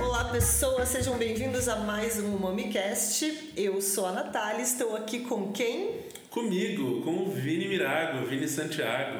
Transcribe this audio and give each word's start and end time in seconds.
Olá 0.00 0.30
pessoas, 0.32 0.88
sejam 0.88 1.18
bem-vindos 1.18 1.68
a 1.68 1.76
mais 1.76 2.18
um 2.18 2.38
MamiCast. 2.38 3.52
Eu 3.54 3.82
sou 3.82 4.06
a 4.06 4.12
Natália, 4.12 4.62
estou 4.62 4.96
aqui 4.96 5.20
com 5.20 5.52
quem? 5.52 6.06
Comigo, 6.30 7.02
com 7.02 7.26
o 7.26 7.30
Vini 7.30 7.68
Mirago, 7.68 8.24
Vini 8.26 8.48
Santiago. 8.48 9.18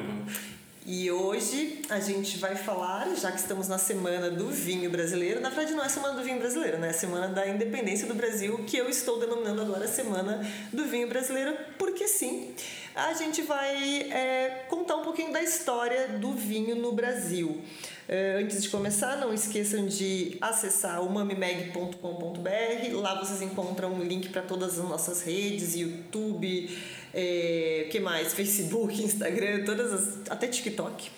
E 0.87 1.09
hoje 1.09 1.81
a 1.89 1.99
gente 1.99 2.37
vai 2.37 2.55
falar, 2.55 3.15
já 3.15 3.31
que 3.31 3.39
estamos 3.39 3.67
na 3.67 3.79
semana 3.79 4.29
do 4.29 4.49
vinho 4.49 4.87
brasileiro, 4.91 5.41
na 5.41 5.49
verdade 5.49 5.73
não 5.73 5.83
é 5.83 5.89
semana 5.89 6.13
do 6.13 6.23
vinho 6.23 6.37
brasileiro, 6.37 6.77
né? 6.77 6.89
É 6.89 6.93
semana 6.93 7.27
da 7.27 7.47
independência 7.47 8.05
do 8.05 8.13
Brasil, 8.13 8.63
que 8.67 8.77
eu 8.77 8.87
estou 8.87 9.19
denominando 9.19 9.63
agora 9.63 9.87
semana 9.87 10.45
do 10.71 10.85
vinho 10.85 11.09
brasileiro, 11.09 11.57
porque 11.95 12.09
sim, 12.09 12.53
a 12.93 13.13
gente 13.13 13.41
vai 13.43 14.01
é, 14.11 14.65
contar 14.67 14.97
um 14.97 15.03
pouquinho 15.03 15.31
da 15.31 15.41
história 15.41 16.09
do 16.09 16.33
vinho 16.33 16.75
no 16.75 16.91
Brasil. 16.91 17.61
Uh, 18.07 18.43
antes 18.43 18.61
de 18.61 18.67
começar, 18.67 19.15
não 19.15 19.33
esqueçam 19.33 19.87
de 19.87 20.37
acessar 20.41 21.01
o 21.01 21.09
mamimeg.com.br. 21.09 22.95
Lá 22.95 23.15
vocês 23.17 23.41
encontram 23.41 23.93
um 23.93 24.03
link 24.03 24.27
para 24.27 24.41
todas 24.41 24.77
as 24.77 24.83
nossas 24.89 25.21
redes, 25.21 25.73
YouTube, 25.73 26.69
é, 27.13 27.87
que 27.89 28.01
mais? 28.01 28.33
Facebook, 28.33 28.93
Instagram, 29.01 29.63
todas 29.63 29.93
as, 29.93 30.29
até 30.29 30.47
TikTok. 30.49 31.09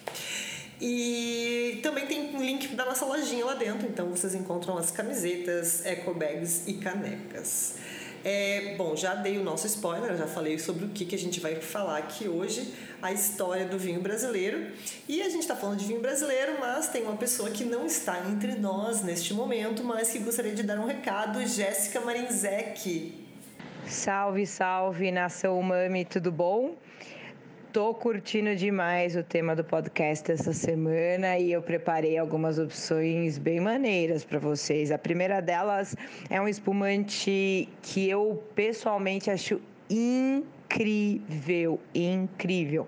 E 0.80 1.80
também 1.82 2.06
tem 2.06 2.36
um 2.36 2.44
link 2.44 2.68
da 2.76 2.86
nossa 2.86 3.04
lojinha 3.04 3.44
lá 3.44 3.56
dentro, 3.56 3.88
então 3.88 4.08
vocês 4.12 4.36
encontram 4.36 4.78
as 4.78 4.92
camisetas, 4.92 5.84
eco 5.84 6.14
bags 6.14 6.68
e 6.68 6.76
canecas. 6.76 7.78
É, 8.30 8.76
bom, 8.76 8.94
já 8.94 9.16
dei 9.16 9.38
o 9.38 9.42
nosso 9.42 9.68
spoiler, 9.68 10.18
já 10.18 10.28
falei 10.28 10.60
sobre 10.60 10.84
o 10.84 10.90
que, 10.90 11.06
que 11.06 11.16
a 11.16 11.18
gente 11.18 11.40
vai 11.40 11.56
falar 11.56 12.00
aqui 12.00 12.28
hoje, 12.28 12.74
a 13.02 13.14
história 13.14 13.66
do 13.66 13.80
vinho 13.80 14.02
brasileiro. 14.02 14.68
E 15.08 15.22
a 15.22 15.30
gente 15.30 15.44
está 15.44 15.56
falando 15.56 15.78
de 15.78 15.86
vinho 15.86 16.02
brasileiro, 16.02 16.58
mas 16.60 16.90
tem 16.90 17.04
uma 17.04 17.16
pessoa 17.16 17.50
que 17.50 17.64
não 17.64 17.86
está 17.86 18.20
entre 18.28 18.56
nós 18.56 19.02
neste 19.02 19.34
momento, 19.34 19.82
mas 19.82 20.10
que 20.10 20.20
gostaria 20.20 20.54
de 20.54 20.62
dar 20.62 20.78
um 20.78 20.86
recado, 20.86 21.40
Jéssica 21.48 22.02
Marinzec. 22.02 23.14
Salve, 23.88 24.46
salve, 24.46 25.10
nação 25.10 25.62
Mami, 25.62 26.04
tudo 26.04 26.30
bom? 26.30 26.76
Tô 27.78 27.94
curtindo 27.94 28.56
demais 28.56 29.16
o 29.16 29.22
tema 29.22 29.56
do 29.56 29.64
podcast 29.64 30.32
essa 30.32 30.52
semana 30.52 31.38
e 31.38 31.52
eu 31.52 31.62
preparei 31.62 32.18
algumas 32.18 32.58
opções 32.58 33.38
bem 33.38 33.60
maneiras 33.60 34.26
para 34.26 34.40
vocês. 34.40 34.92
A 34.92 34.98
primeira 34.98 35.40
delas 35.44 35.96
é 36.28 36.42
um 36.42 36.48
espumante 36.48 37.70
que 37.84 38.10
eu 38.10 38.44
pessoalmente 38.56 39.30
acho 39.30 39.62
incrível, 39.92 41.80
incrível 41.94 42.88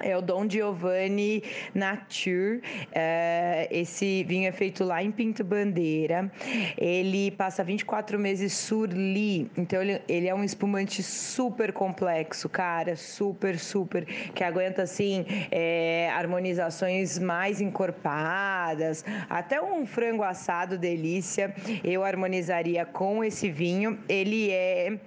é 0.00 0.16
o 0.16 0.20
Dom 0.20 0.48
Giovanni 0.48 1.42
Nature. 1.74 2.60
É, 2.92 3.68
esse 3.70 4.24
vinho 4.24 4.48
é 4.48 4.52
feito 4.52 4.84
lá 4.84 5.02
em 5.02 5.10
Pinto 5.10 5.42
Bandeira. 5.44 6.30
Ele 6.76 7.30
passa 7.30 7.64
24 7.64 8.18
meses 8.18 8.52
surli. 8.52 9.50
Então, 9.56 9.82
ele, 9.82 10.00
ele 10.08 10.28
é 10.28 10.34
um 10.34 10.44
espumante 10.44 11.02
super 11.02 11.72
complexo, 11.72 12.48
cara. 12.48 12.96
Super, 12.96 13.58
super. 13.58 14.04
Que 14.04 14.44
aguenta, 14.44 14.82
assim, 14.82 15.24
é, 15.50 16.10
harmonizações 16.14 17.18
mais 17.18 17.60
encorpadas. 17.60 19.04
Até 19.28 19.60
um 19.60 19.86
frango 19.86 20.22
assado 20.22 20.78
delícia. 20.78 21.54
Eu 21.82 22.04
harmonizaria 22.04 22.84
com 22.84 23.24
esse 23.24 23.50
vinho. 23.50 23.98
Ele 24.08 24.50
é 24.50 24.98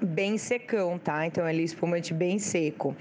bem 0.00 0.36
secão, 0.36 0.98
tá? 0.98 1.26
Então 1.26 1.48
ele 1.48 1.62
é 1.62 1.64
espumante 1.64 2.12
bem 2.12 2.38
seco. 2.38 2.94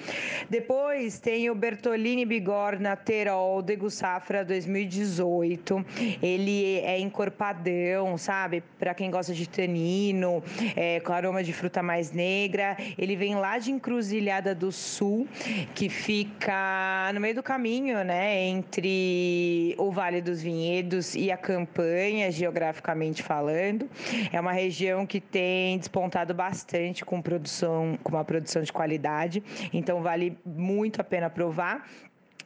Depois 0.50 1.19
tem 1.19 1.50
o 1.50 1.55
Bertolini 1.55 2.25
Bigorna 2.25 2.95
Terol 2.95 3.61
Degu 3.61 3.89
Safra 3.89 4.45
2018. 4.45 5.85
Ele 6.22 6.79
é 6.79 7.00
encorpadão, 7.00 8.18
sabe? 8.18 8.63
Para 8.79 8.94
quem 8.94 9.12
gosta 9.12 9.34
de 9.34 9.47
tanino, 9.47 10.44
é, 10.75 11.00
com 11.00 11.12
aroma 11.12 11.44
de 11.44 11.53
fruta 11.53 11.84
mais 11.84 12.12
negra. 12.12 12.78
Ele 12.97 13.16
vem 13.16 13.35
lá 13.35 13.57
de 13.57 13.72
Encruzilhada 13.72 14.56
do 14.56 14.72
Sul, 14.72 15.28
que 15.74 15.90
fica 15.90 17.12
no 17.13 17.19
meio 17.19 17.35
do 17.35 17.44
caminho, 17.44 18.03
né? 18.03 18.41
Entre 18.45 19.75
o 19.78 19.91
Vale 19.91 20.22
dos 20.22 20.41
Vinhedos 20.41 21.16
e 21.16 21.31
a 21.31 21.38
Campanha, 21.38 22.31
geograficamente 22.31 23.22
falando. 23.22 23.90
É 24.31 24.40
uma 24.40 24.53
região 24.53 25.06
que 25.06 25.19
tem 25.19 25.78
despontado 25.78 26.34
bastante 26.34 26.75
com 27.06 27.22
produção, 27.22 27.97
com 28.03 28.09
uma 28.09 28.24
produção 28.24 28.62
de 28.62 28.72
qualidade. 28.74 29.44
Então 29.74 30.02
vale 30.02 30.38
muito 30.46 31.02
a 31.02 31.03
pena 31.03 31.30
provar. 31.30 31.86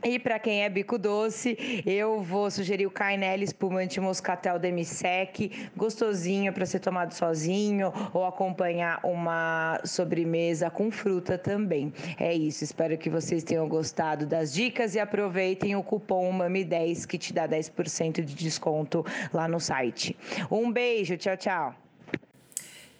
E 0.02 0.18
para 0.18 0.40
quem 0.40 0.64
é 0.64 0.70
bico 0.70 0.98
doce, 0.98 1.84
eu 1.86 2.22
vou 2.22 2.50
sugerir 2.50 2.88
o 2.88 2.92
Cainelli 2.92 3.44
Espumante 3.44 4.00
Moscatel 4.00 4.58
Demisec, 4.58 5.70
gostosinho 5.76 6.54
para 6.54 6.66
ser 6.66 6.80
tomado 6.80 7.14
sozinho 7.14 7.92
ou 8.14 8.24
acompanhar 8.26 9.02
uma 9.04 9.82
sobremesa 9.84 10.70
com 10.70 10.90
fruta 10.90 11.38
também. 11.38 11.92
É 12.18 12.34
isso, 12.34 12.64
espero 12.64 12.98
que 12.98 13.10
vocês 13.10 13.44
tenham 13.44 13.68
gostado 13.68 14.26
das 14.26 14.54
dicas 14.54 14.96
e 14.96 15.02
aproveitem 15.02 15.76
o 15.76 15.84
cupom 15.84 16.32
MAMI10 16.32 17.06
que 17.06 17.18
te 17.18 17.34
dá 17.34 17.46
10% 17.46 18.24
de 18.24 18.36
desconto 18.36 19.06
lá 19.34 19.50
no 19.50 19.60
site. 19.60 20.16
Um 20.50 20.72
beijo, 20.72 21.18
tchau, 21.18 21.36
tchau. 21.36 21.89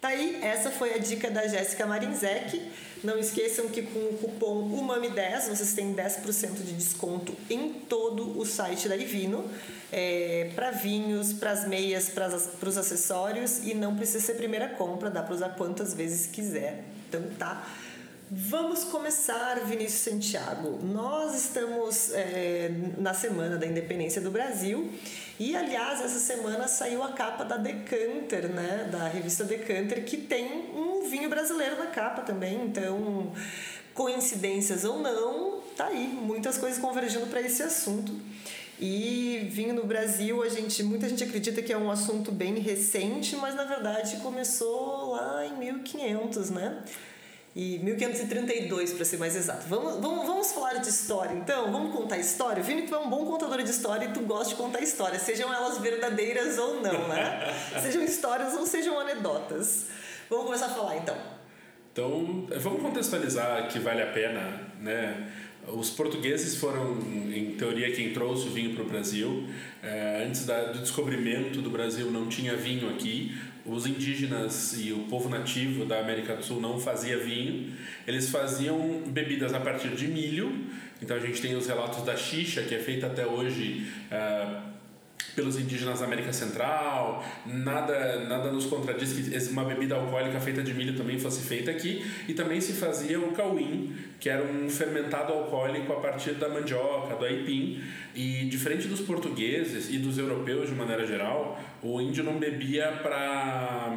Tá 0.00 0.08
aí, 0.08 0.38
essa 0.42 0.70
foi 0.70 0.94
a 0.94 0.98
dica 0.98 1.30
da 1.30 1.46
Jéssica 1.46 1.86
Marinzec. 1.86 2.72
Não 3.04 3.18
esqueçam 3.18 3.68
que 3.68 3.82
com 3.82 3.98
o 3.98 4.16
cupom 4.16 4.70
UMAMI10 4.70 5.48
vocês 5.48 5.74
têm 5.74 5.94
10% 5.94 6.54
de 6.54 6.72
desconto 6.72 7.34
em 7.50 7.70
todo 7.70 8.38
o 8.38 8.46
site 8.46 8.88
da 8.88 8.96
Ivino, 8.96 9.44
é, 9.92 10.52
para 10.54 10.70
vinhos, 10.70 11.34
para 11.34 11.50
as 11.50 11.68
meias, 11.68 12.08
para 12.08 12.28
os 12.68 12.78
acessórios 12.78 13.58
e 13.58 13.74
não 13.74 13.94
precisa 13.94 14.24
ser 14.24 14.34
primeira 14.34 14.68
compra, 14.68 15.10
dá 15.10 15.22
para 15.22 15.34
usar 15.34 15.50
quantas 15.50 15.92
vezes 15.92 16.26
quiser. 16.26 16.82
Então 17.08 17.22
tá. 17.38 17.66
Vamos 18.32 18.84
começar, 18.84 19.58
Vinícius 19.64 20.02
Santiago. 20.02 20.78
Nós 20.84 21.34
estamos 21.34 22.12
é, 22.12 22.70
na 22.96 23.12
Semana 23.12 23.56
da 23.56 23.66
Independência 23.66 24.20
do 24.20 24.30
Brasil 24.30 24.88
e, 25.36 25.56
aliás, 25.56 26.00
essa 26.00 26.20
semana 26.20 26.68
saiu 26.68 27.02
a 27.02 27.10
capa 27.10 27.44
da 27.44 27.56
Decanter, 27.56 28.48
né? 28.48 28.88
Da 28.88 29.08
revista 29.08 29.42
Decanter, 29.42 30.04
que 30.04 30.16
tem 30.16 30.70
um 30.72 31.10
vinho 31.10 31.28
brasileiro 31.28 31.76
na 31.76 31.88
capa 31.88 32.22
também. 32.22 32.66
Então, 32.66 33.32
coincidências 33.94 34.84
ou 34.84 35.00
não, 35.00 35.60
tá 35.76 35.86
aí, 35.86 36.06
muitas 36.06 36.56
coisas 36.56 36.78
convergindo 36.78 37.26
para 37.26 37.40
esse 37.40 37.64
assunto. 37.64 38.14
E 38.78 39.48
vinho 39.50 39.74
no 39.74 39.84
Brasil, 39.84 40.40
a 40.40 40.48
gente, 40.48 40.84
muita 40.84 41.08
gente 41.08 41.24
acredita 41.24 41.60
que 41.62 41.72
é 41.72 41.76
um 41.76 41.90
assunto 41.90 42.30
bem 42.30 42.60
recente, 42.60 43.34
mas 43.34 43.56
na 43.56 43.64
verdade 43.64 44.18
começou 44.18 45.10
lá 45.10 45.44
em 45.44 45.58
1500, 45.58 46.50
né? 46.50 46.82
E 47.54 47.78
1532 47.78 48.92
para 48.92 49.04
ser 49.04 49.16
mais 49.16 49.34
exato. 49.34 49.66
Vamos, 49.68 50.00
vamos, 50.00 50.26
vamos 50.26 50.52
falar 50.52 50.74
de 50.74 50.88
história 50.88 51.34
então? 51.34 51.72
Vamos 51.72 51.92
contar 51.94 52.18
história? 52.18 52.62
Vini, 52.62 52.82
tu 52.82 52.94
é 52.94 52.98
um 52.98 53.10
bom 53.10 53.24
contador 53.26 53.62
de 53.62 53.70
história 53.70 54.06
e 54.06 54.12
tu 54.12 54.20
gosta 54.20 54.50
de 54.50 54.54
contar 54.54 54.80
histórias, 54.80 55.22
sejam 55.22 55.52
elas 55.52 55.78
verdadeiras 55.78 56.58
ou 56.58 56.80
não, 56.80 57.08
né? 57.08 57.52
sejam 57.82 58.02
histórias 58.04 58.54
ou 58.54 58.66
sejam 58.66 58.98
anedotas. 58.98 59.86
Vamos 60.28 60.46
começar 60.46 60.66
a 60.66 60.70
falar 60.70 60.96
então. 60.96 61.16
Então, 61.92 62.46
vamos 62.60 62.82
contextualizar 62.82 63.68
que 63.68 63.80
vale 63.80 64.00
a 64.00 64.06
pena, 64.06 64.60
né? 64.80 65.28
Os 65.66 65.90
portugueses 65.90 66.56
foram, 66.56 66.98
em 67.00 67.54
teoria, 67.58 67.92
quem 67.92 68.12
trouxe 68.12 68.46
o 68.46 68.50
vinho 68.50 68.74
para 68.74 68.82
o 68.82 68.86
Brasil. 68.86 69.46
É, 69.82 70.24
antes 70.26 70.46
da, 70.46 70.72
do 70.72 70.78
descobrimento 70.78 71.60
do 71.60 71.68
Brasil, 71.68 72.10
não 72.10 72.28
tinha 72.28 72.56
vinho 72.56 72.88
aqui 72.88 73.36
os 73.70 73.86
indígenas 73.86 74.74
e 74.78 74.92
o 74.92 75.04
povo 75.04 75.28
nativo 75.28 75.84
da 75.84 76.00
América 76.00 76.34
do 76.34 76.44
Sul 76.44 76.60
não 76.60 76.80
fazia 76.80 77.16
vinho, 77.16 77.72
eles 78.06 78.28
faziam 78.28 79.02
bebidas 79.06 79.54
a 79.54 79.60
partir 79.60 79.90
de 79.90 80.08
milho. 80.08 80.52
Então 81.00 81.16
a 81.16 81.20
gente 81.20 81.40
tem 81.40 81.54
os 81.54 81.66
relatos 81.66 82.04
da 82.04 82.16
xixa, 82.16 82.62
que 82.62 82.74
é 82.74 82.78
feita 82.78 83.06
até 83.06 83.24
hoje 83.24 83.86
uh, 84.10 84.79
pelos 85.34 85.58
indígenas 85.58 86.00
da 86.00 86.06
América 86.06 86.32
Central, 86.32 87.24
nada, 87.46 88.24
nada 88.28 88.50
nos 88.50 88.66
contradiz 88.66 89.12
que 89.12 89.50
uma 89.50 89.64
bebida 89.64 89.94
alcoólica 89.94 90.40
feita 90.40 90.62
de 90.62 90.74
milho 90.74 90.96
também 90.96 91.18
fosse 91.18 91.46
feita 91.46 91.70
aqui, 91.70 92.04
e 92.28 92.34
também 92.34 92.60
se 92.60 92.74
fazia 92.74 93.18
o 93.18 93.32
cauim, 93.32 93.94
que 94.18 94.28
era 94.28 94.42
um 94.42 94.68
fermentado 94.68 95.32
alcoólico 95.32 95.92
a 95.92 96.00
partir 96.00 96.32
da 96.32 96.48
mandioca, 96.48 97.16
do 97.16 97.24
aipim, 97.24 97.82
e 98.14 98.44
diferente 98.46 98.88
dos 98.88 99.00
portugueses 99.00 99.88
e 99.90 99.98
dos 99.98 100.18
europeus 100.18 100.68
de 100.68 100.74
maneira 100.74 101.06
geral, 101.06 101.60
o 101.82 102.00
índio 102.00 102.24
não 102.24 102.38
bebia 102.38 102.98
para 103.02 103.94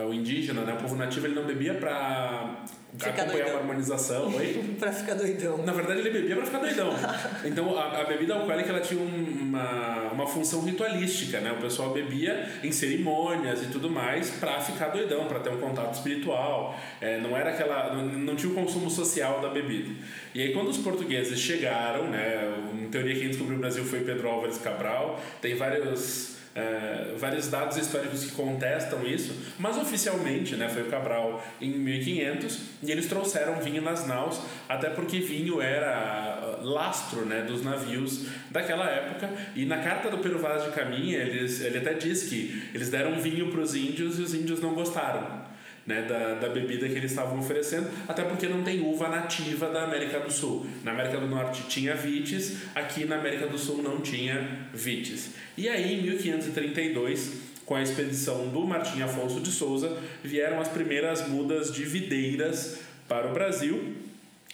o 0.00 0.12
indígena, 0.12 0.62
né, 0.62 0.74
o 0.74 0.76
povo 0.76 0.96
nativo, 0.96 1.26
ele 1.26 1.36
não 1.36 1.44
bebia 1.44 1.74
para 1.74 2.64
acompanhar 3.00 3.26
doidão. 3.26 3.50
uma 3.50 3.58
harmonização. 3.60 4.32
pra 4.78 4.92
ficar 4.92 5.14
doidão. 5.14 5.58
Na 5.58 5.72
verdade, 5.72 6.00
ele 6.00 6.10
bebia 6.10 6.36
pra 6.36 6.44
ficar 6.44 6.58
doidão. 6.58 6.90
Então, 7.44 7.76
a, 7.78 8.00
a 8.00 8.04
bebida 8.04 8.34
alcoólica 8.34 8.70
ela 8.70 8.80
tinha 8.80 9.00
uma, 9.00 10.10
uma 10.12 10.26
função 10.26 10.62
ritualística, 10.62 11.40
né? 11.40 11.52
O 11.52 11.60
pessoal 11.60 11.92
bebia 11.92 12.48
em 12.62 12.72
cerimônias 12.72 13.62
e 13.62 13.66
tudo 13.66 13.90
mais 13.90 14.30
pra 14.30 14.60
ficar 14.60 14.88
doidão, 14.88 15.26
pra 15.26 15.40
ter 15.40 15.50
um 15.50 15.58
contato 15.58 15.94
espiritual. 15.94 16.78
É, 17.00 17.20
não 17.20 17.36
era 17.36 17.50
aquela... 17.50 17.94
Não, 17.94 18.04
não 18.06 18.34
tinha 18.34 18.50
o 18.50 18.54
consumo 18.54 18.90
social 18.90 19.40
da 19.40 19.50
bebida. 19.50 19.90
E 20.34 20.40
aí, 20.40 20.52
quando 20.52 20.68
os 20.68 20.78
portugueses 20.78 21.38
chegaram, 21.38 22.08
né? 22.08 22.52
Em 22.72 22.88
teoria, 22.88 23.14
quem 23.14 23.28
descobriu 23.28 23.56
o 23.56 23.60
Brasil 23.60 23.84
foi 23.84 24.00
Pedro 24.00 24.28
Álvares 24.28 24.58
Cabral. 24.58 25.20
Tem 25.40 25.54
vários 25.54 26.34
é, 26.54 27.14
vários 27.16 27.48
dados 27.48 27.76
históricos 27.76 28.24
que 28.24 28.32
contestam 28.32 29.04
isso, 29.06 29.34
mas 29.58 29.76
oficialmente 29.76 30.54
né, 30.56 30.68
foi 30.68 30.82
o 30.82 30.86
Cabral 30.86 31.44
em 31.60 31.70
1500 31.70 32.60
e 32.82 32.92
eles 32.92 33.06
trouxeram 33.06 33.60
vinho 33.60 33.82
nas 33.82 34.06
naus, 34.06 34.40
até 34.68 34.88
porque 34.90 35.18
vinho 35.18 35.60
era 35.60 36.58
lastro 36.62 37.24
né, 37.24 37.42
dos 37.42 37.62
navios 37.64 38.26
daquela 38.50 38.88
época. 38.88 39.30
E 39.56 39.64
na 39.64 39.78
carta 39.78 40.08
do 40.10 40.18
Pero 40.18 40.38
Vaz 40.38 40.64
de 40.64 40.70
Caminha, 40.70 41.18
eles, 41.18 41.60
ele 41.60 41.78
até 41.78 41.94
diz 41.94 42.28
que 42.28 42.70
eles 42.72 42.88
deram 42.88 43.20
vinho 43.20 43.50
para 43.50 43.60
os 43.60 43.74
índios 43.74 44.18
e 44.18 44.22
os 44.22 44.34
índios 44.34 44.60
não 44.60 44.74
gostaram 44.74 45.43
né, 45.86 46.02
da, 46.02 46.34
da 46.34 46.48
bebida 46.48 46.88
que 46.88 46.94
eles 46.94 47.10
estavam 47.10 47.38
oferecendo, 47.38 47.88
até 48.08 48.22
porque 48.22 48.46
não 48.46 48.62
tem 48.62 48.80
uva 48.80 49.08
nativa 49.08 49.68
da 49.68 49.84
América 49.84 50.20
do 50.20 50.32
Sul. 50.32 50.66
Na 50.82 50.92
América 50.92 51.18
do 51.18 51.26
Norte 51.26 51.64
tinha 51.68 51.94
vites, 51.94 52.58
aqui 52.74 53.04
na 53.04 53.16
América 53.16 53.46
do 53.46 53.58
Sul 53.58 53.82
não 53.82 54.00
tinha 54.00 54.68
vites. 54.72 55.30
E 55.56 55.68
aí, 55.68 55.98
em 55.98 56.02
1532, 56.02 57.54
com 57.66 57.74
a 57.74 57.82
expedição 57.82 58.48
do 58.48 58.60
Martim 58.66 59.02
Afonso 59.02 59.40
de 59.40 59.50
Souza, 59.50 59.96
vieram 60.22 60.60
as 60.60 60.68
primeiras 60.68 61.28
mudas 61.28 61.72
de 61.72 61.84
videiras 61.84 62.80
para 63.08 63.28
o 63.28 63.32
Brasil. 63.32 63.94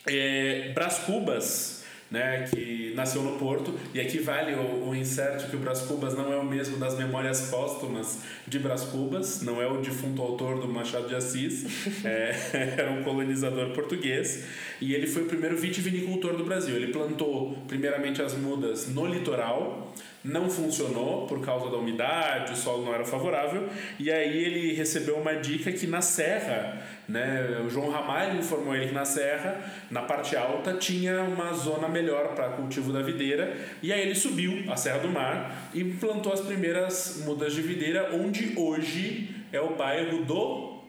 É, 0.06 0.70
Brás 0.74 0.98
Cubas, 0.98 1.84
né, 2.10 2.48
que 2.50 2.79
nasceu 2.94 3.22
no 3.22 3.38
Porto, 3.38 3.74
e 3.94 4.00
aqui 4.00 4.18
vale 4.18 4.54
o, 4.54 4.88
o 4.88 4.94
insert 4.94 5.48
que 5.48 5.56
o 5.56 5.58
Brás 5.58 5.80
Cubas 5.82 6.14
não 6.14 6.32
é 6.32 6.36
o 6.36 6.44
mesmo 6.44 6.76
das 6.78 6.96
memórias 6.96 7.50
póstumas 7.50 8.20
de 8.46 8.58
Brás 8.58 8.82
Cubas, 8.84 9.42
não 9.42 9.60
é 9.60 9.66
o 9.66 9.80
defunto 9.80 10.20
autor 10.22 10.60
do 10.60 10.68
Machado 10.68 11.08
de 11.08 11.14
Assis, 11.14 11.64
é, 12.04 12.74
era 12.78 12.90
um 12.90 13.02
colonizador 13.02 13.70
português, 13.70 14.44
e 14.80 14.94
ele 14.94 15.06
foi 15.06 15.22
o 15.22 15.26
primeiro 15.26 15.56
vitivinicultor 15.56 16.36
do 16.36 16.44
Brasil. 16.44 16.76
Ele 16.76 16.92
plantou 16.92 17.56
primeiramente 17.68 18.22
as 18.22 18.34
mudas 18.34 18.88
no 18.88 19.06
litoral, 19.06 19.92
não 20.22 20.50
funcionou 20.50 21.26
por 21.26 21.40
causa 21.44 21.70
da 21.70 21.76
umidade, 21.76 22.52
o 22.52 22.56
solo 22.56 22.84
não 22.84 22.94
era 22.94 23.04
favorável, 23.04 23.68
e 23.98 24.10
aí 24.10 24.44
ele 24.44 24.74
recebeu 24.74 25.16
uma 25.16 25.34
dica 25.34 25.72
que 25.72 25.86
na 25.86 26.02
serra, 26.02 26.82
né, 27.08 27.62
o 27.64 27.70
João 27.70 27.90
Ramalho 27.90 28.38
informou 28.38 28.74
ele 28.74 28.88
que 28.88 28.94
na 28.94 29.04
serra, 29.04 29.60
na 29.90 30.02
parte 30.02 30.36
alta, 30.36 30.74
tinha 30.74 31.22
uma 31.22 31.52
zona 31.52 31.88
melhor 31.88 32.34
para 32.34 32.50
cultivo 32.50 32.92
da 32.92 33.00
videira, 33.00 33.56
e 33.82 33.92
aí 33.92 34.02
ele 34.02 34.14
subiu 34.14 34.70
a 34.70 34.76
Serra 34.76 34.98
do 34.98 35.08
Mar 35.08 35.70
e 35.72 35.84
plantou 35.84 36.32
as 36.32 36.40
primeiras 36.40 37.22
mudas 37.24 37.54
de 37.54 37.62
videira, 37.62 38.10
onde 38.14 38.54
hoje 38.58 39.34
é 39.52 39.60
o 39.60 39.74
bairro 39.74 40.24
do 40.24 40.80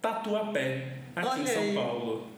Tatuapé, 0.00 0.98
aqui 1.14 1.28
Olha 1.28 1.42
em 1.42 1.46
São 1.46 1.62
aí. 1.62 1.74
Paulo 1.74 2.35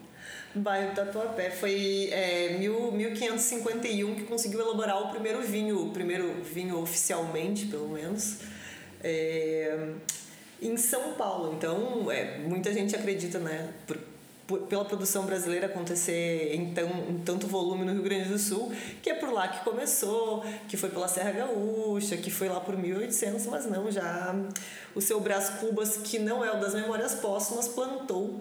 bairro 0.55 0.95
Tatuapé. 0.95 1.51
Foi 1.51 2.09
é, 2.13 2.57
mil, 2.59 2.93
1551 2.93 4.15
que 4.15 4.25
conseguiu 4.25 4.61
elaborar 4.61 5.03
o 5.03 5.11
primeiro 5.11 5.43
vinho, 5.43 5.87
o 5.87 5.91
primeiro 5.91 6.43
vinho 6.43 6.81
oficialmente, 6.81 7.67
pelo 7.67 7.89
menos, 7.89 8.39
é, 9.03 9.93
em 10.61 10.77
São 10.77 11.15
Paulo. 11.15 11.55
Então, 11.57 12.11
é, 12.11 12.39
muita 12.39 12.73
gente 12.73 12.95
acredita, 12.95 13.39
né? 13.39 13.73
Por, 13.87 13.99
pela 14.67 14.83
produção 14.83 15.27
brasileira 15.27 15.67
acontecer 15.67 16.55
em, 16.55 16.73
tão, 16.73 16.89
em 17.11 17.19
tanto 17.19 17.47
volume 17.47 17.85
no 17.85 17.93
Rio 17.93 18.03
Grande 18.03 18.31
do 18.31 18.39
Sul, 18.39 18.73
que 19.03 19.11
é 19.11 19.15
por 19.15 19.31
lá 19.31 19.47
que 19.47 19.63
começou, 19.63 20.43
que 20.67 20.75
foi 20.75 20.89
pela 20.89 21.07
Serra 21.07 21.33
Gaúcha, 21.33 22.17
que 22.17 22.31
foi 22.31 22.49
lá 22.49 22.59
por 22.59 22.75
1800, 22.75 23.47
mas 23.47 23.67
não, 23.67 23.91
já 23.91 24.35
o 24.95 25.03
seu 25.03 25.21
Brás 25.21 25.51
Cubas, 25.51 25.99
que 25.99 26.19
não 26.19 26.43
é 26.43 26.51
o 26.51 26.59
das 26.59 26.73
memórias 26.73 27.15
póstumas, 27.17 27.69
plantou 27.69 28.41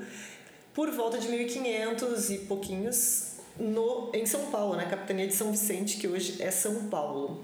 por 0.78 0.92
volta 0.92 1.18
de 1.18 1.28
1500 1.28 2.30
e 2.30 2.38
pouquinhos 2.38 3.38
no, 3.60 4.12
em 4.14 4.28
São 4.28 4.52
Paulo, 4.52 4.76
na 4.76 4.86
capitania 4.86 5.26
de 5.26 5.34
São 5.34 5.50
Vicente, 5.50 5.98
que 5.98 6.08
hoje 6.08 6.40
é 6.40 6.52
São 6.52 6.88
Paulo. 6.88 7.44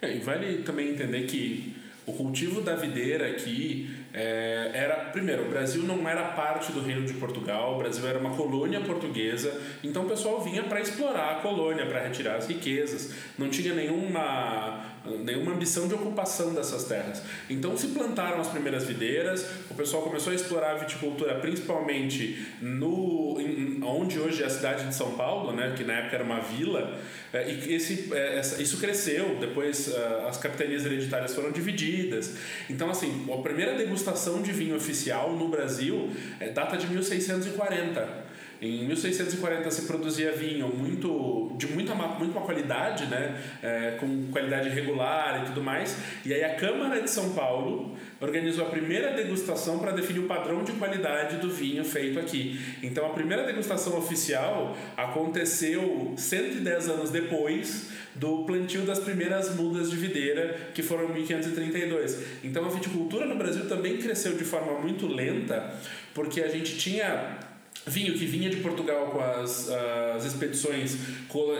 É, 0.00 0.16
e 0.16 0.20
vale 0.20 0.62
também 0.62 0.88
entender 0.88 1.26
que 1.26 1.76
o 2.06 2.14
cultivo 2.14 2.62
da 2.62 2.74
videira 2.74 3.28
aqui 3.28 3.94
é, 4.14 4.70
era, 4.72 4.96
primeiro, 5.10 5.44
o 5.44 5.50
Brasil 5.50 5.82
não 5.82 6.08
era 6.08 6.22
parte 6.28 6.72
do 6.72 6.80
Reino 6.80 7.04
de 7.04 7.12
Portugal, 7.12 7.74
o 7.74 7.78
Brasil 7.78 8.08
era 8.08 8.18
uma 8.18 8.34
colônia 8.34 8.80
portuguesa, 8.80 9.60
então 9.82 10.06
o 10.06 10.08
pessoal 10.08 10.40
vinha 10.40 10.62
para 10.62 10.80
explorar 10.80 11.32
a 11.32 11.34
colônia, 11.40 11.84
para 11.84 12.00
retirar 12.00 12.36
as 12.36 12.46
riquezas, 12.46 13.12
não 13.36 13.50
tinha 13.50 13.74
nenhuma 13.74 14.93
nenhuma 15.06 15.52
ambição 15.52 15.86
de 15.86 15.94
ocupação 15.94 16.54
dessas 16.54 16.84
terras. 16.84 17.22
Então 17.48 17.76
se 17.76 17.88
plantaram 17.88 18.40
as 18.40 18.48
primeiras 18.48 18.84
videiras, 18.84 19.46
o 19.70 19.74
pessoal 19.74 20.02
começou 20.02 20.32
a 20.32 20.36
explorar 20.36 20.72
a 20.72 20.74
viticultura 20.74 21.34
principalmente 21.36 22.46
no 22.60 23.36
em, 23.40 23.82
onde 23.82 24.18
hoje 24.18 24.42
é 24.42 24.46
a 24.46 24.50
cidade 24.50 24.86
de 24.86 24.94
São 24.94 25.12
Paulo, 25.12 25.52
né, 25.52 25.74
que 25.76 25.84
na 25.84 25.94
época 25.94 26.16
era 26.16 26.24
uma 26.24 26.40
vila, 26.40 26.98
é, 27.32 27.50
e 27.50 27.74
esse, 27.74 28.12
é, 28.12 28.38
essa, 28.38 28.62
isso 28.62 28.78
cresceu, 28.78 29.36
depois 29.40 29.88
uh, 29.88 30.26
as 30.28 30.38
capitanias 30.38 30.86
hereditárias 30.86 31.34
foram 31.34 31.50
divididas. 31.50 32.36
Então 32.70 32.90
assim, 32.90 33.26
a 33.32 33.42
primeira 33.42 33.74
degustação 33.74 34.40
de 34.40 34.52
vinho 34.52 34.76
oficial 34.76 35.32
no 35.34 35.48
Brasil 35.48 36.10
é, 36.40 36.48
data 36.48 36.76
de 36.76 36.86
1640. 36.86 38.23
Em 38.64 38.86
1640 38.86 39.70
se 39.70 39.82
produzia 39.82 40.32
vinho 40.32 40.68
muito 40.68 41.52
de 41.58 41.66
muita 41.66 41.94
muita 41.94 42.40
qualidade, 42.40 43.04
né, 43.08 43.38
é, 43.62 43.98
com 44.00 44.28
qualidade 44.32 44.70
regular 44.70 45.42
e 45.42 45.46
tudo 45.48 45.62
mais. 45.62 45.94
E 46.24 46.32
aí 46.32 46.42
a 46.42 46.54
Câmara 46.54 47.02
de 47.02 47.10
São 47.10 47.34
Paulo 47.34 47.94
organizou 48.18 48.66
a 48.66 48.70
primeira 48.70 49.12
degustação 49.12 49.78
para 49.78 49.92
definir 49.92 50.20
o 50.20 50.22
padrão 50.26 50.64
de 50.64 50.72
qualidade 50.72 51.36
do 51.36 51.50
vinho 51.50 51.84
feito 51.84 52.18
aqui. 52.18 52.58
Então 52.82 53.04
a 53.04 53.10
primeira 53.10 53.44
degustação 53.44 53.98
oficial 53.98 54.74
aconteceu 54.96 56.14
110 56.16 56.88
anos 56.88 57.10
depois 57.10 57.90
do 58.14 58.44
plantio 58.44 58.86
das 58.86 58.98
primeiras 58.98 59.54
mudas 59.54 59.90
de 59.90 59.96
videira, 59.96 60.70
que 60.72 60.82
foram 60.82 61.10
em 61.10 61.12
1532. 61.12 62.18
Então 62.42 62.64
a 62.64 62.68
viticultura 62.70 63.26
no 63.26 63.36
Brasil 63.36 63.68
também 63.68 63.98
cresceu 63.98 64.38
de 64.38 64.44
forma 64.44 64.80
muito 64.80 65.06
lenta, 65.06 65.74
porque 66.14 66.40
a 66.40 66.48
gente 66.48 66.78
tinha 66.78 67.52
vinho 67.86 68.14
que 68.14 68.24
vinha 68.24 68.48
de 68.48 68.56
Portugal 68.56 69.08
com 69.08 69.20
as, 69.20 69.68
as 69.68 70.24
expedições 70.24 70.96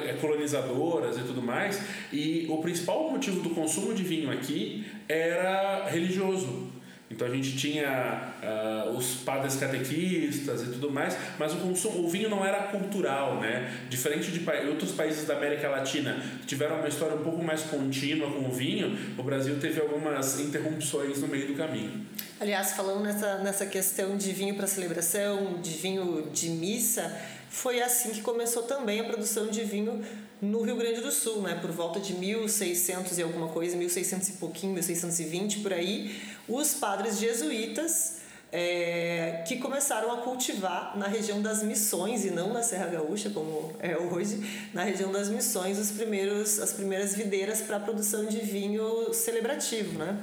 é, 0.05 0.13
colonizadoras 0.15 1.19
e 1.19 1.23
tudo 1.23 1.43
mais, 1.43 1.81
e 2.13 2.47
o 2.49 2.59
principal 2.59 3.11
motivo 3.11 3.41
do 3.41 3.51
consumo 3.51 3.95
de 3.95 4.03
vinho 4.03 4.31
aqui 4.31 4.87
era 5.09 5.89
religioso. 5.89 6.74
Então 7.15 7.29
a 7.29 7.31
gente 7.31 7.57
tinha 7.57 8.35
uh, 8.43 8.91
os 8.91 9.15
padres 9.17 9.55
catequistas 9.55 10.63
e 10.63 10.67
tudo 10.67 10.91
mais, 10.91 11.17
mas 11.39 11.53
o 11.53 11.57
consumo, 11.59 12.05
o 12.05 12.09
vinho 12.09 12.29
não 12.29 12.45
era 12.45 12.65
cultural, 12.65 13.41
né? 13.41 13.73
Diferente 13.89 14.33
de 14.33 14.45
outros 14.69 14.91
países 14.93 15.25
da 15.25 15.37
América 15.37 15.69
Latina 15.69 16.21
que 16.41 16.47
tiveram 16.47 16.79
uma 16.79 16.89
história 16.89 17.15
um 17.15 17.23
pouco 17.23 17.43
mais 17.43 17.63
contínua 17.63 18.31
com 18.33 18.49
o 18.49 18.53
vinho, 18.53 18.99
o 19.17 19.23
Brasil 19.23 19.57
teve 19.61 19.81
algumas 19.81 20.41
interrupções 20.41 21.21
no 21.21 21.29
meio 21.29 21.47
do 21.47 21.55
caminho. 21.55 22.05
Aliás, 22.41 22.73
falando 22.73 23.05
nessa, 23.05 23.39
nessa 23.39 23.67
questão 23.67 24.17
de 24.17 24.33
vinho 24.33 24.57
para 24.57 24.67
celebração, 24.67 25.61
de 25.63 25.71
vinho 25.71 26.29
de 26.33 26.51
missa, 26.51 27.17
foi 27.49 27.81
assim 27.81 28.11
que 28.11 28.21
começou 28.21 28.65
também 28.65 29.01
a 29.01 29.05
produção 29.05 29.47
de 29.47 29.63
vinho 29.63 30.03
no 30.51 30.63
Rio 30.63 30.77
Grande 30.77 31.01
do 31.01 31.11
Sul, 31.11 31.43
né? 31.43 31.59
Por 31.61 31.71
volta 31.71 31.99
de 31.99 32.15
1600 32.15 33.19
e 33.19 33.23
alguma 33.23 33.49
coisa, 33.49 33.77
1600 33.77 34.29
e 34.29 34.33
pouquinho, 34.35 34.73
1620 34.75 35.61
por 35.61 35.73
aí, 35.73 36.21
os 36.49 36.75
padres 36.75 37.19
jesuítas 37.19 38.19
é, 38.53 39.43
que 39.49 39.57
começaram 39.57 40.13
a 40.13 40.19
cultivar 40.19 40.97
na 40.97 41.09
região 41.09 41.43
das 41.43 41.63
Missões 41.63 42.25
e 42.25 42.31
não 42.31 42.53
na 42.53 42.63
Serra 42.63 42.87
Gaúcha 42.87 43.31
como 43.31 43.75
é 43.81 43.97
hoje, 43.97 44.39
na 44.73 44.85
região 44.85 45.11
das 45.11 45.29
Missões 45.29 45.77
os 45.77 45.91
primeiros 45.91 46.61
as 46.61 46.73
primeiras 46.73 47.17
videiras 47.17 47.63
para 47.63 47.79
a 47.79 47.81
produção 47.81 48.27
de 48.27 48.39
vinho 48.39 49.13
celebrativo, 49.13 49.99
né? 49.99 50.17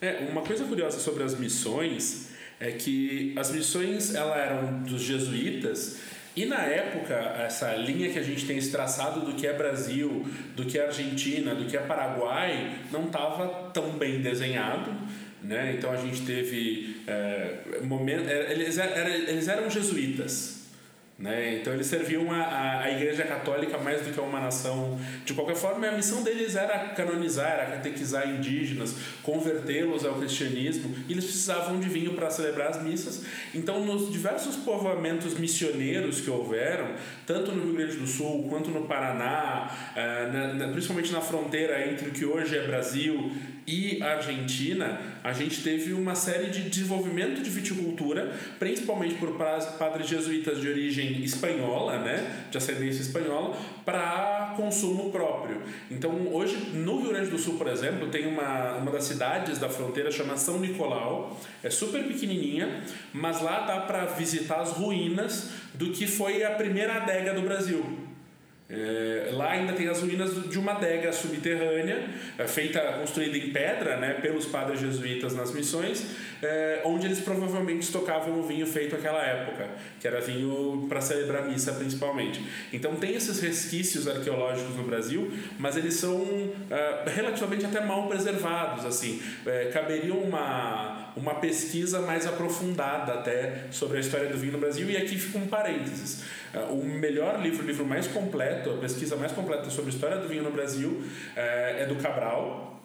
É, 0.00 0.28
uma 0.30 0.42
coisa 0.42 0.64
curiosa 0.64 1.00
sobre 1.00 1.24
as 1.24 1.36
missões 1.36 2.28
é 2.60 2.70
que 2.70 3.34
as 3.36 3.50
missões 3.50 4.14
ela 4.14 4.36
eram 4.36 4.82
dos 4.84 5.02
jesuítas 5.02 5.96
e 6.36 6.46
na 6.46 6.62
época, 6.62 7.14
essa 7.14 7.74
linha 7.74 8.10
que 8.10 8.18
a 8.18 8.22
gente 8.22 8.46
tem 8.46 8.60
traçado 8.60 9.20
do 9.20 9.34
que 9.34 9.46
é 9.46 9.52
Brasil, 9.52 10.26
do 10.54 10.64
que 10.64 10.78
é 10.78 10.86
Argentina, 10.86 11.54
do 11.54 11.64
que 11.64 11.76
é 11.76 11.80
Paraguai, 11.80 12.78
não 12.92 13.06
estava 13.06 13.70
tão 13.72 13.90
bem 13.92 14.20
desenhado. 14.20 14.92
Né? 15.42 15.74
Então 15.76 15.90
a 15.92 15.96
gente 15.96 16.22
teve 16.22 17.02
é, 17.06 17.80
momento, 17.82 18.28
é, 18.28 18.52
eles, 18.52 18.78
eles 18.78 19.48
eram 19.48 19.70
jesuítas. 19.70 20.57
Né? 21.18 21.56
Então 21.56 21.72
eles 21.72 21.88
serviam 21.88 22.30
a, 22.30 22.82
a, 22.82 22.92
Igreja 22.92 23.24
Católica 23.24 23.76
mais 23.76 24.02
do 24.02 24.12
que 24.12 24.20
a 24.20 24.22
uma 24.22 24.38
nação. 24.38 25.00
De 25.24 25.34
qualquer 25.34 25.56
forma, 25.56 25.84
a 25.88 25.90
missão 25.90 26.22
deles 26.22 26.54
era 26.54 26.90
canonizar, 26.90 27.50
era 27.50 27.66
catequizar 27.72 28.30
indígenas, 28.30 28.94
convertê-los 29.24 30.04
ao 30.04 30.14
cristianismo, 30.14 30.94
e 31.08 31.12
eles 31.12 31.24
precisavam 31.24 31.80
de 31.80 31.88
vinho 31.88 32.14
para 32.14 32.30
celebrar 32.30 32.68
as 32.68 32.80
missas. 32.84 33.24
Então, 33.52 33.84
nos 33.84 34.12
diversos 34.12 34.54
povoamentos 34.54 35.36
missioneiros 35.36 36.20
que 36.20 36.30
houveram, 36.30 36.94
tanto 37.26 37.50
no 37.50 37.64
Rio 37.64 37.74
Grande 37.74 37.96
do 37.96 38.06
Sul 38.06 38.46
quanto 38.48 38.70
no 38.70 38.82
Paraná, 38.82 39.92
eh, 39.96 40.68
principalmente 40.70 41.10
na 41.10 41.20
fronteira 41.20 41.84
entre 41.90 42.10
o 42.10 42.12
que 42.12 42.24
hoje 42.24 42.56
é 42.56 42.64
Brasil 42.64 43.32
e 43.68 44.02
Argentina, 44.02 44.98
a 45.22 45.34
gente 45.34 45.62
teve 45.62 45.92
uma 45.92 46.14
série 46.14 46.46
de 46.46 46.70
desenvolvimento 46.70 47.42
de 47.42 47.50
viticultura, 47.50 48.34
principalmente 48.58 49.16
por 49.16 49.36
padres 49.78 50.08
jesuítas 50.08 50.58
de 50.58 50.66
origem 50.66 51.22
espanhola, 51.22 51.98
né, 51.98 52.46
de 52.50 52.56
ascendência 52.56 53.02
espanhola, 53.02 53.54
para 53.84 54.54
consumo 54.56 55.10
próprio. 55.10 55.60
Então, 55.90 56.28
hoje, 56.32 56.56
no 56.72 56.98
Rio 56.98 57.10
Grande 57.10 57.30
do 57.30 57.38
Sul, 57.38 57.58
por 57.58 57.66
exemplo, 57.66 58.08
tem 58.08 58.26
uma, 58.26 58.76
uma 58.76 58.90
das 58.90 59.04
cidades 59.04 59.58
da 59.58 59.68
fronteira 59.68 60.10
chamada 60.10 60.38
São 60.38 60.58
Nicolau, 60.58 61.38
é 61.62 61.68
super 61.68 62.02
pequenininha, 62.04 62.82
mas 63.12 63.42
lá 63.42 63.66
dá 63.66 63.80
para 63.80 64.06
visitar 64.06 64.62
as 64.62 64.70
ruínas 64.70 65.50
do 65.74 65.90
que 65.92 66.06
foi 66.06 66.42
a 66.42 66.52
primeira 66.52 66.94
adega 66.94 67.34
do 67.34 67.42
Brasil. 67.42 68.07
É, 68.70 69.30
lá 69.32 69.52
ainda 69.52 69.72
tem 69.72 69.88
as 69.88 70.02
ruínas 70.02 70.50
de 70.50 70.58
uma 70.58 70.72
adega 70.72 71.10
subterrânea, 71.10 72.06
é, 72.36 72.46
feita, 72.46 72.80
construída 73.00 73.38
em 73.38 73.50
pedra 73.50 73.96
né, 73.96 74.14
pelos 74.20 74.44
padres 74.44 74.80
jesuítas 74.80 75.34
nas 75.34 75.54
missões, 75.54 76.04
é, 76.42 76.82
onde 76.84 77.06
eles 77.06 77.20
provavelmente 77.20 77.80
estocavam 77.80 78.38
o 78.38 78.42
vinho 78.42 78.66
feito 78.66 78.94
naquela 78.94 79.22
época, 79.22 79.70
que 79.98 80.06
era 80.06 80.20
vinho 80.20 80.84
para 80.86 81.00
celebrar 81.00 81.46
missa 81.46 81.72
principalmente. 81.72 82.44
Então 82.70 82.94
tem 82.96 83.14
esses 83.14 83.40
resquícios 83.40 84.06
arqueológicos 84.06 84.76
no 84.76 84.82
Brasil, 84.82 85.32
mas 85.58 85.74
eles 85.78 85.94
são 85.94 86.52
é, 86.70 87.10
relativamente 87.10 87.64
até 87.64 87.80
mal 87.80 88.06
preservados. 88.06 88.84
assim 88.84 89.22
é, 89.46 89.70
Caberia 89.72 90.12
uma, 90.12 91.07
uma 91.18 91.34
pesquisa 91.34 92.00
mais 92.00 92.26
aprofundada 92.26 93.14
até 93.14 93.64
sobre 93.70 93.98
a 93.98 94.00
história 94.00 94.28
do 94.28 94.38
vinho 94.38 94.52
no 94.52 94.58
Brasil, 94.58 94.88
e 94.88 94.96
aqui 94.96 95.18
fica 95.18 95.38
um 95.38 95.46
parênteses. 95.46 96.24
É, 96.54 96.60
o 96.60 96.82
melhor 96.84 97.42
livro, 97.42 97.62
o 97.62 97.66
livro 97.66 97.84
mais 97.84 98.06
completo, 98.06 98.70
a 98.70 98.76
pesquisa 98.78 99.16
mais 99.16 99.32
completa 99.32 99.68
sobre 99.68 99.90
a 99.90 99.94
história 99.94 100.16
do 100.18 100.28
vinho 100.28 100.42
no 100.42 100.50
Brasil 100.50 101.02
é, 101.36 101.82
é 101.82 101.86
do 101.86 101.96
Cabral, 101.96 102.77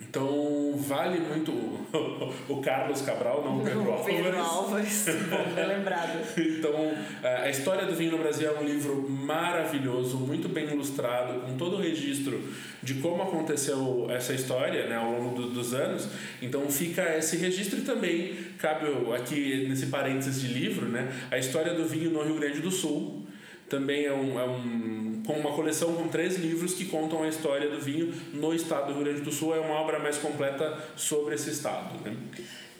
então 0.00 0.74
vale 0.76 1.20
muito 1.20 1.52
o 2.48 2.60
Carlos 2.60 3.00
Cabral, 3.02 3.44
não 3.44 3.58
o 3.58 3.64
Pedro 3.64 3.92
Álvares. 3.92 4.16
Pedro 4.16 4.38
Álvares, 4.40 5.06
bom, 5.30 5.66
lembrado. 5.68 6.18
então 6.36 6.92
a 7.22 7.48
história 7.48 7.86
do 7.86 7.94
vinho 7.94 8.12
no 8.12 8.18
Brasil 8.18 8.48
é 8.48 8.60
um 8.60 8.64
livro 8.64 9.08
maravilhoso, 9.08 10.16
muito 10.18 10.48
bem 10.48 10.66
ilustrado, 10.66 11.40
com 11.40 11.56
todo 11.56 11.76
o 11.76 11.80
registro 11.80 12.42
de 12.82 12.94
como 12.94 13.22
aconteceu 13.22 14.06
essa 14.10 14.34
história 14.34 14.86
né, 14.86 14.96
ao 14.96 15.10
longo 15.12 15.42
do, 15.42 15.50
dos 15.50 15.72
anos. 15.72 16.08
Então 16.42 16.68
fica 16.70 17.16
esse 17.16 17.36
registro 17.36 17.78
e 17.78 17.82
também 17.82 18.34
cabe 18.58 18.86
aqui 19.16 19.66
nesse 19.68 19.86
parênteses 19.86 20.40
de 20.40 20.48
livro, 20.48 20.86
né, 20.86 21.10
a 21.30 21.38
história 21.38 21.72
do 21.72 21.86
vinho 21.86 22.10
no 22.10 22.22
Rio 22.22 22.34
Grande 22.34 22.60
do 22.60 22.70
Sul. 22.70 23.22
Também 23.68 24.04
é 24.04 24.12
um, 24.12 24.38
é 24.38 24.44
um 24.44 25.03
com 25.26 25.32
uma 25.32 25.52
coleção 25.52 25.94
com 25.94 26.08
três 26.08 26.36
livros 26.36 26.74
que 26.74 26.86
contam 26.86 27.22
a 27.22 27.28
história 27.28 27.68
do 27.68 27.80
vinho 27.80 28.14
no 28.32 28.54
estado 28.54 28.88
do 28.88 28.94
Rio 28.94 29.04
Grande 29.04 29.20
do 29.22 29.32
Sul. 29.32 29.54
É 29.54 29.60
uma 29.60 29.74
obra 29.74 29.98
mais 29.98 30.18
completa 30.18 30.78
sobre 30.96 31.34
esse 31.34 31.50
estado. 31.50 32.00
Né? 32.02 32.16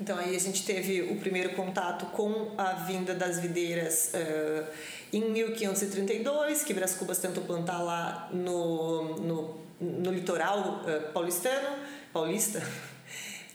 Então 0.01 0.19
aí 0.19 0.35
a 0.35 0.41
gente 0.41 0.65
teve 0.65 1.03
o 1.03 1.17
primeiro 1.17 1.51
contato 1.51 2.07
com 2.07 2.53
a 2.59 2.73
vinda 2.73 3.15
das 3.15 3.39
videiras 3.39 4.13
uh, 4.15 4.67
em 5.13 5.31
1532, 5.31 6.65
que 6.65 6.75
Brás 6.75 6.95
Cubas 6.95 7.19
tentou 7.19 7.45
plantar 7.45 7.81
lá 7.81 8.29
no, 8.33 9.17
no, 9.17 9.61
no 9.81 10.13
litoral 10.13 10.83
uh, 10.83 11.13
paulistano, 11.13 11.79
paulista. 12.13 12.63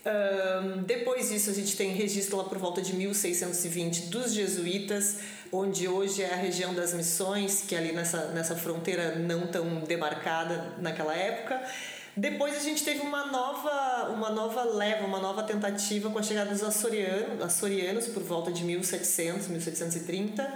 Uh, 0.00 0.80
depois 0.82 1.28
disso 1.28 1.50
a 1.50 1.52
gente 1.52 1.76
tem 1.76 1.92
registro 1.92 2.38
lá 2.38 2.44
por 2.44 2.56
volta 2.56 2.80
de 2.80 2.94
1620 2.94 4.06
dos 4.06 4.32
jesuítas 4.32 5.18
onde 5.52 5.88
hoje 5.88 6.22
é 6.22 6.32
a 6.32 6.36
região 6.36 6.72
das 6.72 6.94
missões, 6.94 7.64
que 7.66 7.74
é 7.74 7.78
ali 7.78 7.92
nessa, 7.92 8.26
nessa 8.28 8.54
fronteira 8.54 9.16
não 9.16 9.46
tão 9.48 9.80
demarcada 9.80 10.74
naquela 10.78 11.14
época. 11.14 11.60
Depois 12.16 12.56
a 12.56 12.60
gente 12.60 12.84
teve 12.84 13.00
uma 13.00 13.26
nova, 13.26 14.10
uma 14.10 14.30
nova 14.30 14.64
leva, 14.64 15.06
uma 15.06 15.20
nova 15.20 15.42
tentativa 15.42 16.10
com 16.10 16.18
a 16.18 16.22
chegada 16.22 16.50
dos 16.50 16.62
açorianos, 16.62 17.42
açorianos 17.42 18.06
por 18.08 18.22
volta 18.22 18.50
de 18.50 18.64
1700, 18.64 19.48
1730, 19.48 20.54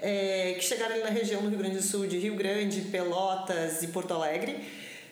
é, 0.00 0.54
que 0.54 0.64
chegaram 0.64 0.94
ali 0.94 1.04
na 1.04 1.10
região 1.10 1.42
do 1.42 1.48
Rio 1.48 1.58
Grande 1.58 1.76
do 1.76 1.82
Sul, 1.82 2.06
de 2.06 2.18
Rio 2.18 2.34
Grande, 2.34 2.82
Pelotas 2.82 3.82
e 3.82 3.88
Porto 3.88 4.14
Alegre. 4.14 4.64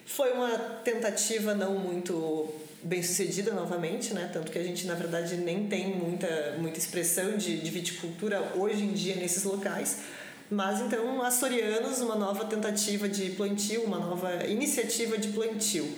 Foi 0.05 0.31
uma 0.31 0.57
tentativa 0.83 1.55
não 1.55 1.73
muito 1.75 2.53
bem 2.85 3.01
sucedida 3.01 3.51
novamente, 3.51 4.13
né? 4.13 4.29
Tanto 4.31 4.51
que 4.51 4.59
a 4.59 4.63
gente, 4.63 4.85
na 4.85 4.93
verdade, 4.93 5.35
nem 5.37 5.67
tem 5.67 5.95
muita, 5.95 6.55
muita 6.59 6.77
expressão 6.77 7.35
de, 7.35 7.59
de 7.59 7.71
viticultura 7.71 8.51
hoje 8.55 8.83
em 8.83 8.93
dia 8.93 9.15
nesses 9.15 9.43
locais. 9.43 10.01
Mas 10.49 10.79
então, 10.79 11.23
açorianos, 11.23 11.99
uma 12.01 12.15
nova 12.15 12.45
tentativa 12.45 13.09
de 13.09 13.31
plantio, 13.31 13.81
uma 13.81 13.97
nova 13.97 14.45
iniciativa 14.45 15.17
de 15.17 15.29
plantio. 15.29 15.91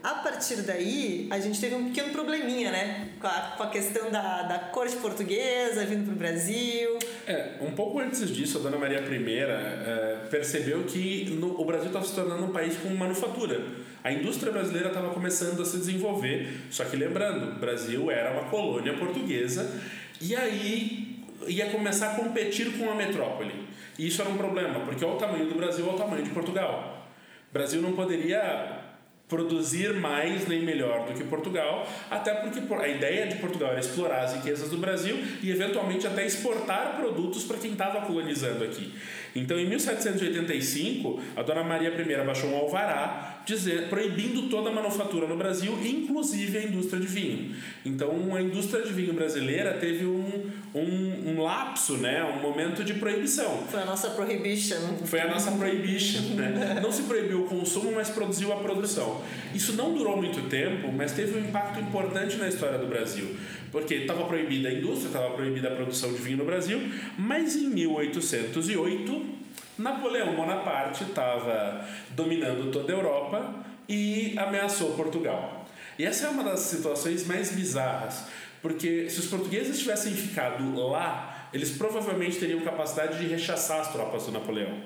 A 0.00 0.14
partir 0.14 0.62
daí, 0.62 1.26
a 1.32 1.40
gente 1.40 1.60
teve 1.60 1.74
um 1.74 1.86
pequeno 1.86 2.12
probleminha, 2.12 2.70
né? 2.70 3.08
Com 3.20 3.26
a, 3.26 3.54
com 3.56 3.62
a 3.64 3.70
questão 3.70 4.08
da, 4.08 4.42
da 4.42 4.58
corte 4.60 4.94
portuguesa 4.98 5.84
vindo 5.84 6.04
para 6.04 6.14
o 6.14 6.16
Brasil. 6.16 6.96
É, 7.26 7.54
um 7.60 7.72
pouco 7.72 7.98
antes 7.98 8.30
disso, 8.30 8.58
a 8.58 8.60
Dona 8.60 8.78
Maria 8.78 9.00
I 9.00 9.38
é, 9.40 10.28
percebeu 10.30 10.84
que 10.84 11.24
no, 11.30 11.60
o 11.60 11.64
Brasil 11.64 11.88
estava 11.88 12.06
se 12.06 12.14
tornando 12.14 12.44
um 12.44 12.52
país 12.52 12.76
com 12.76 12.88
manufatura. 12.90 13.60
A 14.06 14.12
indústria 14.12 14.52
brasileira 14.52 14.86
estava 14.86 15.08
começando 15.10 15.60
a 15.60 15.64
se 15.64 15.78
desenvolver, 15.78 16.46
só 16.70 16.84
que 16.84 16.96
lembrando, 16.96 17.56
o 17.56 17.58
Brasil 17.58 18.08
era 18.08 18.30
uma 18.30 18.48
colônia 18.48 18.92
portuguesa 18.92 19.82
e 20.20 20.32
aí 20.36 21.24
ia 21.48 21.70
começar 21.70 22.12
a 22.12 22.14
competir 22.14 22.78
com 22.78 22.88
a 22.88 22.94
metrópole. 22.94 23.66
E 23.98 24.06
isso 24.06 24.22
era 24.22 24.30
um 24.30 24.36
problema, 24.36 24.78
porque 24.84 25.04
olha 25.04 25.14
o 25.14 25.18
tamanho 25.18 25.46
do 25.46 25.56
Brasil, 25.56 25.84
olha 25.84 25.96
o 25.96 25.98
tamanho 25.98 26.22
de 26.22 26.30
Portugal. 26.30 27.04
O 27.50 27.52
Brasil 27.52 27.82
não 27.82 27.94
poderia 27.94 28.84
produzir 29.28 29.92
mais 29.94 30.46
nem 30.46 30.62
melhor 30.62 31.06
do 31.06 31.12
que 31.12 31.24
Portugal, 31.24 31.84
até 32.08 32.32
porque 32.32 32.60
a 32.60 32.88
ideia 32.88 33.26
de 33.26 33.34
Portugal 33.36 33.70
era 33.70 33.80
explorar 33.80 34.22
as 34.22 34.34
riquezas 34.34 34.70
do 34.70 34.78
Brasil 34.78 35.16
e 35.42 35.50
eventualmente 35.50 36.06
até 36.06 36.24
exportar 36.24 36.94
produtos 36.96 37.42
para 37.42 37.56
quem 37.56 37.72
estava 37.72 38.02
colonizando 38.02 38.62
aqui. 38.62 38.94
Então, 39.34 39.58
em 39.58 39.68
1785, 39.68 41.20
a 41.34 41.42
Dona 41.42 41.64
Maria 41.64 41.88
I 41.88 42.24
baixou 42.24 42.50
um 42.50 42.56
alvará 42.56 43.35
dizer, 43.46 43.88
proibindo 43.88 44.48
toda 44.48 44.70
a 44.70 44.72
manufatura 44.72 45.26
no 45.26 45.36
Brasil, 45.36 45.78
inclusive 45.84 46.58
a 46.58 46.62
indústria 46.64 47.00
de 47.00 47.06
vinho. 47.06 47.54
Então, 47.84 48.34
a 48.34 48.42
indústria 48.42 48.82
de 48.82 48.92
vinho 48.92 49.12
brasileira 49.12 49.74
teve 49.74 50.04
um, 50.04 50.50
um, 50.74 51.30
um 51.30 51.40
lapso, 51.40 51.96
né? 51.96 52.24
um 52.24 52.42
momento 52.42 52.82
de 52.82 52.94
proibição. 52.94 53.62
Foi 53.70 53.80
a 53.80 53.84
nossa 53.84 54.10
prohibition. 54.10 54.76
Foi 55.04 55.20
a 55.20 55.28
nossa 55.28 55.52
prohibition. 55.52 56.34
Né? 56.34 56.80
Não 56.82 56.90
se 56.90 57.02
proibiu 57.04 57.44
o 57.44 57.48
consumo, 57.48 57.92
mas 57.94 58.10
produziu 58.10 58.52
a 58.52 58.56
produção. 58.56 59.22
Isso 59.54 59.74
não 59.74 59.94
durou 59.94 60.16
muito 60.16 60.48
tempo, 60.48 60.90
mas 60.92 61.12
teve 61.12 61.38
um 61.38 61.44
impacto 61.44 61.78
importante 61.80 62.36
na 62.36 62.48
história 62.48 62.78
do 62.78 62.86
Brasil. 62.88 63.36
Porque 63.70 63.94
estava 63.94 64.24
proibida 64.24 64.68
a 64.68 64.72
indústria, 64.72 65.06
estava 65.06 65.30
proibida 65.30 65.68
a 65.68 65.76
produção 65.76 66.12
de 66.12 66.18
vinho 66.18 66.38
no 66.38 66.44
Brasil, 66.44 66.80
mas 67.16 67.54
em 67.54 67.68
1808 67.68 69.45
Napoleão 69.78 70.34
Bonaparte 70.34 71.04
estava 71.04 71.86
dominando 72.10 72.70
toda 72.70 72.92
a 72.92 72.96
Europa 72.96 73.54
e 73.88 74.34
ameaçou 74.38 74.94
Portugal. 74.94 75.66
E 75.98 76.04
essa 76.04 76.26
é 76.26 76.30
uma 76.30 76.44
das 76.44 76.60
situações 76.60 77.26
mais 77.26 77.52
bizarras, 77.52 78.24
porque 78.60 79.08
se 79.08 79.20
os 79.20 79.26
portugueses 79.26 79.78
tivessem 79.78 80.12
ficado 80.12 80.74
lá, 80.88 81.48
eles 81.52 81.70
provavelmente 81.70 82.38
teriam 82.38 82.60
capacidade 82.60 83.18
de 83.18 83.26
rechaçar 83.26 83.80
as 83.80 83.92
tropas 83.92 84.24
do 84.24 84.32
Napoleão. 84.32 84.82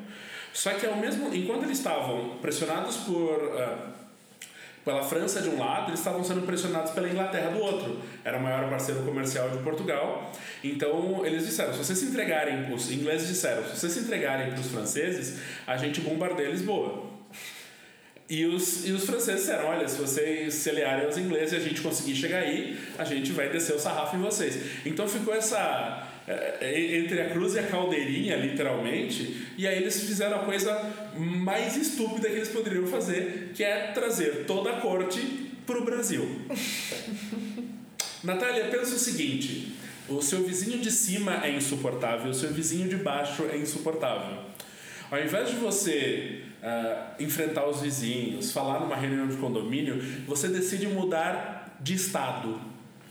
Só 0.53 0.73
que 0.75 0.87
ao 0.87 0.97
mesmo, 0.97 1.33
enquanto 1.35 1.65
eles 1.65 1.79
estavam 1.79 2.39
pressionados 2.41 2.97
por 2.99 3.39
uh, 3.39 4.01
pela 4.85 5.03
França 5.03 5.43
de 5.43 5.49
um 5.49 5.59
lado, 5.59 5.91
eles 5.91 6.01
estavam 6.01 6.25
sendo 6.25 6.43
pressionados 6.47 6.93
pela 6.93 7.09
Inglaterra 7.09 7.51
do 7.51 7.61
outro. 7.61 8.01
Era 8.25 8.39
o 8.39 8.43
maior 8.43 8.69
parceiro 8.71 9.03
comercial 9.03 9.51
de 9.51 9.59
Portugal. 9.59 10.33
Então 10.65 11.25
eles 11.25 11.47
disseram: 11.47 11.73
se 11.73 11.79
vocês 11.79 11.99
se 11.99 12.07
entregarem, 12.07 12.73
os 12.73 12.91
ingleses 12.91 13.29
disseram, 13.29 13.65
se 13.65 13.77
vocês 13.77 13.93
se 13.93 14.01
entregarem 14.01 14.51
para 14.51 14.61
os 14.61 14.69
franceses, 14.69 15.39
a 15.67 15.77
gente 15.77 16.01
bombardeia 16.01 16.49
Lisboa. 16.49 17.11
E 18.29 18.47
os, 18.47 18.89
e 18.89 18.93
os 18.93 19.05
franceses 19.05 19.41
disseram: 19.41 19.67
olha, 19.67 19.87
se 19.89 20.01
vocês 20.01 20.55
se 20.55 20.71
aliarem 20.71 21.07
aos 21.07 21.19
ingleses 21.19 21.53
e 21.53 21.57
a 21.57 21.61
gente 21.61 21.81
conseguir 21.81 22.15
chegar 22.15 22.39
aí, 22.39 22.79
a 22.97 23.05
gente 23.05 23.33
vai 23.33 23.49
descer 23.49 23.75
o 23.75 23.79
sarrafo 23.79 24.17
em 24.17 24.21
vocês. 24.21 24.87
Então 24.87 25.09
ficou 25.09 25.35
essa 25.35 26.10
entre 26.61 27.21
a 27.21 27.31
cruz 27.31 27.55
e 27.55 27.59
a 27.59 27.63
caldeirinha, 27.65 28.37
literalmente, 28.37 29.49
e 29.57 29.67
aí 29.67 29.79
eles 29.79 30.01
fizeram 30.03 30.41
a 30.41 30.45
coisa 30.45 30.75
mais 31.17 31.77
estúpida 31.77 32.29
que 32.29 32.37
eles 32.37 32.49
poderiam 32.49 32.87
fazer, 32.87 33.53
que 33.55 33.65
é 33.65 33.89
trazer 33.93 34.45
toda 34.47 34.71
a 34.71 34.81
corte 34.81 35.21
para 35.67 35.79
o 35.79 35.85
Brasil. 35.85 36.27
Natália, 38.23 38.67
pensa 38.67 38.95
o 38.95 38.99
seguinte: 38.99 39.75
o 40.09 40.21
seu 40.21 40.43
vizinho 40.45 40.79
de 40.79 40.91
cima 40.91 41.45
é 41.45 41.51
insuportável, 41.51 42.31
o 42.31 42.35
seu 42.35 42.51
vizinho 42.51 42.89
de 42.89 42.97
baixo 42.97 43.45
é 43.51 43.57
insuportável. 43.57 44.51
Ao 45.11 45.21
invés 45.21 45.51
de 45.51 45.57
você 45.57 46.43
uh, 46.63 47.23
enfrentar 47.23 47.69
os 47.69 47.81
vizinhos, 47.81 48.53
falar 48.53 48.81
numa 48.81 48.95
reunião 48.95 49.27
de 49.27 49.37
condomínio, 49.37 50.01
você 50.27 50.49
decide 50.49 50.87
mudar 50.87 51.77
de 51.81 51.95
estado. 51.95 52.61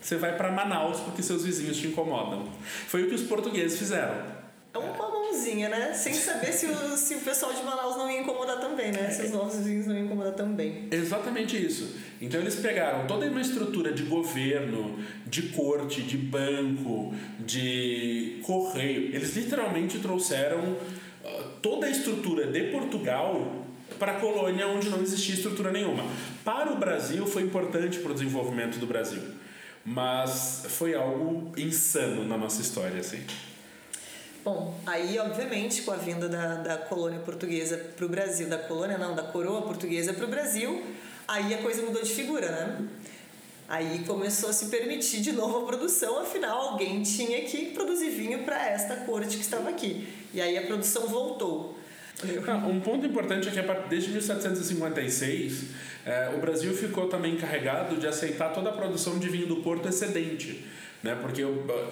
Você 0.02 0.16
vai 0.16 0.36
para 0.36 0.52
Manaus 0.52 1.00
porque 1.00 1.22
seus 1.22 1.44
vizinhos 1.44 1.78
te 1.78 1.88
incomodam. 1.88 2.46
Foi 2.88 3.04
o 3.04 3.10
que 3.10 3.16
os 3.16 3.24
portugueses 3.24 3.78
fizeram. 3.78 4.40
É 4.74 4.78
uma 4.78 5.10
mãozinha, 5.10 5.68
né? 5.68 5.94
Sem 5.94 6.14
saber 6.14 6.54
se 6.54 6.68
o, 6.68 6.98
se 6.98 7.16
o 7.16 7.22
pessoal 7.22 7.52
de 7.54 7.64
Manaus 7.64 7.98
não 7.98 8.10
ia 8.10 8.22
incomodar 8.22 8.60
também, 8.60 8.92
né? 8.92 9.10
Se 9.10 9.24
os 9.24 9.32
nossos 9.32 9.58
vizinhos 9.60 9.88
não 9.88 9.96
iam 9.96 10.06
incomodar 10.06 10.34
também. 10.34 10.88
Exatamente 10.92 11.58
isso. 11.58 11.96
Então 12.22 12.40
eles 12.40 12.56
pegaram 12.56 13.08
toda 13.08 13.26
uma 13.26 13.42
estrutura 13.42 13.92
de 13.92 14.04
governo, 14.04 15.00
de 15.26 15.44
corte, 15.50 16.02
de 16.04 16.18
banco, 16.18 17.14
de 17.40 18.40
correio. 18.44 19.16
Eles 19.16 19.36
literalmente 19.36 20.00
trouxeram 20.00 20.78
toda 21.62 21.88
a 21.88 21.90
estrutura 21.90 22.48
de 22.48 22.64
Portugal 22.72 23.66
para 23.98 24.14
a 24.14 24.20
colônia 24.20 24.68
onde 24.68 24.90
não 24.90 25.02
existia 25.02 25.36
estrutura 25.36 25.72
nenhuma. 25.72 26.04
Para 26.44 26.72
o 26.72 26.78
Brasil 26.78 27.26
foi 27.26 27.44
importante 27.44 28.00
para 28.00 28.12
o 28.12 28.14
desenvolvimento 28.14 28.78
do 28.80 28.86
Brasil, 28.86 29.22
mas 29.90 30.66
foi 30.70 30.94
algo 30.94 31.52
insano 31.58 32.24
na 32.24 32.38
nossa 32.38 32.62
história, 32.62 33.00
assim. 33.00 33.26
Bom, 34.46 34.80
aí 34.86 35.18
obviamente 35.18 35.82
com 35.82 35.92
a 35.92 35.96
vinda 35.96 36.30
da, 36.30 36.56
da 36.56 36.78
colônia 36.78 37.20
portuguesa 37.20 37.76
para 37.98 38.06
o 38.06 38.10
Brasil, 38.10 38.48
da 38.48 38.60
colônia 38.60 39.00
não, 39.00 39.16
da 39.16 39.24
coroa 39.24 39.64
portuguesa 39.64 40.14
para 40.14 40.26
o 40.26 40.28
Brasil, 40.28 40.84
aí 41.28 41.56
a 41.56 41.58
coisa 41.64 41.82
mudou 41.82 42.04
de 42.04 42.12
figura, 42.12 42.52
né? 42.52 42.88
Aí 43.68 44.04
começou 44.06 44.52
a 44.52 44.54
se 44.54 44.68
permitir 44.68 45.22
de 45.22 45.32
novo 45.32 45.64
a 45.64 45.66
produção, 45.66 46.20
afinal 46.20 46.70
alguém 46.70 47.02
tinha 47.02 47.42
que 47.42 47.72
produzir 47.72 48.12
vinho 48.12 48.44
para 48.44 48.64
esta 48.70 48.96
corte 48.96 49.38
que 49.38 49.44
estava 49.44 49.70
aqui. 49.70 50.08
E 50.32 50.40
aí 50.40 50.56
a 50.56 50.68
produção 50.68 51.08
voltou. 51.08 51.79
Um 52.68 52.80
ponto 52.80 53.06
importante 53.06 53.48
é 53.48 53.52
que 53.52 53.90
desde 53.90 54.12
1756 54.12 55.64
eh, 56.06 56.32
o 56.36 56.40
Brasil 56.40 56.74
ficou 56.74 57.08
também 57.08 57.34
encarregado 57.34 57.96
de 57.96 58.08
aceitar 58.08 58.50
toda 58.50 58.70
a 58.70 58.74
produção 58.74 59.18
de 59.20 59.30
vinho 59.30 59.48
do 59.48 59.58
Porto 59.58 59.88
excedente 59.88 60.66
né? 61.04 61.18
porque 61.22 61.44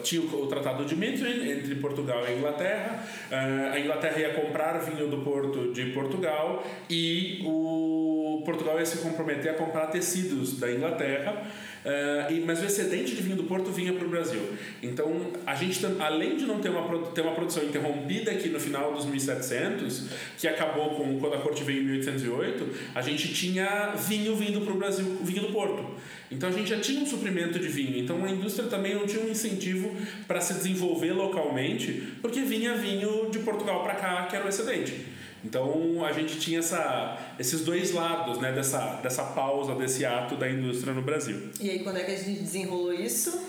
tinha 0.04 0.22
o 0.22 0.48
Tratado 0.48 0.86
de 0.86 0.96
Methuen 0.96 1.50
entre 1.50 1.76
Portugal 1.76 2.24
e 2.28 2.38
Inglaterra, 2.38 3.04
uh, 3.32 3.74
a 3.74 3.80
Inglaterra 3.80 4.20
ia 4.20 4.34
comprar 4.34 4.78
vinho 4.80 5.08
do 5.08 5.20
Porto 5.20 5.72
de 5.72 5.88
Portugal 5.88 6.66
e 6.90 7.42
o 7.46 8.42
Portugal 8.46 8.80
ia 8.80 8.86
se 8.86 8.98
comprometer 9.00 9.52
a 9.52 9.54
comprar 9.56 9.88
tecidos 9.88 10.60
da 10.60 10.72
Inglaterra 10.72 11.44
Uh, 11.88 12.34
e, 12.34 12.42
mas 12.42 12.62
o 12.62 12.66
excedente 12.66 13.16
de 13.16 13.22
vinho 13.22 13.38
do 13.38 13.46
Porto 13.46 13.72
vinha 13.72 13.94
para 13.94 14.06
o 14.06 14.10
Brasil. 14.10 14.42
Então, 14.84 15.32
a 15.46 15.56
gente, 15.56 15.80
além 16.02 16.36
de 16.36 16.46
não 16.46 16.60
ter 16.60 16.68
uma, 16.68 17.00
ter 17.12 17.22
uma 17.22 17.34
produção 17.34 17.64
interrompida 17.64 18.30
aqui 18.30 18.50
no 18.50 18.60
final 18.60 18.94
dos 18.94 19.06
1700, 19.06 20.10
que 20.38 20.50
acabou 20.50 20.96
com 20.96 21.18
quando 21.18 21.36
a 21.36 21.38
corte 21.38 21.64
veio 21.64 21.84
em 21.84 21.86
1808, 21.86 22.68
a 22.94 23.02
gente 23.02 23.34
tinha 23.34 23.94
vinho 23.96 24.36
vindo 24.36 24.60
para 24.60 24.74
o 24.74 24.78
Brasil, 24.78 25.06
vinho 25.22 25.44
do 25.44 25.54
Porto. 25.54 25.86
Então, 26.32 26.50
a 26.50 26.52
gente 26.52 26.70
já 26.70 26.80
tinha 26.80 27.02
um 27.02 27.06
suprimento 27.06 27.58
de 27.58 27.68
vinho. 27.68 27.98
Então, 27.98 28.24
a 28.24 28.30
indústria 28.30 28.68
também 28.68 28.94
não 28.94 29.06
tinha 29.06 29.24
um 29.24 29.30
incentivo 29.30 29.96
para 30.28 30.42
se 30.42 30.54
desenvolver 30.54 31.14
localmente, 31.14 32.16
porque 32.22 32.42
vinha 32.42 32.76
vinho 32.76 33.30
de 33.30 33.40
Portugal 33.40 33.84
para 33.84 33.96
cá, 33.96 34.26
que 34.26 34.36
era 34.36 34.46
o 34.46 34.50
excedente. 34.50 35.18
Então 35.44 36.04
a 36.06 36.12
gente 36.12 36.40
tinha 36.40 36.60
essa, 36.60 37.18
esses 37.40 37.62
dois 37.62 37.92
lados 37.92 38.40
né, 38.40 38.52
dessa, 38.52 39.00
dessa 39.02 39.24
pausa, 39.24 39.76
desse 39.76 40.06
ato 40.06 40.36
da 40.36 40.50
indústria 40.50 40.94
no 40.94 41.02
Brasil. 41.02 41.50
E 41.62 41.70
aí, 41.70 41.80
quando 41.80 41.98
é 41.98 42.04
que 42.04 42.12
a 42.12 42.18
gente 42.18 42.40
desenrolou 42.42 42.94
isso? 42.94 43.40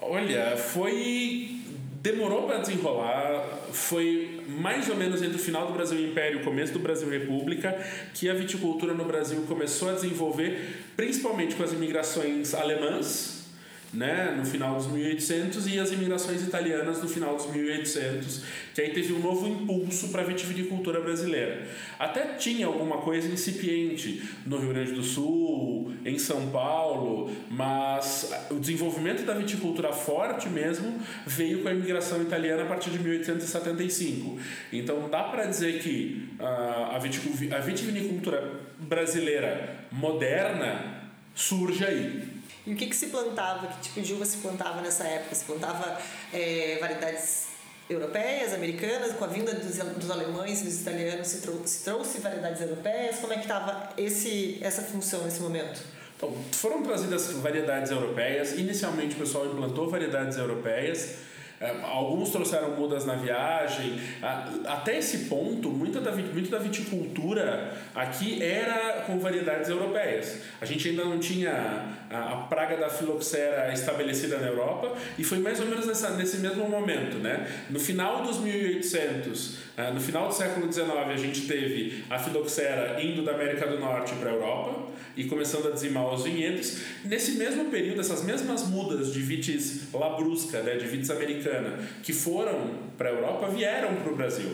Olha, 0.00 0.56
foi. 0.56 1.56
Demorou 2.00 2.46
para 2.46 2.58
desenrolar, 2.58 3.44
foi 3.72 4.44
mais 4.46 4.88
ou 4.88 4.94
menos 4.94 5.20
entre 5.20 5.34
o 5.34 5.38
final 5.38 5.66
do 5.66 5.72
Brasil 5.72 5.98
Império 5.98 6.38
e 6.38 6.42
o 6.42 6.44
começo 6.44 6.72
do 6.72 6.78
Brasil 6.78 7.10
República 7.10 7.76
que 8.14 8.28
a 8.28 8.34
viticultura 8.34 8.94
no 8.94 9.04
Brasil 9.04 9.42
começou 9.48 9.90
a 9.90 9.94
desenvolver, 9.94 10.76
principalmente 10.96 11.56
com 11.56 11.64
as 11.64 11.72
imigrações 11.72 12.54
alemãs, 12.54 13.37
né, 13.92 14.34
no 14.36 14.44
final 14.44 14.76
dos 14.76 14.86
1800 14.86 15.66
e 15.66 15.78
as 15.78 15.90
imigrações 15.92 16.42
italianas 16.42 17.02
no 17.02 17.08
final 17.08 17.36
dos 17.36 17.50
1800, 17.50 18.42
que 18.74 18.80
aí 18.82 18.90
teve 18.90 19.12
um 19.12 19.20
novo 19.20 19.46
impulso 19.46 20.08
para 20.08 20.22
a 20.22 20.24
vitivinicultura 20.24 21.00
brasileira. 21.00 21.66
Até 21.98 22.34
tinha 22.34 22.66
alguma 22.66 22.98
coisa 22.98 23.28
incipiente 23.28 24.22
no 24.44 24.58
Rio 24.58 24.68
Grande 24.68 24.92
do 24.92 25.02
Sul, 25.02 25.92
em 26.04 26.18
São 26.18 26.50
Paulo, 26.50 27.30
mas 27.50 28.30
o 28.50 28.56
desenvolvimento 28.56 29.24
da 29.24 29.34
viticultura 29.34 29.92
forte 29.92 30.48
mesmo 30.48 31.00
veio 31.26 31.62
com 31.62 31.68
a 31.68 31.72
imigração 31.72 32.22
italiana 32.22 32.62
a 32.62 32.66
partir 32.66 32.90
de 32.90 32.98
1875. 32.98 34.38
Então 34.72 35.08
dá 35.08 35.24
para 35.24 35.46
dizer 35.46 35.80
que 35.80 36.28
uh, 36.38 37.54
a 37.54 37.58
vitivinicultura 37.60 38.52
brasileira 38.78 39.86
moderna 39.90 40.98
surge 41.34 41.84
aí. 41.84 42.37
E 42.68 42.74
o 42.74 42.76
que, 42.76 42.84
que 42.84 42.94
se 42.94 43.06
plantava? 43.06 43.66
Que 43.66 43.80
tipo 43.80 44.02
de 44.02 44.12
uva 44.12 44.26
se 44.26 44.36
plantava 44.36 44.82
nessa 44.82 45.04
época? 45.04 45.34
Se 45.34 45.46
plantava 45.46 45.98
é, 46.34 46.76
variedades 46.78 47.46
europeias, 47.88 48.52
americanas, 48.52 49.14
com 49.14 49.24
a 49.24 49.26
vinda 49.26 49.54
dos, 49.54 49.78
dos 49.78 50.10
alemães 50.10 50.60
e 50.60 50.64
dos 50.64 50.82
italianos 50.82 51.28
se, 51.28 51.40
trou 51.40 51.62
se 51.64 51.82
trouxe 51.82 52.20
variedades 52.20 52.60
europeias? 52.60 53.20
Como 53.20 53.32
é 53.32 53.36
que 53.36 53.44
estava 53.44 53.94
essa 54.60 54.82
função 54.82 55.24
nesse 55.24 55.40
momento? 55.40 55.80
Então, 56.14 56.30
foram 56.52 56.82
trazidas 56.82 57.30
variedades 57.32 57.90
europeias. 57.90 58.52
Inicialmente 58.52 59.14
o 59.14 59.18
pessoal 59.18 59.46
implantou 59.46 59.88
variedades 59.88 60.36
europeias 60.36 61.20
alguns 61.82 62.30
trouxeram 62.30 62.76
mudas 62.76 63.04
na 63.04 63.14
viagem. 63.14 63.98
Até 64.64 64.98
esse 64.98 65.26
ponto, 65.26 65.70
muita 65.70 66.00
da, 66.00 66.12
muito 66.12 66.50
da 66.50 66.58
viticultura 66.58 67.76
aqui 67.94 68.42
era 68.42 69.02
com 69.02 69.18
variedades 69.18 69.68
europeias. 69.68 70.40
A 70.60 70.64
gente 70.64 70.88
ainda 70.88 71.04
não 71.04 71.18
tinha 71.18 71.98
a, 72.10 72.46
praga 72.48 72.76
da 72.76 72.88
filoxera 72.88 73.72
estabelecida 73.72 74.38
na 74.38 74.46
Europa 74.46 74.96
e 75.18 75.24
foi 75.24 75.38
mais 75.38 75.58
ou 75.60 75.66
menos 75.66 75.86
nessa, 75.86 76.10
nesse 76.10 76.38
mesmo 76.38 76.68
momento. 76.68 77.18
Né? 77.18 77.46
No 77.68 77.80
final 77.80 78.22
dos 78.22 78.38
1800, 78.38 79.58
é, 79.76 79.90
no 79.90 80.00
final 80.00 80.28
do 80.28 80.34
século 80.34 80.72
XIX, 80.72 80.90
a 80.90 81.16
gente 81.16 81.46
teve 81.46 82.04
a 82.08 82.18
filoxera 82.18 83.02
indo 83.02 83.22
da 83.22 83.32
América 83.32 83.66
do 83.66 83.78
Norte 83.78 84.14
para 84.14 84.30
a 84.30 84.32
Europa 84.32 84.88
e 85.16 85.24
começando 85.24 85.66
a 85.66 85.70
dizimar 85.72 86.14
os 86.14 86.22
vinhedos. 86.22 86.80
Nesse 87.04 87.32
mesmo 87.32 87.64
período, 87.66 88.00
essas 88.00 88.22
mesmas 88.22 88.68
mudas 88.68 89.12
de 89.12 89.20
vitis 89.20 89.92
labrusca, 89.92 90.62
né, 90.62 90.76
de 90.76 90.86
vitis 90.86 91.10
americana, 91.10 91.47
que 92.02 92.12
foram 92.12 92.88
para 92.96 93.08
a 93.10 93.12
Europa, 93.12 93.48
vieram 93.48 93.94
para 93.96 94.12
o 94.12 94.16
Brasil. 94.16 94.50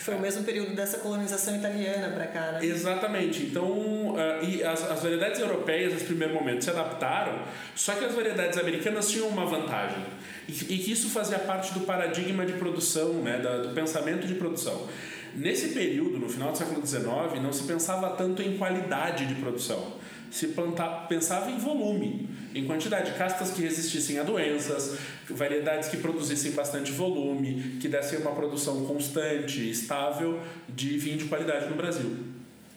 Foi 0.00 0.14
o 0.14 0.20
mesmo 0.20 0.44
período 0.44 0.74
dessa 0.74 0.98
colonização 0.98 1.56
italiana 1.56 2.08
para 2.14 2.26
cá, 2.26 2.52
né? 2.52 2.64
Exatamente. 2.64 3.44
Então, 3.44 3.64
uh, 3.64 4.44
e 4.44 4.62
as, 4.62 4.90
as 4.90 5.02
variedades 5.02 5.40
europeias, 5.40 5.92
nesse 5.92 6.04
primeiro 6.04 6.34
momento, 6.34 6.64
se 6.64 6.70
adaptaram, 6.70 7.38
só 7.74 7.94
que 7.94 8.04
as 8.04 8.14
variedades 8.14 8.58
americanas 8.58 9.10
tinham 9.10 9.28
uma 9.28 9.46
vantagem. 9.46 10.04
E, 10.48 10.52
que 10.52 10.92
isso 10.92 11.08
fazia 11.08 11.38
parte 11.38 11.72
do 11.72 11.80
paradigma 11.80 12.44
de 12.44 12.52
produção, 12.54 13.14
né, 13.14 13.38
do 13.38 13.70
pensamento 13.70 14.26
de 14.26 14.34
produção. 14.34 14.88
Nesse 15.34 15.68
período, 15.68 16.18
no 16.18 16.28
final 16.28 16.52
do 16.52 16.58
século 16.58 16.86
XIX, 16.86 17.42
não 17.42 17.52
se 17.52 17.64
pensava 17.64 18.10
tanto 18.10 18.42
em 18.42 18.56
qualidade 18.56 19.26
de 19.26 19.34
produção 19.36 19.94
se 20.34 20.48
plantar, 20.48 21.06
pensava 21.06 21.48
em 21.48 21.58
volume, 21.58 22.28
em 22.52 22.66
quantidade, 22.66 23.12
castas 23.12 23.52
que 23.52 23.62
resistissem 23.62 24.18
a 24.18 24.24
doenças, 24.24 24.98
variedades 25.30 25.88
que 25.88 25.98
produzissem 25.98 26.50
bastante 26.50 26.90
volume, 26.90 27.78
que 27.80 27.86
dessem 27.86 28.18
uma 28.18 28.32
produção 28.32 28.84
constante, 28.84 29.70
estável 29.70 30.40
de 30.68 30.98
vinho 30.98 31.18
de 31.18 31.26
qualidade 31.26 31.70
no 31.70 31.76
Brasil. 31.76 32.16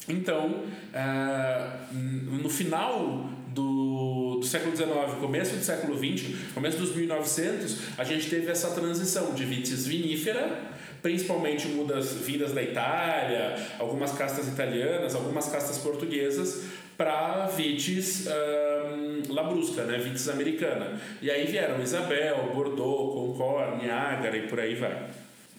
Então, 0.07 0.65
eh, 0.93 1.69
no 1.91 2.47
final 2.47 3.27
do, 3.47 4.37
do 4.39 4.45
século 4.45 4.75
XIX, 4.77 4.91
começo 5.19 5.55
do 5.55 5.63
século 5.63 5.97
XX, 5.97 6.53
começo 6.53 6.77
dos 6.77 6.95
1900, 6.95 7.97
a 7.97 8.03
gente 8.03 8.29
teve 8.29 8.51
essa 8.51 8.69
transição 8.69 9.33
de 9.33 9.43
vitis 9.43 9.87
vinífera 9.87 10.77
principalmente 11.01 11.67
mudas 11.67 12.13
vindas 12.13 12.53
da 12.53 12.61
Itália, 12.61 13.55
algumas 13.79 14.11
castas 14.13 14.47
italianas, 14.47 15.15
algumas 15.15 15.47
castas 15.47 15.77
portuguesas, 15.77 16.63
para 16.97 17.45
vites 17.45 18.25
um, 18.27 19.33
labrusca, 19.33 19.83
né, 19.83 19.97
vites 19.99 20.27
americana. 20.27 20.99
E 21.21 21.29
aí 21.29 21.45
vieram 21.45 21.81
Isabel, 21.81 22.51
Bordeaux, 22.53 23.13
Concord, 23.13 23.83
Niágara 23.83 24.35
e 24.35 24.47
por 24.47 24.59
aí 24.59 24.75
vai. 24.75 25.07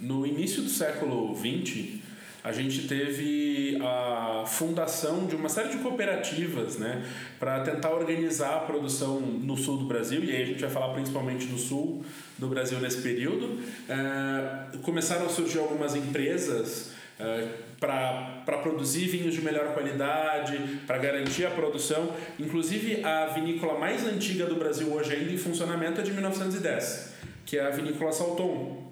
No 0.01 0.27
início 0.27 0.63
do 0.63 0.69
século 0.69 1.35
XX, 1.37 1.99
a 2.43 2.53
gente 2.53 2.87
teve 2.87 3.79
a 3.83 4.45
fundação 4.47 5.27
de 5.27 5.37
uma 5.37 5.49
série 5.49 5.71
de 5.71 5.79
cooperativas 5.79 6.79
né, 6.79 7.05
para 7.39 7.61
tentar 7.61 7.91
organizar 7.91 8.57
a 8.57 8.61
produção 8.61 9.21
no 9.21 9.57
sul 9.57 9.77
do 9.79 9.85
Brasil, 9.85 10.25
e 10.25 10.31
aí 10.31 10.43
a 10.43 10.47
gente 10.47 10.61
vai 10.61 10.71
falar 10.71 10.95
principalmente 10.95 11.47
do 11.47 11.59
sul 11.59 12.05
do 12.39 12.47
Brasil 12.49 12.79
nesse 12.81 13.03
período. 13.03 13.61
É, 13.89 14.79
começaram 14.83 15.27
a 15.27 15.29
surgir 15.29 15.59
algumas 15.59 15.97
empresas 15.97 16.93
é, 17.19 17.49
para 17.81 18.59
produzir 18.63 19.07
vinhos 19.07 19.35
de 19.35 19.43
melhor 19.43 19.73
qualidade, 19.73 20.59
para 20.87 20.99
garantir 20.99 21.47
a 21.47 21.51
produção. 21.51 22.13
Inclusive, 22.39 23.05
a 23.05 23.27
vinícola 23.27 23.79
mais 23.79 24.05
antiga 24.07 24.47
do 24.47 24.57
Brasil 24.57 24.93
hoje 24.93 25.15
ainda 25.15 25.33
em 25.33 25.39
funcionamento 25.39 26.01
é 26.01 26.05
de 26.05 26.13
1910. 26.13 27.17
que 27.47 27.57
é 27.57 27.63
a 27.63 27.71
vinícola 27.71 28.13
Salton. 28.13 28.89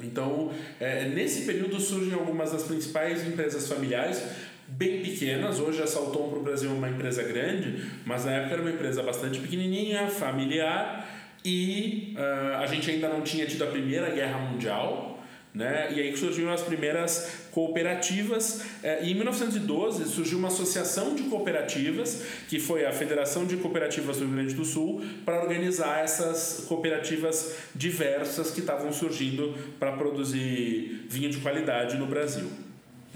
Então, 0.00 0.52
é, 0.78 1.08
nesse 1.08 1.44
período 1.44 1.80
surgem 1.80 2.14
algumas 2.14 2.52
das 2.52 2.62
principais 2.62 3.26
empresas 3.26 3.66
familiares, 3.66 4.22
bem 4.68 5.02
pequenas. 5.02 5.58
Hoje 5.58 5.82
a 5.82 5.86
Salton 5.86 6.28
para 6.28 6.38
o 6.38 6.42
Brasil 6.42 6.70
é 6.70 6.72
uma 6.72 6.88
empresa 6.88 7.22
grande, 7.22 7.84
mas 8.04 8.24
na 8.24 8.32
época 8.32 8.54
era 8.54 8.62
uma 8.62 8.70
empresa 8.70 9.02
bastante 9.02 9.40
pequenininha, 9.40 10.06
familiar, 10.06 11.08
e 11.44 12.14
uh, 12.16 12.58
a 12.58 12.66
gente 12.66 12.90
ainda 12.90 13.08
não 13.08 13.22
tinha 13.22 13.46
tido 13.46 13.64
a 13.64 13.68
Primeira 13.68 14.10
Guerra 14.10 14.38
Mundial. 14.38 15.07
Né? 15.54 15.92
E 15.94 16.00
aí 16.00 16.16
surgiram 16.16 16.52
as 16.52 16.62
primeiras 16.62 17.30
cooperativas. 17.50 18.62
Eh, 18.82 19.06
e 19.06 19.12
em 19.12 19.14
1912 19.14 20.04
surgiu 20.08 20.38
uma 20.38 20.48
associação 20.48 21.14
de 21.14 21.24
cooperativas, 21.24 22.22
que 22.48 22.60
foi 22.60 22.84
a 22.84 22.92
Federação 22.92 23.46
de 23.46 23.56
Cooperativas 23.56 24.18
do 24.18 24.26
Rio 24.26 24.34
Grande 24.34 24.54
do 24.54 24.64
Sul, 24.64 25.02
para 25.24 25.40
organizar 25.42 26.04
essas 26.04 26.64
cooperativas 26.68 27.56
diversas 27.74 28.50
que 28.50 28.60
estavam 28.60 28.92
surgindo 28.92 29.54
para 29.78 29.92
produzir 29.92 31.06
vinho 31.08 31.30
de 31.30 31.38
qualidade 31.38 31.96
no 31.96 32.06
Brasil. 32.06 32.48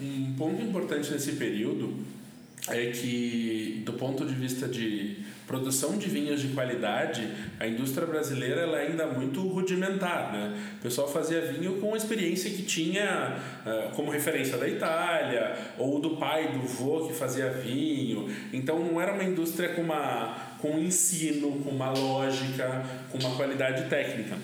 Um 0.01 0.35
ponto 0.37 0.63
importante 0.63 1.13
nesse 1.13 1.33
período 1.33 1.95
é 2.69 2.87
que, 2.87 3.83
do 3.85 3.93
ponto 3.93 4.25
de 4.25 4.35
vista 4.35 4.67
de 4.67 5.17
produção 5.47 5.99
de 5.99 6.09
vinhos 6.09 6.41
de 6.41 6.49
qualidade, 6.49 7.29
a 7.59 7.67
indústria 7.67 8.07
brasileira 8.07 8.63
ela 8.63 8.79
é 8.79 8.89
ainda 8.89 9.07
muito 9.07 9.41
rudimentar. 9.47 10.33
Né? 10.33 10.59
O 10.79 10.83
pessoal 10.83 11.09
fazia 11.09 11.41
vinho 11.41 11.81
com 11.81 11.95
a 11.95 11.97
experiência 11.97 12.51
que 12.51 12.63
tinha 12.63 13.37
uh, 13.65 13.95
como 13.95 14.11
referência 14.11 14.57
da 14.57 14.69
Itália, 14.69 15.57
ou 15.79 16.01
do 16.01 16.17
pai, 16.17 16.53
do 16.53 16.61
vô 16.61 17.07
que 17.07 17.15
fazia 17.15 17.51
vinho. 17.51 18.29
Então 18.53 18.79
não 18.79 19.01
era 19.01 19.13
uma 19.13 19.25
indústria 19.25 19.71
com, 19.71 19.83
uma, 19.83 20.37
com 20.59 20.73
um 20.73 20.79
ensino, 20.79 21.61
com 21.63 21.71
uma 21.71 21.91
lógica, 21.91 22.85
com 23.11 23.19
uma 23.19 23.35
qualidade 23.37 23.89
técnica. 23.89 24.37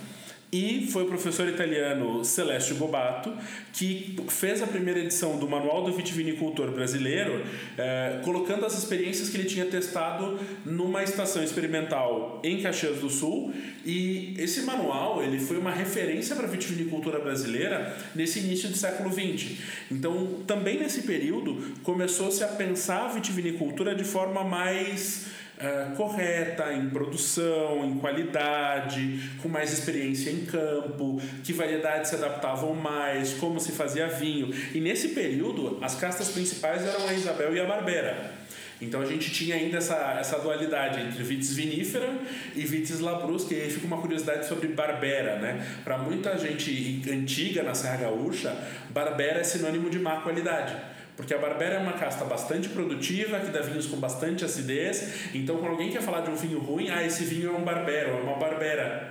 E 0.50 0.88
foi 0.90 1.02
o 1.02 1.06
professor 1.06 1.46
italiano 1.46 2.24
Celeste 2.24 2.72
Gobato 2.72 3.36
que 3.72 4.16
fez 4.28 4.62
a 4.62 4.66
primeira 4.66 4.98
edição 4.98 5.38
do 5.38 5.46
Manual 5.46 5.84
do 5.84 5.92
Vitivinicultor 5.92 6.70
Brasileiro, 6.70 7.44
eh, 7.76 8.20
colocando 8.24 8.64
as 8.64 8.76
experiências 8.76 9.28
que 9.28 9.36
ele 9.36 9.46
tinha 9.46 9.66
testado 9.66 10.38
numa 10.64 11.02
estação 11.02 11.44
experimental 11.44 12.40
em 12.42 12.62
Caxias 12.62 12.98
do 12.98 13.10
Sul. 13.10 13.52
E 13.84 14.34
esse 14.38 14.62
manual 14.62 15.22
ele 15.22 15.38
foi 15.38 15.58
uma 15.58 15.70
referência 15.70 16.34
para 16.34 16.46
a 16.46 16.50
vitivinicultura 16.50 17.18
brasileira 17.18 17.94
nesse 18.14 18.38
início 18.38 18.70
do 18.70 18.76
século 18.76 19.12
XX. 19.12 19.58
Então, 19.90 20.42
também 20.46 20.78
nesse 20.78 21.02
período, 21.02 21.74
começou-se 21.82 22.42
a 22.42 22.48
pensar 22.48 23.04
a 23.04 23.08
vitivinicultura 23.08 23.94
de 23.94 24.04
forma 24.04 24.42
mais 24.42 25.26
uh, 25.58 25.94
correta 25.96 26.72
em 26.72 26.88
produção, 26.88 27.84
em 27.84 27.98
qualidade, 27.98 29.20
com 29.42 29.48
mais 29.48 29.72
experiência 29.72 30.30
em 30.30 30.44
campo, 30.44 31.20
que 31.44 31.52
variedades 31.52 32.10
se 32.10 32.16
adaptavam 32.16 32.74
mais, 32.74 33.34
como 33.34 33.60
se 33.60 33.72
fazia 33.72 34.06
vinho. 34.06 34.52
E 34.74 34.80
nesse 34.80 35.08
período, 35.08 35.78
as 35.82 35.94
castas 35.96 36.28
principais 36.28 36.86
eram 36.86 37.06
a 37.08 37.14
Isabel 37.14 37.54
e 37.54 37.60
a 37.60 37.66
Barbera. 37.66 38.38
Então 38.80 39.00
a 39.00 39.06
gente 39.06 39.32
tinha 39.32 39.56
ainda 39.56 39.78
essa, 39.78 40.16
essa 40.20 40.38
dualidade 40.38 41.00
entre 41.00 41.24
vitis 41.24 41.52
vinifera 41.52 42.16
e 42.54 42.64
vitis 42.64 43.00
labrusca, 43.00 43.52
e 43.52 43.60
aí 43.60 43.70
fica 43.70 43.86
uma 43.86 44.00
curiosidade 44.00 44.46
sobre 44.46 44.68
Barbera, 44.68 45.40
né? 45.40 45.66
Para 45.82 45.98
muita 45.98 46.38
gente 46.38 47.02
antiga 47.10 47.64
na 47.64 47.74
Serra 47.74 47.96
Gaúcha, 47.96 48.56
Barbera 48.90 49.40
é 49.40 49.44
sinônimo 49.44 49.90
de 49.90 49.98
má 49.98 50.20
qualidade 50.20 50.76
porque 51.18 51.34
a 51.34 51.38
Barbera 51.38 51.74
é 51.74 51.78
uma 51.80 51.94
casta 51.94 52.24
bastante 52.24 52.68
produtiva, 52.68 53.40
que 53.40 53.50
dá 53.50 53.60
vinhos 53.60 53.88
com 53.88 53.96
bastante 53.96 54.44
acidez. 54.44 55.34
Então, 55.34 55.56
quando 55.56 55.72
alguém 55.72 55.90
quer 55.90 56.00
falar 56.00 56.20
de 56.20 56.30
um 56.30 56.36
vinho 56.36 56.60
ruim, 56.60 56.90
ah, 56.90 57.04
esse 57.04 57.24
vinho 57.24 57.50
é 57.50 57.58
um 57.58 57.64
Barbero, 57.64 58.10
é 58.10 58.20
uma 58.20 58.36
Barbera. 58.36 59.10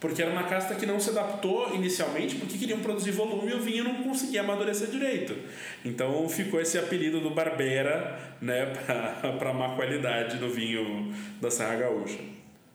Porque 0.00 0.20
era 0.20 0.32
uma 0.32 0.42
casta 0.42 0.74
que 0.74 0.84
não 0.84 0.98
se 0.98 1.10
adaptou 1.10 1.72
inicialmente 1.72 2.34
porque 2.34 2.58
queriam 2.58 2.80
produzir 2.80 3.12
volume 3.12 3.52
e 3.52 3.54
o 3.54 3.60
vinho 3.60 3.84
não 3.84 4.02
conseguia 4.02 4.40
amadurecer 4.40 4.88
direito. 4.88 5.36
Então 5.84 6.28
ficou 6.28 6.60
esse 6.60 6.78
apelido 6.78 7.20
do 7.20 7.30
Barbera 7.30 8.18
né, 8.42 8.72
para 9.38 9.54
má 9.54 9.76
qualidade 9.76 10.38
do 10.38 10.50
vinho 10.50 11.14
da 11.40 11.48
Serra 11.48 11.76
Gaúcha. 11.76 12.18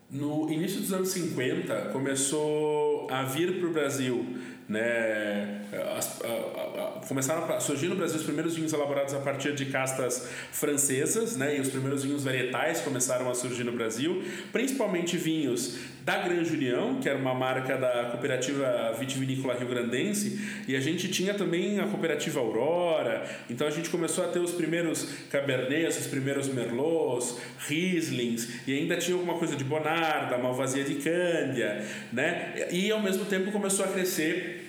No 0.10 0.50
início 0.50 0.80
dos 0.80 0.94
anos 0.94 1.10
50 1.10 1.90
começou 1.92 3.08
a 3.12 3.24
vir 3.24 3.60
para 3.60 3.68
o 3.68 3.72
Brasil 3.72 4.26
né, 4.72 5.66
as, 5.98 6.22
a, 6.22 6.28
a, 6.28 7.06
começaram 7.06 7.44
a 7.54 7.60
surgir 7.60 7.88
no 7.88 7.96
Brasil 7.96 8.18
os 8.18 8.24
primeiros 8.24 8.56
vinhos 8.56 8.72
elaborados 8.72 9.14
a 9.14 9.20
partir 9.20 9.54
de 9.54 9.66
castas 9.66 10.30
francesas, 10.52 11.36
né, 11.36 11.58
e 11.58 11.60
os 11.60 11.70
primeiros 11.70 12.04
vinhos 12.04 12.24
varietais 12.24 12.80
começaram 12.80 13.30
a 13.30 13.36
surgir 13.36 13.66
no 13.66 13.74
Brasil, 13.74 14.24
principalmente 14.54 15.18
vinhos 15.18 15.78
da 16.06 16.18
Grande 16.20 16.54
União, 16.54 17.00
que 17.02 17.10
era 17.10 17.18
uma 17.18 17.34
marca 17.34 17.78
da 17.78 18.06
cooperativa 18.12 18.96
vitivinícola 18.98 19.56
rio-grandense, 19.56 20.40
e 20.68 20.76
a 20.76 20.80
gente 20.80 21.10
tinha 21.10 21.34
também 21.34 21.80
a 21.80 21.88
cooperativa 21.88 22.40
Aurora, 22.40 23.30
então 23.50 23.68
a 23.68 23.72
gente 23.72 23.90
começou 23.90 24.24
a 24.24 24.28
ter 24.30 24.40
os 24.40 24.52
primeiros 24.52 25.10
Cabernets, 25.30 26.00
os 26.00 26.08
primeiros 26.08 26.48
Merlots, 26.48 27.38
Rieslings, 27.68 28.66
e 28.66 28.74
ainda 28.74 28.96
tinha 28.96 29.16
alguma 29.16 29.38
coisa 29.38 29.56
de 29.56 29.66
Bonarda, 29.66 30.38
Malvasia 30.38 30.86
de 30.86 30.96
Cândia, 30.96 31.86
né? 32.12 32.68
E 32.72 32.90
ao 32.90 33.02
mesmo 33.02 33.26
tempo 33.26 33.52
começou 33.52 33.86
a 33.86 33.90
crescer 33.90 34.61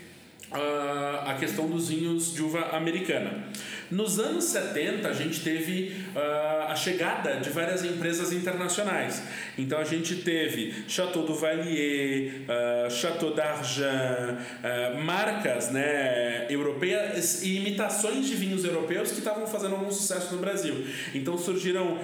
a 1.27 1.35
questão 1.35 1.69
dos 1.69 1.89
vinhos 1.89 2.33
de 2.35 2.43
uva 2.43 2.77
americana. 2.77 3.49
Nos 3.93 4.19
anos 4.19 4.45
70, 4.45 5.07
a 5.07 5.13
gente 5.13 5.41
teve 5.41 5.95
uh, 6.17 6.71
a 6.71 6.75
chegada 6.75 7.35
de 7.35 7.51
várias 7.51 7.85
empresas 7.85 8.33
internacionais. 8.33 9.23
Então, 9.59 9.79
a 9.79 9.85
gente 9.85 10.17
teve 10.17 10.85
Chateau 10.89 11.27
do 11.27 11.35
Valier, 11.35 12.41
uh, 12.49 12.91
Chateau 12.91 13.35
d'Argent, 13.35 13.85
uh, 13.85 14.99
marcas 15.03 15.71
né, 15.71 16.47
europeias 16.49 17.43
e 17.43 17.59
imitações 17.59 18.27
de 18.27 18.35
vinhos 18.35 18.65
europeus 18.65 19.13
que 19.13 19.19
estavam 19.19 19.47
fazendo 19.47 19.75
algum 19.75 19.91
sucesso 19.91 20.35
no 20.35 20.41
Brasil. 20.41 20.87
Então, 21.15 21.37
surgiram 21.37 21.99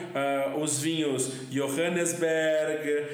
os 0.61 0.81
vinhos 0.81 1.33
Johannesberg, 1.51 3.07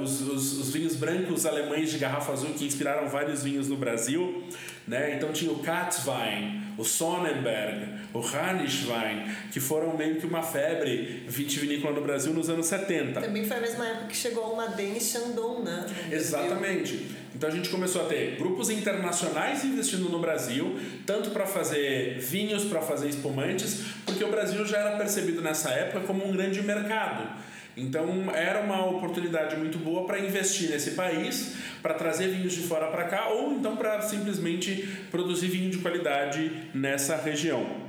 os, 0.00 0.20
os, 0.20 0.58
os 0.60 0.72
vinhos 0.72 0.94
brancos 0.94 1.44
alemães 1.44 1.90
de 1.90 1.98
garrafa 1.98 2.32
azul 2.32 2.50
que 2.50 2.64
inspiraram 2.64 3.08
vários 3.08 3.42
vinhos 3.42 3.68
no 3.68 3.76
Brasil. 3.76 4.44
Né? 4.86 5.16
Então 5.16 5.32
tinha 5.32 5.50
o 5.50 5.58
Katzwein, 5.58 6.62
o 6.78 6.84
Sonnenberg, 6.84 7.86
o 8.12 8.20
Rheinwein, 8.20 9.30
que 9.52 9.60
foram 9.60 9.96
meio 9.96 10.16
que 10.16 10.26
uma 10.26 10.42
febre 10.42 11.24
vitivinícola 11.26 11.94
no 11.94 12.02
Brasil 12.02 12.32
nos 12.32 12.48
anos 12.48 12.66
70. 12.66 13.20
Também 13.20 13.44
foi 13.44 13.56
a 13.56 13.60
mesma 13.60 13.86
época 13.86 14.06
que 14.06 14.16
chegou 14.16 14.52
uma 14.52 14.68
Denis 14.68 15.10
Chandon, 15.10 15.60
né? 15.60 15.86
Exatamente. 16.10 17.16
Então 17.34 17.48
a 17.48 17.52
gente 17.52 17.68
começou 17.68 18.02
a 18.02 18.04
ter 18.06 18.36
grupos 18.36 18.70
internacionais 18.70 19.64
investindo 19.64 20.08
no 20.08 20.18
Brasil, 20.18 20.78
tanto 21.04 21.30
para 21.30 21.46
fazer 21.46 22.18
vinhos, 22.18 22.64
para 22.64 22.80
fazer 22.80 23.08
espumantes, 23.08 23.84
porque 24.04 24.24
o 24.24 24.30
Brasil 24.30 24.64
já 24.64 24.78
era 24.78 24.96
percebido 24.96 25.42
nessa 25.42 25.70
época 25.70 26.00
como 26.06 26.26
um 26.26 26.32
grande 26.32 26.62
mercado. 26.62 27.28
Então 27.76 28.30
era 28.34 28.60
uma 28.60 28.86
oportunidade 28.86 29.54
muito 29.56 29.78
boa 29.78 30.06
para 30.06 30.18
investir 30.18 30.70
nesse 30.70 30.92
país, 30.92 31.56
para 31.82 31.94
trazer 31.94 32.28
vinhos 32.28 32.54
de 32.54 32.62
fora 32.62 32.86
para 32.86 33.04
cá 33.04 33.28
ou 33.28 33.52
então 33.52 33.76
para 33.76 34.00
simplesmente 34.00 34.88
produzir 35.10 35.48
vinho 35.48 35.70
de 35.70 35.78
qualidade 35.78 36.70
nessa 36.72 37.16
região. 37.16 37.85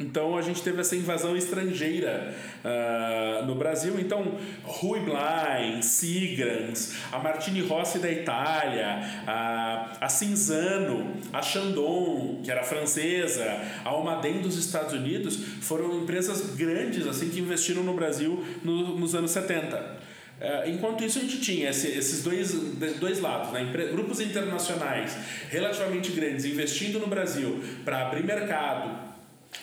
Então 0.00 0.36
a 0.36 0.42
gente 0.42 0.62
teve 0.62 0.80
essa 0.80 0.96
invasão 0.96 1.36
estrangeira 1.36 2.34
uh, 2.64 3.46
no 3.46 3.54
Brasil. 3.54 4.00
Então, 4.00 4.38
Rui 4.64 5.00
Blain, 5.00 5.82
Sigrans, 5.82 6.96
a 7.12 7.18
Martini 7.18 7.60
Rossi 7.60 7.98
da 7.98 8.10
Itália, 8.10 9.00
a, 9.26 9.98
a 10.00 10.08
Cinzano, 10.08 11.14
a 11.32 11.42
Chandon, 11.42 12.40
que 12.42 12.50
era 12.50 12.62
francesa, 12.62 13.44
a 13.84 13.90
Almaden 13.90 14.40
dos 14.40 14.56
Estados 14.56 14.94
Unidos, 14.94 15.36
foram 15.60 15.98
empresas 15.98 16.54
grandes 16.56 17.06
assim 17.06 17.28
que 17.28 17.38
investiram 17.38 17.82
no 17.82 17.94
Brasil 17.94 18.42
no, 18.64 18.98
nos 18.98 19.14
anos 19.14 19.30
70. 19.30 20.00
Uh, 20.40 20.70
enquanto 20.70 21.04
isso, 21.04 21.18
a 21.18 21.20
gente 21.20 21.38
tinha 21.38 21.68
esse, 21.68 21.86
esses 21.88 22.22
dois, 22.22 22.54
dois 22.98 23.20
lados, 23.20 23.52
né? 23.52 23.70
grupos 23.92 24.22
internacionais 24.22 25.14
relativamente 25.50 26.10
grandes 26.12 26.46
investindo 26.46 26.98
no 26.98 27.08
Brasil 27.08 27.62
para 27.84 28.06
abrir 28.06 28.24
mercado, 28.24 29.09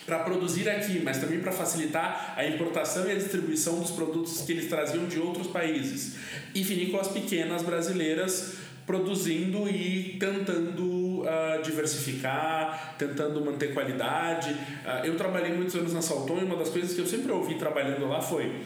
para 0.04 0.20
produzir 0.20 0.68
aqui, 0.68 1.00
mas 1.02 1.18
também 1.18 1.40
para 1.40 1.52
facilitar 1.52 2.34
a 2.36 2.46
importação 2.46 3.06
e 3.06 3.12
a 3.12 3.14
distribuição 3.14 3.80
dos 3.80 3.90
produtos 3.90 4.42
que 4.42 4.52
eles 4.52 4.68
traziam 4.68 5.06
de 5.06 5.18
outros 5.18 5.46
países. 5.46 6.16
E 6.54 6.62
vinícolas 6.62 7.08
pequenas 7.08 7.62
brasileiras 7.62 8.56
produzindo 8.88 9.68
e 9.68 10.16
tentando 10.18 11.20
uh, 11.20 11.62
diversificar, 11.62 12.94
tentando 12.96 13.44
manter 13.44 13.74
qualidade. 13.74 14.50
Uh, 14.50 15.04
eu 15.04 15.14
trabalhei 15.14 15.52
muitos 15.52 15.74
anos 15.74 15.92
na 15.92 16.00
Salton 16.00 16.38
e 16.38 16.44
uma 16.44 16.56
das 16.56 16.70
coisas 16.70 16.94
que 16.94 17.00
eu 17.02 17.06
sempre 17.06 17.30
ouvi 17.30 17.56
trabalhando 17.56 18.08
lá 18.08 18.22
foi 18.22 18.62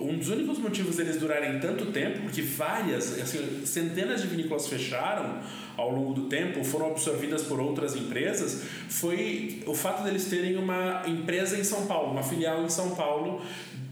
um 0.00 0.16
dos 0.16 0.28
únicos 0.28 0.58
motivos 0.58 0.96
deles 0.96 1.16
durarem 1.16 1.58
tanto 1.60 1.86
tempo, 1.86 2.22
porque 2.22 2.42
várias, 2.42 3.18
assim, 3.20 3.64
centenas 3.64 4.22
de 4.22 4.28
vinícolas 4.28 4.66
fecharam 4.66 5.40
ao 5.76 5.90
longo 5.90 6.12
do 6.12 6.22
tempo, 6.28 6.64
foram 6.64 6.90
absorvidas 6.90 7.42
por 7.42 7.60
outras 7.60 7.94
empresas, 7.94 8.64
foi 8.88 9.62
o 9.66 9.74
fato 9.74 10.02
deles 10.02 10.26
terem 10.26 10.56
uma 10.56 11.02
empresa 11.06 11.56
em 11.58 11.64
São 11.64 11.86
Paulo, 11.86 12.12
uma 12.12 12.22
filial 12.22 12.64
em 12.64 12.68
São 12.68 12.94
Paulo 12.94 13.40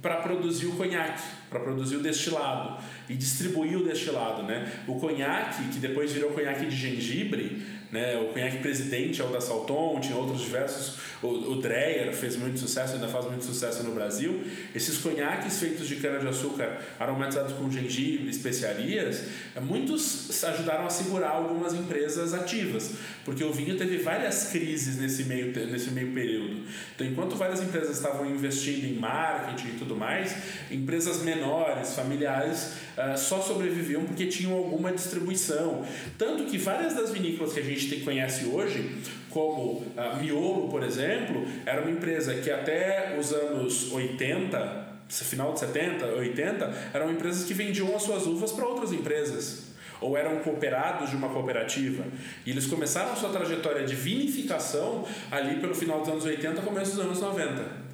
para 0.03 0.17
produzir 0.17 0.67
o 0.67 0.73
conhaque. 0.73 1.23
para 1.49 1.61
produzir 1.61 1.97
o 1.97 2.03
destilado 2.03 2.83
e 3.09 3.15
distribuir 3.15 3.79
o 3.79 3.85
destilado, 3.85 4.43
né? 4.43 4.71
O 4.87 4.97
conhaque, 4.97 5.69
que 5.69 5.79
depois 5.79 6.13
virou 6.13 6.31
conhaque 6.31 6.67
de 6.67 6.77
gengibre, 6.77 7.63
né? 7.91 8.17
O 8.19 8.33
conhaque 8.33 8.59
presidente 8.59 9.21
é 9.21 9.25
o 9.25 9.29
da 9.29 9.41
Salton, 9.41 10.01
tinha 10.01 10.17
outros 10.17 10.43
diversos. 10.43 10.97
O, 11.23 11.29
o 11.29 11.57
Dreyer 11.61 12.13
fez 12.15 12.37
muito 12.37 12.59
sucesso, 12.59 12.95
ainda 12.95 13.09
faz 13.09 13.27
muito 13.27 13.45
sucesso 13.45 13.83
no 13.83 13.95
Brasil. 13.95 14.43
Esses 14.75 14.99
conhaques 14.99 15.59
feitos 15.59 15.89
de 15.89 15.97
cana-de-açúcar 15.97 16.79
aromatizados 16.99 17.53
com 17.55 17.71
gengibre, 17.71 18.29
especiarias, 18.29 19.25
muitos 19.63 20.45
ajudaram 20.45 20.87
a 20.87 20.91
segurar 20.91 21.31
algumas 21.31 21.75
empresas 21.75 22.35
ativas, 22.35 22.93
porque 23.25 23.43
o 23.43 23.53
vinho 23.53 23.77
teve 23.77 23.99
várias 23.99 24.51
crises 24.51 24.99
nesse 24.99 25.25
meio, 25.25 25.53
nesse 25.67 25.91
meio 25.91 26.13
período. 26.13 26.63
Então, 26.95 27.07
enquanto 27.07 27.37
várias 27.37 27.63
empresas 27.63 27.97
estavam 27.97 28.27
investindo 28.27 28.85
em 28.85 28.95
marketing 28.95 29.69
e 29.69 29.79
tudo 29.79 29.97
mais, 29.97 30.37
empresas 30.71 31.23
menores, 31.23 31.95
familiares, 31.95 32.73
uh, 32.97 33.17
só 33.17 33.41
sobreviviam 33.41 34.05
porque 34.05 34.27
tinham 34.27 34.53
alguma 34.53 34.93
distribuição. 34.93 35.85
Tanto 36.19 36.45
que 36.45 36.59
várias 36.59 36.95
das 36.95 37.11
vinícolas 37.11 37.53
que 37.53 37.61
a 37.61 37.63
gente 37.63 37.76
gente 37.79 38.01
conhece 38.01 38.47
hoje, 38.47 38.97
como 39.31 39.85
a 39.97 40.17
Miolo, 40.17 40.69
por 40.69 40.83
exemplo, 40.83 41.47
era 41.65 41.83
uma 41.83 41.91
empresa 41.91 42.35
que 42.35 42.51
até 42.51 43.17
os 43.19 43.33
anos 43.33 43.93
80, 43.93 44.87
final 45.09 45.53
de 45.53 45.61
70, 45.61 46.07
80, 46.07 46.91
eram 46.95 47.11
empresas 47.11 47.45
que 47.45 47.55
vendiam 47.55 47.95
as 47.95 48.03
suas 48.03 48.27
uvas 48.27 48.53
para 48.53 48.67
outras 48.67 48.93
empresas 48.93 49.67
ou 50.01 50.17
eram 50.17 50.41
cooperados 50.41 51.11
de 51.11 51.17
uma 51.17 51.29
cooperativa. 51.29 52.05
E 52.45 52.51
eles 52.51 52.67
começaram 52.67 53.17
sua 53.17 53.31
trajetória 53.31 53.87
de 53.87 53.95
vinificação 53.95 55.07
ali 55.31 55.61
pelo 55.61 55.75
final 55.75 56.01
dos 56.01 56.09
anos 56.09 56.25
80, 56.25 56.61
começo 56.63 56.97
dos 56.97 57.01
anos 57.01 57.21
90. 57.21 57.86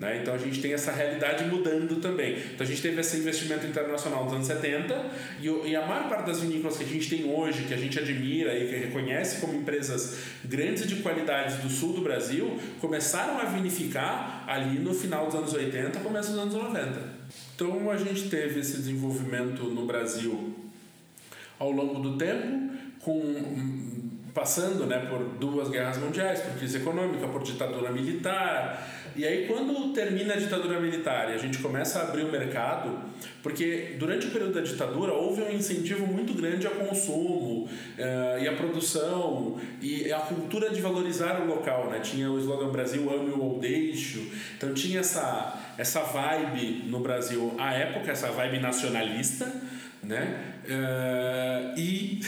Né? 0.00 0.20
Então 0.22 0.32
a 0.32 0.38
gente 0.38 0.62
tem 0.62 0.72
essa 0.72 0.90
realidade 0.90 1.44
mudando 1.44 2.00
também. 2.00 2.38
Então 2.54 2.66
a 2.66 2.68
gente 2.68 2.80
teve 2.80 2.98
esse 2.98 3.18
investimento 3.18 3.66
internacional 3.66 4.24
dos 4.24 4.32
anos 4.32 4.46
70 4.46 5.10
e, 5.42 5.46
e 5.46 5.76
a 5.76 5.86
maior 5.86 6.08
parte 6.08 6.26
das 6.26 6.40
vinícolas 6.40 6.78
que 6.78 6.84
a 6.84 6.86
gente 6.86 7.10
tem 7.10 7.30
hoje, 7.30 7.64
que 7.64 7.74
a 7.74 7.76
gente 7.76 7.98
admira 7.98 8.56
e 8.56 8.66
que 8.66 8.76
reconhece 8.76 9.42
como 9.42 9.54
empresas 9.54 10.16
grandes 10.42 10.86
de 10.86 10.96
qualidade 10.96 11.58
do 11.58 11.68
sul 11.68 11.92
do 11.92 12.00
Brasil, 12.00 12.58
começaram 12.80 13.38
a 13.38 13.44
vinificar 13.44 14.44
ali 14.46 14.78
no 14.78 14.94
final 14.94 15.26
dos 15.26 15.34
anos 15.34 15.52
80, 15.52 16.00
começo 16.00 16.30
dos 16.30 16.40
anos 16.40 16.54
90. 16.54 17.20
Então 17.54 17.90
a 17.90 17.96
gente 17.98 18.30
teve 18.30 18.60
esse 18.60 18.78
desenvolvimento 18.78 19.64
no 19.64 19.84
Brasil 19.84 20.56
ao 21.58 21.70
longo 21.70 22.00
do 22.00 22.16
tempo, 22.16 22.70
com 23.00 24.00
passando 24.32 24.86
né, 24.86 25.06
por 25.10 25.18
duas 25.38 25.68
guerras 25.68 25.98
mundiais, 25.98 26.40
por 26.40 26.56
crise 26.56 26.78
econômica, 26.78 27.26
por 27.28 27.42
ditadura 27.42 27.90
militar. 27.90 28.88
E 29.16 29.26
aí, 29.26 29.46
quando 29.46 29.92
termina 29.92 30.34
a 30.34 30.36
ditadura 30.36 30.80
militar 30.80 31.30
e 31.30 31.34
a 31.34 31.38
gente 31.38 31.58
começa 31.58 31.98
a 31.98 32.02
abrir 32.02 32.24
o 32.24 32.30
mercado, 32.30 32.98
porque 33.42 33.96
durante 33.98 34.26
o 34.26 34.30
período 34.30 34.54
da 34.54 34.60
ditadura 34.60 35.12
houve 35.12 35.42
um 35.42 35.50
incentivo 35.50 36.06
muito 36.06 36.32
grande 36.34 36.66
ao 36.66 36.74
consumo 36.74 37.64
uh, 37.66 38.42
e 38.42 38.48
à 38.48 38.52
produção 38.52 39.58
e 39.80 40.12
a 40.12 40.20
cultura 40.20 40.70
de 40.70 40.80
valorizar 40.80 41.40
o 41.40 41.46
local. 41.46 41.90
Né? 41.90 42.00
Tinha 42.00 42.30
o 42.30 42.38
slogan 42.38 42.70
Brasil 42.70 43.10
ame 43.12 43.32
ou 43.32 43.58
deixo. 43.58 44.30
Então, 44.56 44.72
tinha 44.74 45.00
essa, 45.00 45.74
essa 45.76 46.00
vibe 46.00 46.84
no 46.86 47.00
Brasil, 47.00 47.54
à 47.58 47.74
época, 47.74 48.12
essa 48.12 48.30
vibe 48.30 48.60
nacionalista 48.60 49.50
né? 50.02 50.49
Uh, 50.64 51.78
e 51.78 52.20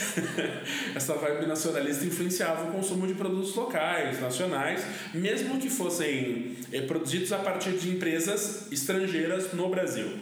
essa 0.95 1.13
vibe 1.13 1.45
nacionalista 1.45 2.03
influenciava 2.05 2.69
o 2.69 2.71
consumo 2.71 3.05
de 3.05 3.13
produtos 3.13 3.55
locais, 3.55 4.19
nacionais, 4.19 4.83
mesmo 5.13 5.59
que 5.59 5.69
fossem 5.69 6.57
eh, 6.71 6.81
produzidos 6.81 7.31
a 7.31 7.37
partir 7.37 7.73
de 7.73 7.89
empresas 7.89 8.71
estrangeiras 8.71 9.53
no 9.53 9.69
Brasil. 9.69 10.17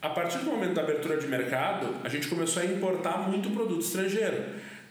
A 0.00 0.10
partir 0.10 0.38
do 0.38 0.44
momento 0.44 0.74
da 0.74 0.82
abertura 0.82 1.18
de 1.18 1.26
mercado, 1.26 1.94
a 2.02 2.08
gente 2.08 2.28
começou 2.28 2.62
a 2.62 2.66
importar 2.66 3.28
muito 3.28 3.50
produto 3.50 3.82
estrangeiro. 3.82 4.42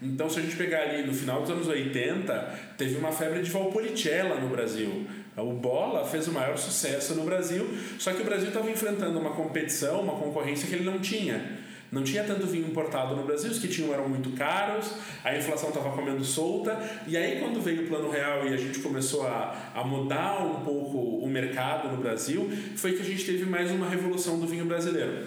Então, 0.01 0.29
se 0.29 0.39
a 0.39 0.41
gente 0.41 0.55
pegar 0.55 0.81
ali 0.81 1.05
no 1.05 1.13
final 1.13 1.41
dos 1.41 1.49
anos 1.49 1.67
80, 1.67 2.33
teve 2.77 2.97
uma 2.97 3.11
febre 3.11 3.41
de 3.41 3.49
Valpolicella 3.49 4.35
no 4.39 4.49
Brasil. 4.49 5.07
O 5.37 5.53
Bola 5.53 6.05
fez 6.05 6.27
o 6.27 6.31
maior 6.31 6.57
sucesso 6.57 7.15
no 7.15 7.23
Brasil, 7.23 7.67
só 7.97 8.13
que 8.13 8.21
o 8.21 8.25
Brasil 8.25 8.49
estava 8.49 8.69
enfrentando 8.69 9.17
uma 9.19 9.31
competição, 9.31 10.01
uma 10.01 10.13
concorrência 10.13 10.67
que 10.67 10.75
ele 10.75 10.83
não 10.83 10.99
tinha. 10.99 11.64
Não 11.95 12.03
tinha 12.03 12.25
tanto 12.25 12.45
vinho 12.45 12.67
importado 12.67 13.15
no 13.15 13.23
Brasil, 13.23 13.49
os 13.49 13.57
que 13.57 13.69
tinham 13.69 13.93
eram 13.93 14.09
muito 14.09 14.29
caros, 14.31 14.91
a 15.23 15.33
inflação 15.33 15.69
estava 15.69 15.91
comendo 15.91 16.25
solta, 16.25 16.77
e 17.07 17.15
aí 17.15 17.39
quando 17.39 17.61
veio 17.61 17.83
o 17.83 17.87
Plano 17.87 18.11
Real 18.11 18.45
e 18.45 18.53
a 18.53 18.57
gente 18.57 18.79
começou 18.79 19.25
a, 19.25 19.71
a 19.73 19.81
mudar 19.81 20.45
um 20.45 20.59
pouco 20.65 20.97
o 20.97 21.27
mercado 21.29 21.87
no 21.87 21.95
Brasil, 21.95 22.51
foi 22.75 22.97
que 22.97 23.01
a 23.01 23.05
gente 23.05 23.23
teve 23.25 23.45
mais 23.45 23.71
uma 23.71 23.87
revolução 23.87 24.37
do 24.37 24.45
vinho 24.45 24.65
brasileiro. 24.65 25.25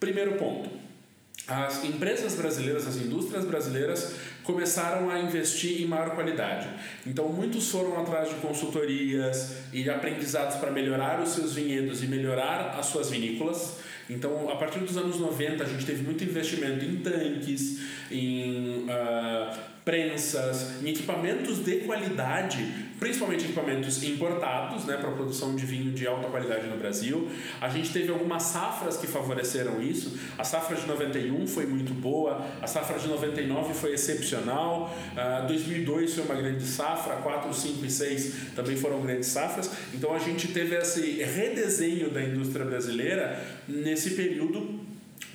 Primeiro 0.00 0.38
ponto, 0.38 0.70
as 1.46 1.84
empresas 1.84 2.36
brasileiras, 2.36 2.86
as 2.86 2.96
indústrias 2.96 3.44
brasileiras 3.44 4.14
começaram 4.44 5.10
a 5.10 5.18
investir 5.18 5.82
em 5.82 5.86
maior 5.86 6.14
qualidade. 6.14 6.70
Então, 7.06 7.28
muitos 7.28 7.70
foram 7.70 8.00
atrás 8.00 8.30
de 8.30 8.36
consultorias 8.36 9.56
e 9.74 9.90
aprendizados 9.90 10.56
para 10.56 10.70
melhorar 10.70 11.20
os 11.20 11.28
seus 11.28 11.52
vinhedos 11.52 12.02
e 12.02 12.06
melhorar 12.06 12.76
as 12.78 12.86
suas 12.86 13.10
vinícolas. 13.10 13.76
Então, 14.10 14.48
a 14.50 14.56
partir 14.56 14.80
dos 14.80 14.96
anos 14.96 15.18
90, 15.18 15.62
a 15.62 15.66
gente 15.66 15.84
teve 15.84 16.02
muito 16.02 16.24
investimento 16.24 16.84
em 16.84 16.96
tanques, 16.96 17.80
em 18.10 18.84
uh, 18.84 19.58
prensas, 19.88 20.82
em 20.84 20.90
equipamentos 20.90 21.64
de 21.64 21.76
qualidade 21.78 22.88
principalmente 22.98 23.44
equipamentos 23.44 24.02
importados 24.02 24.84
né, 24.84 24.96
para 24.96 25.10
produção 25.12 25.54
de 25.54 25.64
vinho 25.64 25.92
de 25.92 26.06
alta 26.06 26.28
qualidade 26.28 26.66
no 26.66 26.76
Brasil. 26.76 27.28
A 27.60 27.68
gente 27.68 27.92
teve 27.92 28.10
algumas 28.10 28.42
safras 28.42 28.96
que 28.96 29.06
favoreceram 29.06 29.80
isso. 29.80 30.18
A 30.36 30.44
safra 30.44 30.76
de 30.76 30.86
91 30.86 31.46
foi 31.46 31.66
muito 31.66 31.94
boa, 31.94 32.44
a 32.60 32.66
safra 32.66 32.98
de 32.98 33.06
99 33.08 33.74
foi 33.74 33.94
excepcional, 33.94 34.94
uh, 35.12 35.46
2002 35.46 36.14
foi 36.14 36.24
uma 36.24 36.34
grande 36.34 36.64
safra, 36.64 37.16
4, 37.16 37.54
5 37.54 37.86
e 37.86 37.90
6 37.90 38.34
também 38.56 38.76
foram 38.76 39.00
grandes 39.00 39.28
safras. 39.28 39.70
Então 39.94 40.14
a 40.14 40.18
gente 40.18 40.48
teve 40.48 40.76
esse 40.76 41.22
redesenho 41.22 42.10
da 42.10 42.22
indústria 42.22 42.64
brasileira 42.64 43.40
nesse 43.68 44.10
período, 44.10 44.80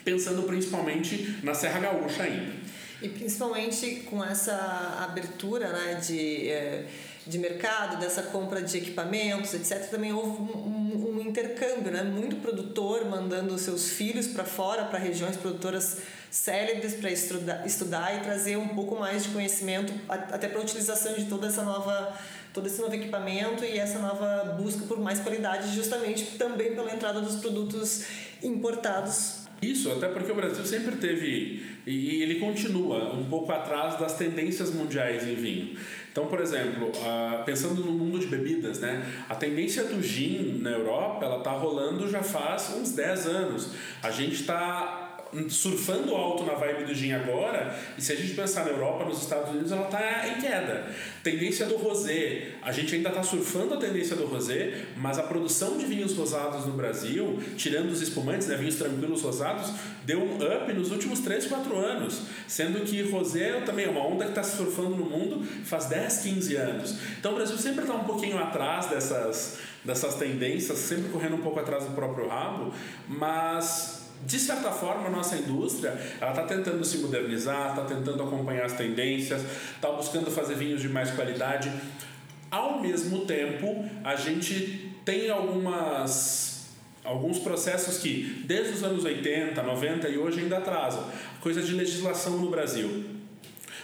pensando 0.03 0.43
principalmente 0.43 1.37
na 1.41 1.53
Serra 1.53 1.79
Gaúcha 1.79 2.23
ainda. 2.23 2.63
E 3.03 3.09
principalmente 3.09 4.07
com 4.09 4.23
essa 4.23 4.97
abertura 5.03 5.71
né, 5.71 5.95
de. 5.95 6.49
Eh 6.49 6.85
de 7.25 7.37
mercado, 7.37 7.99
dessa 7.99 8.23
compra 8.23 8.61
de 8.61 8.77
equipamentos, 8.77 9.53
etc., 9.53 9.89
também 9.89 10.11
houve 10.11 10.41
um, 10.41 10.57
um, 10.57 11.15
um 11.15 11.21
intercâmbio, 11.21 11.91
né? 11.91 12.03
Muito 12.03 12.35
produtor 12.37 13.05
mandando 13.05 13.57
seus 13.57 13.91
filhos 13.91 14.27
para 14.27 14.43
fora, 14.43 14.83
para 14.85 14.99
regiões 14.99 15.37
produtoras 15.37 15.99
célebres 16.29 16.95
para 16.95 17.11
estudar, 17.11 17.65
estudar 17.65 18.17
e 18.17 18.21
trazer 18.21 18.57
um 18.57 18.69
pouco 18.69 18.99
mais 18.99 19.23
de 19.23 19.29
conhecimento 19.29 19.93
até 20.09 20.47
para 20.47 20.59
a 20.59 20.63
utilização 20.63 21.13
de 21.13 21.25
toda 21.25 21.47
essa 21.47 21.63
nova 21.63 22.17
todo 22.51 22.67
esse 22.67 22.81
novo 22.81 22.93
equipamento 22.93 23.63
e 23.63 23.77
essa 23.77 23.99
nova 23.99 24.55
busca 24.59 24.85
por 24.85 24.99
mais 24.99 25.19
qualidade 25.19 25.73
justamente 25.75 26.37
também 26.37 26.75
pela 26.75 26.91
entrada 26.93 27.21
dos 27.21 27.35
produtos 27.35 28.03
importados 28.41 29.43
isso, 29.63 29.89
até 29.93 30.09
porque 30.09 30.29
o 30.29 30.35
Brasil 30.35 30.65
sempre 30.65 30.97
teve, 30.97 31.72
e 31.85 32.21
ele 32.21 32.35
continua, 32.39 33.13
um 33.13 33.25
pouco 33.25 33.51
atrás 33.51 33.99
das 33.99 34.17
tendências 34.17 34.73
mundiais 34.73 35.27
em 35.27 35.35
vinho. 35.35 35.77
Então, 36.11 36.27
por 36.27 36.39
exemplo, 36.39 36.91
pensando 37.45 37.83
no 37.83 37.91
mundo 37.91 38.19
de 38.19 38.27
bebidas, 38.27 38.79
né? 38.79 39.03
A 39.27 39.35
tendência 39.35 39.83
do 39.83 40.01
gin 40.01 40.59
na 40.61 40.69
Europa, 40.69 41.25
ela 41.25 41.39
tá 41.39 41.51
rolando 41.51 42.07
já 42.09 42.21
faz 42.21 42.73
uns 42.77 42.91
10 42.91 43.27
anos. 43.27 43.71
A 44.01 44.11
gente 44.11 44.35
está 44.35 45.02
surfando 45.49 46.15
alto 46.15 46.43
na 46.43 46.53
vibe 46.53 46.85
do 46.85 46.93
gin 46.93 47.13
agora, 47.13 47.77
e 47.97 48.01
se 48.01 48.11
a 48.11 48.15
gente 48.15 48.33
pensar 48.33 48.65
na 48.65 48.71
Europa, 48.71 49.05
nos 49.05 49.21
Estados 49.21 49.51
Unidos, 49.51 49.71
ela 49.71 49.85
está 49.85 50.27
em 50.27 50.41
queda. 50.41 50.87
Tendência 51.23 51.65
do 51.65 51.77
rosé, 51.77 52.49
a 52.61 52.71
gente 52.71 52.95
ainda 52.95 53.09
está 53.09 53.23
surfando 53.23 53.73
a 53.73 53.77
tendência 53.77 54.15
do 54.15 54.25
rosé, 54.25 54.85
mas 54.97 55.17
a 55.17 55.23
produção 55.23 55.77
de 55.77 55.85
vinhos 55.85 56.15
rosados 56.15 56.65
no 56.65 56.73
Brasil, 56.73 57.39
tirando 57.57 57.89
os 57.89 58.01
espumantes, 58.01 58.47
né, 58.47 58.57
vinhos 58.57 58.75
tranquilos 58.75 59.21
rosados, 59.21 59.71
deu 60.05 60.19
um 60.19 60.35
up 60.35 60.73
nos 60.73 60.91
últimos 60.91 61.19
3, 61.19 61.45
4 61.47 61.77
anos, 61.77 62.21
sendo 62.47 62.81
que 62.81 63.01
rosé 63.09 63.61
também 63.61 63.85
é 63.85 63.89
uma 63.89 64.05
onda 64.05 64.25
que 64.25 64.31
está 64.31 64.43
surfando 64.43 64.95
no 64.95 65.05
mundo 65.05 65.43
faz 65.63 65.85
10, 65.85 66.17
15 66.19 66.55
anos. 66.55 66.97
Então 67.19 67.31
o 67.31 67.35
Brasil 67.35 67.57
sempre 67.57 67.81
está 67.81 67.93
um 67.93 68.03
pouquinho 68.03 68.37
atrás 68.37 68.87
dessas, 68.87 69.59
dessas 69.83 70.15
tendências, 70.15 70.77
sempre 70.77 71.09
correndo 71.09 71.35
um 71.35 71.41
pouco 71.41 71.59
atrás 71.59 71.85
do 71.85 71.91
próprio 71.91 72.27
rabo, 72.27 72.73
mas 73.07 74.02
de 74.25 74.39
certa 74.39 74.71
forma, 74.71 75.07
a 75.07 75.11
nossa 75.11 75.35
indústria 75.35 75.89
ela 76.19 76.31
está 76.31 76.43
tentando 76.43 76.83
se 76.83 76.97
modernizar, 76.99 77.69
está 77.69 77.83
tentando 77.83 78.23
acompanhar 78.23 78.65
as 78.65 78.73
tendências, 78.73 79.41
está 79.75 79.91
buscando 79.91 80.31
fazer 80.31 80.55
vinhos 80.55 80.81
de 80.81 80.89
mais 80.89 81.11
qualidade. 81.11 81.71
Ao 82.49 82.79
mesmo 82.79 83.25
tempo, 83.25 83.85
a 84.03 84.15
gente 84.15 84.91
tem 85.03 85.29
algumas 85.29 86.53
alguns 87.03 87.37
processos 87.37 87.97
que 87.97 88.43
desde 88.45 88.75
os 88.75 88.83
anos 88.83 89.03
80, 89.03 89.61
90 89.61 90.07
e 90.07 90.17
hoje 90.17 90.39
ainda 90.39 90.57
atrasam. 90.57 91.05
Coisa 91.41 91.61
de 91.61 91.73
legislação 91.73 92.37
no 92.37 92.49
Brasil. 92.49 93.12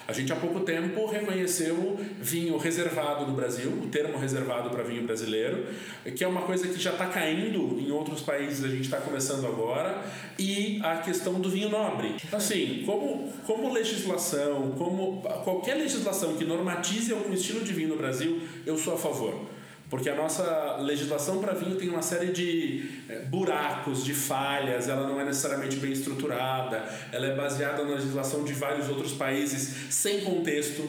A 0.09 0.11
gente 0.11 0.33
há 0.33 0.35
pouco 0.35 0.61
tempo 0.61 1.05
reconheceu 1.05 1.99
vinho 2.19 2.57
reservado 2.57 3.27
no 3.27 3.33
Brasil, 3.33 3.69
o 3.69 3.89
termo 3.89 4.17
reservado 4.17 4.71
para 4.71 4.81
vinho 4.81 5.03
brasileiro, 5.03 5.67
que 6.15 6.23
é 6.23 6.27
uma 6.27 6.41
coisa 6.41 6.67
que 6.67 6.81
já 6.81 6.93
está 6.93 7.05
caindo 7.05 7.79
em 7.79 7.91
outros 7.91 8.21
países, 8.21 8.65
a 8.65 8.69
gente 8.69 8.85
está 8.85 8.97
começando 8.97 9.45
agora, 9.45 10.03
e 10.39 10.81
a 10.83 10.97
questão 10.97 11.39
do 11.39 11.47
vinho 11.47 11.69
nobre. 11.69 12.15
Assim, 12.31 12.81
como, 12.87 13.31
como 13.45 13.71
legislação, 13.71 14.71
como 14.79 15.21
qualquer 15.43 15.75
legislação 15.75 16.35
que 16.35 16.43
normatize 16.43 17.13
algum 17.13 17.31
estilo 17.31 17.63
de 17.63 17.71
vinho 17.71 17.89
no 17.89 17.97
Brasil, 17.97 18.41
eu 18.65 18.79
sou 18.79 18.95
a 18.95 18.97
favor. 18.97 19.35
Porque 19.89 20.07
a 20.07 20.15
nossa 20.15 20.77
legislação 20.77 21.39
para 21.39 21.53
vinho 21.53 21.75
tem 21.75 21.89
uma 21.89 22.01
série 22.01 22.31
de 22.31 22.89
eh, 23.09 23.21
buracos, 23.25 24.05
de 24.05 24.13
falhas, 24.13 24.87
ela 24.87 25.07
não 25.07 25.19
é 25.19 25.25
necessariamente 25.25 25.77
bem 25.77 25.91
estruturada, 25.91 26.83
ela 27.11 27.25
é 27.25 27.35
baseada 27.35 27.83
na 27.83 27.95
legislação 27.95 28.43
de 28.43 28.53
vários 28.53 28.87
outros 28.87 29.13
países 29.13 29.91
sem 29.93 30.21
contexto. 30.21 30.87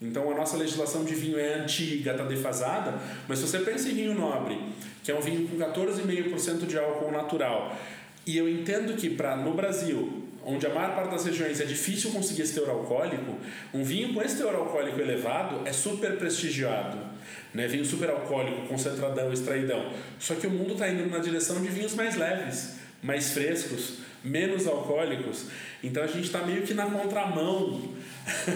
Então 0.00 0.30
a 0.30 0.34
nossa 0.34 0.58
legislação 0.58 1.04
de 1.04 1.14
vinho 1.14 1.38
é 1.38 1.54
antiga, 1.54 2.12
está 2.12 2.24
defasada, 2.24 2.94
mas 3.26 3.38
se 3.38 3.46
você 3.46 3.60
pensa 3.60 3.88
em 3.88 3.94
vinho 3.94 4.14
nobre, 4.14 4.60
que 5.02 5.10
é 5.10 5.14
um 5.14 5.20
vinho 5.20 5.48
com 5.48 5.56
14,5% 5.56 6.66
de 6.66 6.78
álcool 6.78 7.10
natural, 7.10 7.74
e 8.26 8.36
eu 8.36 8.46
entendo 8.46 8.94
que 8.94 9.08
para 9.08 9.36
no 9.36 9.54
Brasil, 9.54 10.17
onde 10.48 10.66
a 10.66 10.70
maior 10.74 10.94
parte 10.94 11.10
das 11.10 11.24
regiões 11.24 11.60
é 11.60 11.64
difícil 11.64 12.10
conseguir 12.10 12.42
esse 12.42 12.54
teor 12.54 12.70
alcoólico, 12.70 13.36
um 13.72 13.84
vinho 13.84 14.14
com 14.14 14.22
esse 14.22 14.36
teor 14.36 14.54
alcoólico 14.54 15.00
elevado 15.00 15.66
é 15.66 15.72
super 15.72 16.16
prestigiado 16.16 16.98
né? 17.52 17.66
Vinho 17.66 17.84
super 17.84 18.10
alcoólico, 18.10 18.66
concentradão, 18.68 19.32
extraidão. 19.32 19.92
Só 20.18 20.34
que 20.34 20.46
o 20.46 20.50
mundo 20.50 20.72
está 20.72 20.88
indo 20.88 21.08
na 21.08 21.18
direção 21.18 21.60
de 21.60 21.68
vinhos 21.68 21.94
mais 21.94 22.16
leves, 22.16 22.74
mais 23.02 23.32
frescos, 23.32 23.98
menos 24.22 24.66
alcoólicos. 24.66 25.46
Então 25.82 26.02
a 26.02 26.06
gente 26.06 26.24
está 26.24 26.42
meio 26.42 26.62
que 26.62 26.74
na 26.74 26.86
contramão. 26.86 27.94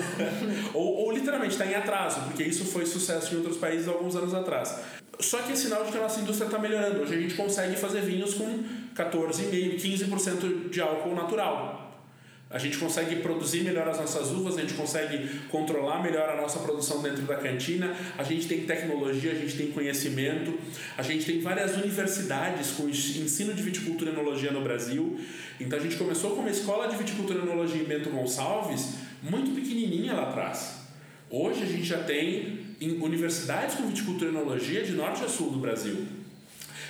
ou, 0.75 0.97
ou 0.99 1.13
literalmente 1.13 1.53
está 1.53 1.67
em 1.67 1.75
atraso, 1.75 2.21
porque 2.23 2.43
isso 2.43 2.65
foi 2.65 2.85
sucesso 2.85 3.35
em 3.35 3.39
outros 3.39 3.57
países 3.57 3.89
alguns 3.89 4.15
anos 4.15 4.35
atrás. 4.35 4.77
Só 5.19 5.39
que 5.39 5.53
é 5.53 5.57
sinal 5.57 5.85
de 5.85 5.93
que 5.93 5.99
a 5.99 6.03
nossa 6.03 6.21
indústria 6.21 6.47
está 6.47 6.59
melhorando. 6.59 7.01
Hoje 7.01 7.15
a 7.15 7.21
gente 7.21 7.35
consegue 7.35 7.77
fazer 7.77 8.03
vinhos 8.03 8.35
com 8.35 8.65
14,5%, 8.95 9.81
15% 9.81 10.71
de 10.71 10.81
álcool 10.81 11.15
natural. 11.15 11.83
A 12.53 12.59
gente 12.59 12.77
consegue 12.77 13.17
produzir 13.17 13.63
melhor 13.63 13.89
as 13.89 13.97
nossas 13.97 14.31
uvas, 14.31 14.59
a 14.59 14.61
gente 14.61 14.75
consegue 14.75 15.27
controlar 15.49 16.03
melhor 16.03 16.29
a 16.29 16.37
nossa 16.37 16.59
produção 16.59 17.01
dentro 17.01 17.23
da 17.23 17.37
cantina, 17.37 17.97
a 18.19 18.23
gente 18.23 18.47
tem 18.47 18.67
tecnologia, 18.67 19.33
a 19.33 19.35
gente 19.35 19.57
tem 19.57 19.71
conhecimento, 19.71 20.59
a 20.99 21.03
gente 21.03 21.25
tem 21.25 21.41
várias 21.41 21.75
universidades 21.79 22.73
com 22.73 22.91
ensino 22.91 23.55
de 23.55 23.63
viticultura 23.63 24.11
e 24.11 24.13
enologia 24.13 24.51
no 24.51 24.61
Brasil. 24.61 25.19
Então 25.59 25.79
a 25.79 25.83
gente 25.83 25.97
começou 25.97 26.33
com 26.33 26.43
uma 26.43 26.51
escola 26.51 26.89
de 26.89 26.97
viticultura 26.97 27.39
e 27.39 27.43
enologia 27.43 27.81
em 27.81 27.87
Bento 27.87 28.11
Gonçalves, 28.11 28.97
muito 29.23 29.55
pequenininha 29.55 30.13
lá 30.13 30.29
atrás. 30.29 30.83
Hoje 31.31 31.63
a 31.63 31.67
gente 31.67 31.85
já 31.85 32.05
tem 32.05 32.77
universidades 32.81 33.77
com 33.77 33.87
viticultura 33.87 34.31
e 34.31 34.35
enologia 34.35 34.83
de 34.83 34.93
norte 34.93 35.25
a 35.25 35.29
sul 35.29 35.51
do 35.51 35.59
Brasil 35.59 36.22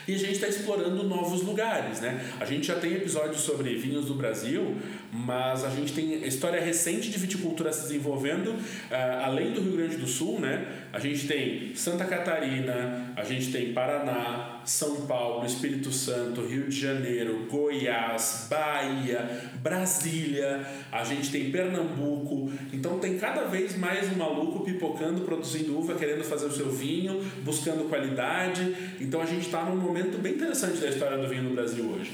e 0.07 0.15
a 0.15 0.19
gente 0.19 0.33
está 0.33 0.49
explorando 0.49 1.03
novos 1.05 1.43
lugares, 1.43 2.01
né? 2.01 2.33
A 2.41 2.45
gente 2.45 2.67
já 2.67 2.77
tem 2.77 2.93
episódios 2.95 3.43
sobre 3.43 3.75
vinhos 3.77 4.07
do 4.07 4.15
Brasil, 4.15 4.77
mas 5.14 5.62
a 5.62 5.68
gente 5.68 5.92
tem 5.92 6.27
história 6.27 6.59
recente 6.59 7.11
de 7.11 7.18
viticultura 7.18 7.70
se 7.70 7.83
desenvolvendo, 7.83 8.48
uh, 8.48 9.22
além 9.22 9.53
do 9.53 9.61
Rio 9.61 9.72
Grande 9.72 9.98
do 9.98 10.07
Sul, 10.07 10.40
né? 10.40 10.66
A 10.90 10.98
gente 10.98 11.29
tem 11.29 11.75
Santa 11.75 12.07
Catarina, 12.07 13.12
a 13.14 13.22
gente 13.22 13.53
tem 13.53 13.75
Paraná, 13.75 14.62
São 14.64 15.03
Paulo, 15.03 15.44
Espírito 15.44 15.92
Santo, 15.92 16.46
Rio 16.46 16.66
de 16.66 16.81
Janeiro, 16.81 17.46
Goiás, 17.51 18.46
Bahia, 18.48 19.51
Brasília, 19.62 20.66
a 20.90 21.05
gente 21.05 21.31
tem 21.31 21.51
Pernambuco. 21.51 22.51
Então 22.72 22.98
tem 22.98 23.18
cada 23.18 23.44
vez 23.44 23.77
mais 23.77 24.11
um 24.11 24.16
maluco 24.16 24.64
pipocando, 24.64 25.20
produzindo 25.20 25.79
uva, 25.79 25.94
querendo 25.94 26.25
fazer 26.25 26.46
o 26.46 26.53
seu 26.53 26.70
vinho, 26.70 27.22
buscando 27.44 27.87
qualidade. 27.90 28.75
Então 28.98 29.20
a 29.20 29.27
gente 29.27 29.44
está 29.44 29.62
num 29.62 29.77
momento 29.77 30.16
bem 30.16 30.33
interessante 30.33 30.79
da 30.79 30.88
história 30.88 31.18
do 31.18 31.29
vinho 31.29 31.42
no 31.42 31.51
Brasil 31.51 31.85
hoje. 31.85 32.12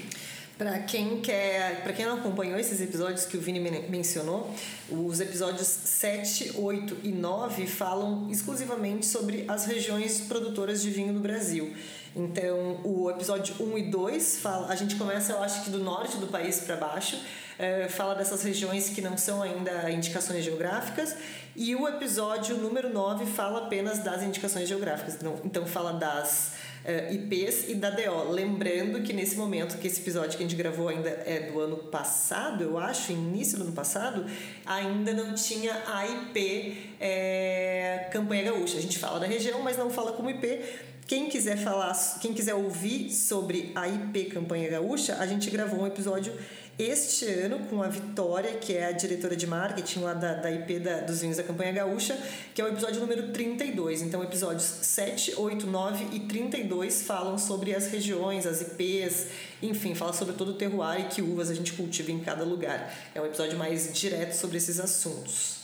Para 0.58 0.80
quem 0.80 1.20
quer, 1.20 1.84
para 1.84 1.92
quem 1.92 2.04
não 2.04 2.16
acompanhou 2.16 2.58
esses 2.58 2.80
episódios 2.80 3.24
que 3.24 3.36
o 3.36 3.40
Vini 3.40 3.60
mencionou, 3.88 4.52
os 4.90 5.20
episódios 5.20 5.68
7, 5.68 6.54
8 6.56 6.96
e 7.04 7.12
9 7.12 7.64
falam 7.68 8.28
exclusivamente 8.28 9.06
sobre 9.06 9.44
as 9.46 9.66
regiões 9.66 10.22
produtoras 10.22 10.82
de 10.82 10.90
vinho 10.90 11.12
no 11.12 11.20
Brasil. 11.20 11.72
Então, 12.16 12.80
o 12.82 13.08
episódio 13.08 13.54
1 13.60 13.78
e 13.78 13.82
2 13.84 14.38
fala, 14.38 14.66
a 14.66 14.74
gente 14.74 14.96
começa, 14.96 15.32
eu 15.32 15.40
acho 15.40 15.62
que 15.62 15.70
do 15.70 15.78
norte 15.78 16.16
do 16.16 16.26
país 16.26 16.58
para 16.58 16.74
baixo, 16.74 17.22
é, 17.56 17.88
fala 17.88 18.16
dessas 18.16 18.42
regiões 18.42 18.88
que 18.88 19.00
não 19.00 19.16
são 19.16 19.40
ainda 19.40 19.88
indicações 19.92 20.44
geográficas, 20.44 21.14
e 21.54 21.76
o 21.76 21.86
episódio 21.86 22.56
número 22.56 22.92
9 22.92 23.26
fala 23.26 23.66
apenas 23.66 24.00
das 24.00 24.24
indicações 24.24 24.68
geográficas. 24.68 25.18
Então 25.44 25.64
fala 25.66 25.92
das 25.92 26.52
uh, 26.84 26.88
eh, 26.88 27.14
IPs 27.14 27.68
e 27.68 27.74
da 27.74 27.90
DO. 27.90 28.30
Lembrando 28.30 29.02
que 29.02 29.12
nesse 29.12 29.36
momento, 29.36 29.78
que 29.78 29.86
esse 29.86 30.00
episódio 30.00 30.36
que 30.36 30.44
a 30.44 30.46
gente 30.46 30.56
gravou 30.56 30.88
ainda 30.88 31.08
é 31.08 31.50
do 31.50 31.60
ano 31.60 31.76
passado, 31.76 32.62
eu 32.62 32.78
acho, 32.78 33.12
início 33.12 33.58
do 33.58 33.64
ano 33.64 33.72
passado, 33.72 34.24
ainda 34.64 35.12
não 35.12 35.34
tinha 35.34 35.72
a 35.86 36.06
IP 36.06 36.94
é, 37.00 38.08
Campanha 38.12 38.44
Gaúcha. 38.44 38.78
A 38.78 38.80
gente 38.80 38.98
fala 38.98 39.20
da 39.20 39.26
região, 39.26 39.62
mas 39.62 39.76
não 39.76 39.90
fala 39.90 40.12
como 40.12 40.30
IP. 40.30 40.60
Quem 41.06 41.28
quiser 41.28 41.56
falar, 41.56 41.94
quem 42.20 42.34
quiser 42.34 42.54
ouvir 42.54 43.10
sobre 43.10 43.72
a 43.74 43.88
IP 43.88 44.26
Campanha 44.26 44.68
Gaúcha, 44.68 45.16
a 45.18 45.26
gente 45.26 45.48
gravou 45.48 45.80
um 45.80 45.86
episódio 45.86 46.34
este 46.78 47.24
ano 47.24 47.58
com 47.66 47.82
a 47.82 47.88
Vitória, 47.88 48.52
que 48.52 48.72
é 48.72 48.86
a 48.86 48.92
diretora 48.92 49.34
de 49.34 49.46
marketing 49.46 50.00
lá 50.00 50.14
da, 50.14 50.34
da 50.34 50.50
IP 50.50 50.78
da, 50.78 51.00
dos 51.00 51.20
vinhos 51.20 51.36
da 51.36 51.42
campanha 51.42 51.72
gaúcha, 51.72 52.16
que 52.54 52.60
é 52.60 52.64
o 52.64 52.68
episódio 52.68 53.00
número 53.00 53.32
32. 53.32 54.02
Então, 54.02 54.22
episódios 54.22 54.62
7, 54.62 55.34
8, 55.36 55.66
9 55.66 56.06
e 56.12 56.20
32 56.20 57.02
falam 57.02 57.36
sobre 57.36 57.74
as 57.74 57.88
regiões, 57.88 58.46
as 58.46 58.60
IPs, 58.60 59.26
enfim, 59.60 59.94
fala 59.96 60.12
sobre 60.12 60.34
todo 60.34 60.52
o 60.52 60.54
terroir 60.54 61.00
e 61.00 61.04
que 61.08 61.20
uvas 61.20 61.50
a 61.50 61.54
gente 61.54 61.72
cultiva 61.72 62.12
em 62.12 62.20
cada 62.20 62.44
lugar. 62.44 62.94
É 63.12 63.20
um 63.20 63.26
episódio 63.26 63.58
mais 63.58 63.92
direto 63.92 64.34
sobre 64.34 64.58
esses 64.58 64.78
assuntos. 64.78 65.58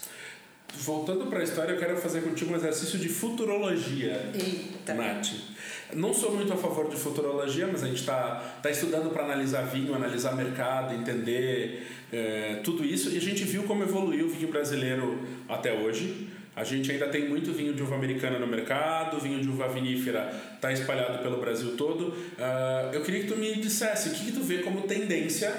Voltando 0.77 1.27
para 1.27 1.39
a 1.39 1.45
história, 1.45 1.73
eu 1.73 1.79
quero 1.79 1.97
fazer 1.99 2.23
contigo 2.23 2.53
um 2.53 2.57
exercício 2.57 2.99
de 2.99 3.09
futurologia, 3.09 4.33
Eita. 4.35 4.93
Nath. 4.95 5.54
Não 5.93 6.15
sou 6.15 6.35
muito 6.35 6.53
a 6.53 6.57
favor 6.57 6.89
de 6.89 6.97
futurologia, 6.97 7.69
mas 7.71 7.83
a 7.83 7.87
gente 7.87 8.01
está 8.01 8.59
tá 8.63 8.71
estudando 8.71 9.13
para 9.13 9.25
analisar 9.25 9.63
vinho, 9.63 9.95
analisar 9.95 10.35
mercado, 10.35 10.95
entender 10.95 11.87
é, 12.13 12.61
tudo 12.65 12.85
isso. 12.85 13.11
E 13.11 13.19
a 13.19 13.21
gente 13.21 13.45
viu 13.45 13.65
como 13.65 13.83
evoluiu 13.83 14.27
o 14.27 14.29
vinho 14.29 14.49
brasileiro 14.49 15.21
até 15.49 15.73
hoje. 15.73 16.29
A 16.57 16.63
gente 16.63 16.91
ainda 16.93 17.09
tem 17.09 17.29
muito 17.29 17.53
vinho 17.53 17.75
de 17.75 17.83
uva 17.83 17.97
americana 17.97 18.39
no 18.39 18.47
mercado, 18.47 19.19
vinho 19.19 19.41
de 19.41 19.49
uva 19.49 19.69
vinífera 19.69 20.33
está 20.55 20.73
espalhado 20.73 21.19
pelo 21.19 21.39
Brasil 21.39 21.77
todo. 21.77 22.09
Uh, 22.09 22.93
eu 22.93 23.03
queria 23.03 23.23
que 23.23 23.27
tu 23.27 23.37
me 23.37 23.57
dissesse 23.57 24.11
o 24.11 24.13
que, 24.13 24.27
que 24.27 24.33
tu 24.33 24.41
vê 24.41 24.59
como 24.59 24.83
tendência 24.83 25.53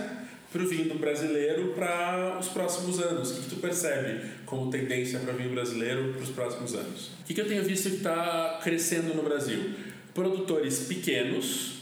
para 0.55 0.63
o 0.63 0.67
vinho 0.69 0.97
brasileiro 0.97 1.73
para 1.73 2.38
os 2.39 2.47
próximos 2.47 3.01
anos? 3.01 3.31
O 3.31 3.35
que, 3.35 3.41
que 3.41 3.49
tu 3.49 3.55
percebe 3.57 4.21
como 4.45 4.71
tendência 4.71 5.19
para 5.19 5.33
o 5.33 5.38
vinho 5.38 5.49
brasileiro 5.49 6.13
para 6.13 6.21
os 6.21 6.29
próximos 6.29 6.73
anos? 6.73 7.11
O 7.21 7.25
que, 7.25 7.33
que 7.33 7.41
eu 7.41 7.47
tenho 7.47 7.61
visto 7.61 7.89
que 7.89 7.97
está 7.97 8.61
crescendo 8.63 9.13
no 9.13 9.21
Brasil? 9.21 9.73
Produtores 10.15 10.80
pequenos, 10.88 11.73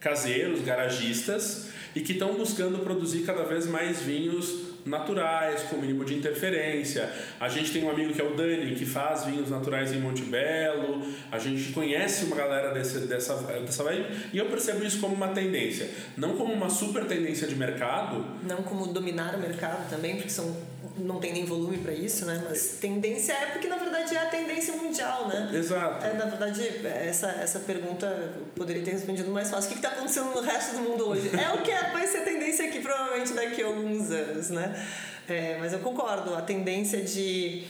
caseiros, 0.00 0.62
garagistas 0.62 1.68
e 1.94 2.00
que 2.00 2.12
estão 2.12 2.34
buscando 2.34 2.78
produzir 2.78 3.20
cada 3.20 3.44
vez 3.44 3.66
mais 3.66 4.00
vinhos 4.00 4.74
naturais, 4.86 5.62
com 5.64 5.76
mínimo 5.76 6.02
de 6.02 6.14
interferência. 6.14 7.10
A 7.38 7.48
gente 7.48 7.72
tem 7.72 7.84
um 7.84 7.90
amigo 7.90 8.12
que 8.12 8.20
é 8.20 8.24
o 8.24 8.34
Dani, 8.34 8.74
que 8.74 8.86
faz 8.86 9.24
vinhos 9.24 9.50
naturais 9.50 9.92
em 9.92 10.00
Monte 10.00 10.22
Belo. 10.22 11.02
A 11.30 11.38
gente 11.38 11.72
conhece 11.72 12.24
uma 12.24 12.36
galera 12.36 12.72
desse, 12.72 13.00
dessa, 13.00 13.34
dessa 13.34 13.84
vibe 13.84 14.06
e 14.32 14.38
eu 14.38 14.46
percebo 14.46 14.82
isso 14.82 14.98
como 14.98 15.14
uma 15.14 15.28
tendência. 15.28 15.90
Não 16.16 16.36
como 16.36 16.54
uma 16.54 16.70
super 16.70 17.06
tendência 17.06 17.46
de 17.46 17.54
mercado. 17.54 18.24
Não 18.48 18.62
como 18.62 18.86
dominar 18.86 19.34
o 19.34 19.40
mercado 19.40 19.88
também, 19.90 20.16
porque 20.16 20.30
são, 20.30 20.56
não 20.98 21.18
tem 21.18 21.34
nem 21.34 21.44
volume 21.44 21.78
para 21.78 21.92
isso, 21.92 22.24
né? 22.24 22.42
Mas 22.48 22.78
tendência 22.80 23.32
é 23.34 23.46
porque, 23.46 23.68
na 23.68 23.76
verdade, 24.04 24.16
é 24.16 24.18
a 24.18 24.26
tendência 24.26 24.74
mundial, 24.74 25.28
né? 25.28 25.50
Exato. 25.52 26.04
É, 26.04 26.12
na 26.14 26.26
verdade, 26.26 26.86
essa, 26.86 27.28
essa 27.28 27.60
pergunta 27.60 28.06
eu 28.06 28.46
poderia 28.54 28.82
ter 28.82 28.92
respondido 28.92 29.30
mais 29.30 29.50
fácil. 29.50 29.70
O 29.70 29.72
que 29.72 29.78
está 29.78 29.88
acontecendo 29.90 30.30
no 30.34 30.40
resto 30.40 30.76
do 30.76 30.82
mundo 30.82 31.08
hoje? 31.08 31.30
É 31.34 31.52
o 31.52 31.62
que 31.62 31.70
é, 31.70 31.90
vai 31.90 32.06
ser 32.06 32.20
tendência 32.20 32.66
aqui, 32.66 32.80
provavelmente, 32.80 33.32
daqui 33.32 33.62
a 33.62 33.66
alguns 33.66 34.10
anos, 34.10 34.50
né? 34.50 34.86
É, 35.28 35.56
mas 35.58 35.72
eu 35.72 35.78
concordo, 35.78 36.34
a 36.34 36.42
tendência 36.42 37.00
de. 37.00 37.64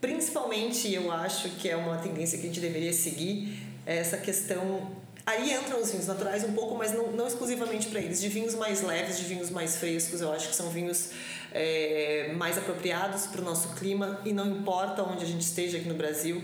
Principalmente, 0.00 0.92
eu 0.92 1.10
acho 1.10 1.48
que 1.50 1.70
é 1.70 1.76
uma 1.76 1.96
tendência 1.96 2.38
que 2.38 2.44
a 2.44 2.48
gente 2.48 2.60
deveria 2.60 2.92
seguir, 2.92 3.58
é 3.86 3.96
essa 3.98 4.18
questão 4.18 5.02
Aí 5.26 5.54
entram 5.54 5.80
os 5.80 5.90
vinhos 5.90 6.06
naturais 6.06 6.44
um 6.44 6.52
pouco, 6.52 6.76
mas 6.76 6.92
não, 6.92 7.10
não 7.12 7.26
exclusivamente 7.26 7.88
para 7.88 7.98
eles. 7.98 8.20
De 8.20 8.28
vinhos 8.28 8.54
mais 8.54 8.82
leves, 8.82 9.16
de 9.16 9.24
vinhos 9.24 9.48
mais 9.48 9.76
frescos, 9.76 10.20
eu 10.20 10.30
acho 10.30 10.48
que 10.48 10.54
são 10.54 10.68
vinhos 10.68 11.12
é, 11.54 12.32
mais 12.36 12.58
apropriados 12.58 13.28
para 13.28 13.40
o 13.40 13.44
nosso 13.44 13.68
clima 13.76 14.20
e 14.24 14.32
não 14.32 14.46
importa 14.46 15.02
onde 15.02 15.24
a 15.24 15.26
gente 15.26 15.42
esteja 15.42 15.78
aqui 15.78 15.88
no 15.88 15.94
Brasil. 15.94 16.42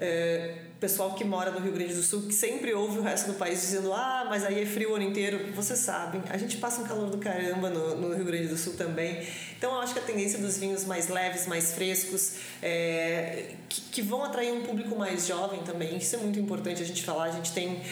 É, 0.00 0.54
pessoal 0.80 1.14
que 1.14 1.24
mora 1.24 1.50
no 1.50 1.58
Rio 1.58 1.72
Grande 1.72 1.92
do 1.92 2.02
Sul, 2.02 2.22
que 2.22 2.32
sempre 2.32 2.72
ouve 2.72 3.00
o 3.00 3.02
resto 3.02 3.32
do 3.32 3.34
país 3.34 3.60
dizendo 3.60 3.92
ah, 3.92 4.26
mas 4.28 4.44
aí 4.44 4.62
é 4.62 4.66
frio 4.66 4.92
o 4.92 4.94
ano 4.94 5.04
inteiro. 5.04 5.52
Vocês 5.52 5.80
sabem, 5.80 6.22
a 6.30 6.38
gente 6.38 6.56
passa 6.58 6.80
um 6.80 6.84
calor 6.84 7.10
do 7.10 7.18
caramba 7.18 7.68
no, 7.68 7.96
no 7.96 8.14
Rio 8.14 8.24
Grande 8.24 8.46
do 8.46 8.56
Sul 8.56 8.74
também. 8.74 9.26
Então 9.56 9.72
eu 9.74 9.80
acho 9.80 9.92
que 9.92 9.98
a 9.98 10.02
tendência 10.02 10.38
dos 10.38 10.56
vinhos 10.56 10.84
mais 10.84 11.08
leves, 11.08 11.48
mais 11.48 11.72
frescos, 11.72 12.34
é, 12.62 13.54
que, 13.68 13.80
que 13.80 14.02
vão 14.02 14.22
atrair 14.22 14.52
um 14.52 14.62
público 14.62 14.96
mais 14.96 15.26
jovem 15.26 15.60
também, 15.64 15.96
isso 15.96 16.14
é 16.14 16.18
muito 16.20 16.38
importante 16.38 16.80
a 16.80 16.86
gente 16.86 17.02
falar. 17.02 17.24
A 17.24 17.32
gente 17.32 17.52
tem 17.52 17.82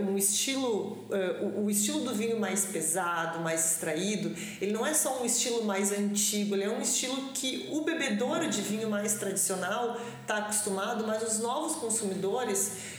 um 0.00 0.16
estilo, 0.16 1.06
é, 1.10 1.44
o 1.56 1.68
estilo 1.68 2.00
do 2.00 2.14
vinho 2.14 2.38
mais 2.38 2.64
pesado, 2.64 3.40
mais 3.40 3.72
extraído, 3.72 4.34
ele 4.60 4.72
não 4.72 4.86
é 4.86 4.94
só 4.94 5.22
um 5.22 5.24
estilo 5.24 5.64
mais 5.64 5.92
antigo, 5.92 6.54
ele 6.54 6.64
é 6.64 6.70
um 6.70 6.80
estilo 6.80 7.30
que 7.34 7.68
o 7.72 7.82
bebedor 7.82 8.48
de 8.48 8.62
vinho 8.62 8.88
mais 8.88 9.14
tradicional 9.14 10.00
está 10.22 10.38
acostumado, 10.38 11.06
mas 11.06 11.22
os 11.22 11.40
novos 11.40 11.76
consumidores 11.76 12.95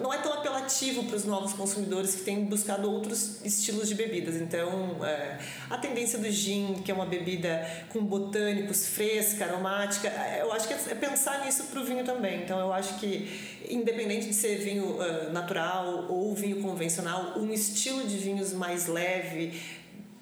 não 0.00 0.12
é 0.12 0.18
tão 0.18 0.32
apelativo 0.32 1.04
para 1.04 1.16
os 1.16 1.24
novos 1.24 1.52
consumidores 1.52 2.14
que 2.14 2.22
têm 2.22 2.44
buscado 2.44 2.90
outros 2.90 3.44
estilos 3.44 3.88
de 3.88 3.94
bebidas. 3.94 4.36
Então, 4.36 5.04
é, 5.04 5.38
a 5.68 5.76
tendência 5.76 6.18
do 6.18 6.30
gin, 6.30 6.80
que 6.82 6.90
é 6.90 6.94
uma 6.94 7.04
bebida 7.04 7.68
com 7.90 8.02
botânicos, 8.02 8.86
fresca, 8.86 9.44
aromática, 9.44 10.08
é, 10.08 10.40
eu 10.40 10.50
acho 10.52 10.66
que 10.66 10.74
é 10.74 10.94
pensar 10.94 11.44
nisso 11.44 11.64
para 11.64 11.80
o 11.80 11.84
vinho 11.84 12.04
também. 12.04 12.42
Então, 12.42 12.58
eu 12.58 12.72
acho 12.72 12.98
que, 12.98 13.28
independente 13.68 14.26
de 14.26 14.34
ser 14.34 14.56
vinho 14.56 14.96
uh, 14.96 15.30
natural 15.32 16.06
ou 16.08 16.34
vinho 16.34 16.62
convencional, 16.62 17.38
um 17.38 17.52
estilo 17.52 18.06
de 18.06 18.16
vinhos 18.16 18.54
mais 18.54 18.86
leve, 18.86 19.52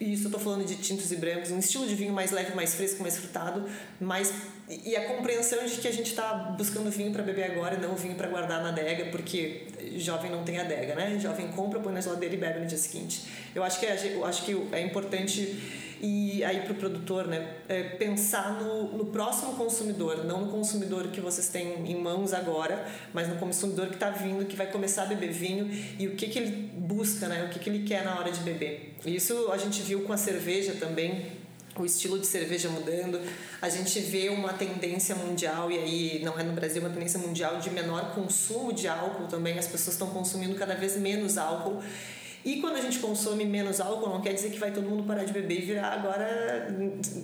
e 0.00 0.12
isso 0.12 0.24
eu 0.24 0.28
estou 0.28 0.40
falando 0.40 0.64
de 0.64 0.76
tintos 0.76 1.10
e 1.10 1.16
brancos, 1.16 1.50
um 1.50 1.58
estilo 1.58 1.86
de 1.86 1.94
vinho 1.94 2.12
mais 2.12 2.30
leve, 2.30 2.54
mais 2.54 2.74
fresco, 2.74 3.02
mais 3.02 3.16
frutado, 3.16 3.68
mais 4.00 4.32
e 4.68 4.94
a 4.94 5.06
compreensão 5.06 5.64
de 5.64 5.76
que 5.76 5.88
a 5.88 5.92
gente 5.92 6.10
está 6.10 6.34
buscando 6.56 6.90
vinho 6.90 7.10
para 7.10 7.22
beber 7.22 7.50
agora 7.50 7.74
e 7.74 7.80
não 7.80 7.96
vinho 7.96 8.14
para 8.14 8.28
guardar 8.28 8.62
na 8.62 8.68
adega, 8.68 9.06
porque 9.06 9.66
jovem 9.96 10.30
não 10.30 10.44
tem 10.44 10.58
adega, 10.58 10.94
né? 10.94 11.18
Jovem 11.18 11.48
compra, 11.48 11.80
põe 11.80 11.92
na 11.92 12.00
geladeira 12.00 12.34
e 12.34 12.38
bebe 12.38 12.60
no 12.60 12.66
dia 12.66 12.76
seguinte. 12.76 13.24
Eu 13.54 13.64
acho 13.64 13.80
que 13.80 13.86
é, 13.86 14.12
eu 14.14 14.24
acho 14.26 14.44
que 14.44 14.54
é 14.72 14.82
importante 14.82 15.87
e 16.00 16.44
aí 16.44 16.60
para 16.62 16.72
o 16.72 16.74
produtor, 16.74 17.26
né, 17.26 17.56
é 17.68 17.82
pensar 17.82 18.60
no, 18.62 18.96
no 18.96 19.06
próximo 19.06 19.54
consumidor, 19.54 20.24
não 20.24 20.46
no 20.46 20.52
consumidor 20.52 21.08
que 21.08 21.20
vocês 21.20 21.48
têm 21.48 21.90
em 21.90 22.00
mãos 22.00 22.32
agora, 22.32 22.86
mas 23.12 23.28
no 23.28 23.36
consumidor 23.36 23.88
que 23.88 23.94
está 23.94 24.10
vindo, 24.10 24.44
que 24.46 24.56
vai 24.56 24.70
começar 24.70 25.02
a 25.02 25.06
beber 25.06 25.32
vinho 25.32 25.70
e 25.98 26.06
o 26.06 26.14
que 26.14 26.28
que 26.28 26.38
ele 26.38 26.70
busca, 26.74 27.28
né, 27.28 27.44
o 27.44 27.48
que 27.48 27.58
que 27.58 27.68
ele 27.68 27.86
quer 27.86 28.04
na 28.04 28.18
hora 28.18 28.30
de 28.30 28.40
beber. 28.40 28.94
Isso 29.04 29.50
a 29.52 29.56
gente 29.56 29.82
viu 29.82 30.02
com 30.02 30.12
a 30.12 30.16
cerveja 30.16 30.74
também 30.74 31.38
o 31.82 31.86
estilo 31.86 32.18
de 32.18 32.26
cerveja 32.26 32.68
mudando. 32.68 33.20
A 33.62 33.68
gente 33.68 34.00
vê 34.00 34.28
uma 34.28 34.52
tendência 34.52 35.14
mundial, 35.14 35.70
e 35.70 35.78
aí 35.78 36.20
não 36.24 36.38
é 36.38 36.42
no 36.42 36.52
Brasil, 36.52 36.82
uma 36.82 36.90
tendência 36.90 37.18
mundial 37.18 37.58
de 37.58 37.70
menor 37.70 38.14
consumo 38.14 38.72
de 38.72 38.88
álcool 38.88 39.26
também. 39.26 39.58
As 39.58 39.66
pessoas 39.66 39.94
estão 39.94 40.08
consumindo 40.10 40.54
cada 40.56 40.74
vez 40.74 40.96
menos 40.96 41.38
álcool. 41.38 41.82
E 42.44 42.60
quando 42.60 42.76
a 42.76 42.80
gente 42.80 42.98
consome 42.98 43.44
menos 43.44 43.80
álcool, 43.80 44.08
não 44.08 44.20
quer 44.20 44.32
dizer 44.32 44.50
que 44.50 44.58
vai 44.58 44.70
todo 44.70 44.88
mundo 44.88 45.02
parar 45.02 45.24
de 45.24 45.32
beber 45.32 45.58
e 45.58 45.64
virar 45.64 45.92
agora 45.92 46.68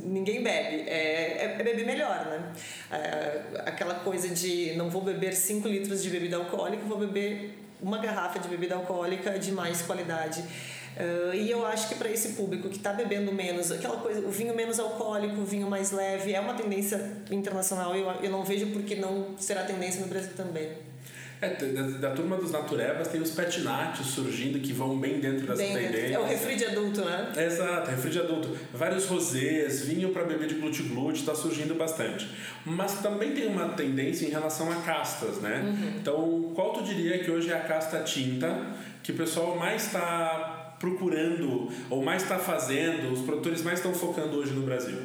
ninguém 0.05 0.43
bebe. 0.43 0.89
É, 0.89 1.45
é, 1.45 1.57
é 1.59 1.63
beber 1.63 1.87
melhor, 1.87 2.27
né? 2.27 2.53
É, 2.91 3.43
aquela 3.67 3.95
coisa 3.97 4.29
de 4.29 4.75
não 4.77 4.91
vou 4.91 5.03
beber 5.03 5.35
5 5.35 5.67
litros 5.69 6.03
de 6.03 6.11
bebida 6.11 6.37
alcoólica, 6.37 6.85
vou 6.85 6.99
beber 6.99 7.59
uma 7.81 7.99
garrafa 7.99 8.39
de 8.39 8.49
bebida 8.49 8.75
alcoólica 8.75 9.39
de 9.39 9.53
mais 9.53 9.83
qualidade. 9.83 10.43
Uh, 10.97 11.35
e 11.35 11.51
eu 11.51 11.67
acho 11.67 11.89
que 11.89 11.97
para 11.97 12.09
esse 12.09 12.35
público 12.35 12.69
que 12.69 12.77
está 12.77 12.93
bebendo 12.93 13.33
menos, 13.33 13.73
aquela 13.73 13.97
coisa, 13.97 14.21
o 14.21 14.31
vinho 14.31 14.55
menos 14.55 14.79
alcoólico, 14.79 15.41
o 15.41 15.45
vinho 15.45 15.69
mais 15.69 15.91
leve, 15.91 16.33
é 16.33 16.41
uma 16.41 16.55
tendência 16.55 17.23
internacional. 17.31 17.97
Eu, 17.97 18.09
eu 18.23 18.31
não 18.31 18.45
vejo 18.45 18.69
por 18.69 18.83
que 18.83 18.95
não 18.95 19.37
será 19.37 19.65
tendência 19.65 20.01
no 20.01 20.07
Brasil 20.07 20.33
também. 20.37 20.71
É, 21.41 21.49
da, 21.49 22.09
da, 22.09 22.11
turma 22.11 22.37
dos 22.37 22.51
naturebas 22.51 23.09
tem 23.09 23.21
os 23.21 23.31
petinates 23.31 24.07
surgindo 24.07 24.59
que 24.61 24.73
vão 24.73 24.99
bem 24.99 25.21
dentro 25.21 25.47
dessa 25.47 25.63
bem 25.63 25.75
tendência. 25.75 26.15
É 26.15 26.19
o 26.19 26.25
refri 26.25 26.57
de 26.57 26.65
adulto, 26.65 27.05
né? 27.05 27.33
Exato, 27.37 27.91
refri 27.91 28.11
de 28.11 28.21
adulto. 28.21 28.57
Vários 28.73 29.07
rosés, 29.07 29.85
vinho 29.85 30.11
para 30.11 30.25
beber 30.25 30.49
de 30.49 30.55
glute-glute, 30.55 31.21
está 31.21 31.35
surgindo 31.35 31.75
bastante. 31.75 32.31
Mas 32.65 33.01
também 33.01 33.33
tem 33.33 33.47
uma 33.47 33.71
tendência 33.71 34.27
em 34.27 34.31
relação 34.31 34.71
a 34.73 34.77
castas, 34.77 35.39
né? 35.39 35.63
Uhum. 35.65 35.99
Então, 35.99 36.53
qual 36.55 36.73
tu 36.73 36.83
diria 36.83 37.19
que 37.19 37.31
hoje 37.31 37.51
é 37.51 37.55
a 37.55 37.61
casta 37.61 38.01
tinta 38.01 38.75
que 39.03 39.13
o 39.13 39.15
pessoal 39.15 39.57
mais 39.57 39.87
está 39.87 40.77
procurando 40.79 41.71
ou 41.89 42.03
mais 42.03 42.23
está 42.23 42.39
fazendo, 42.39 43.13
os 43.13 43.21
produtores 43.21 43.63
mais 43.63 43.79
estão 43.79 43.95
focando 43.95 44.37
hoje 44.37 44.53
no 44.53 44.63
Brasil? 44.63 44.99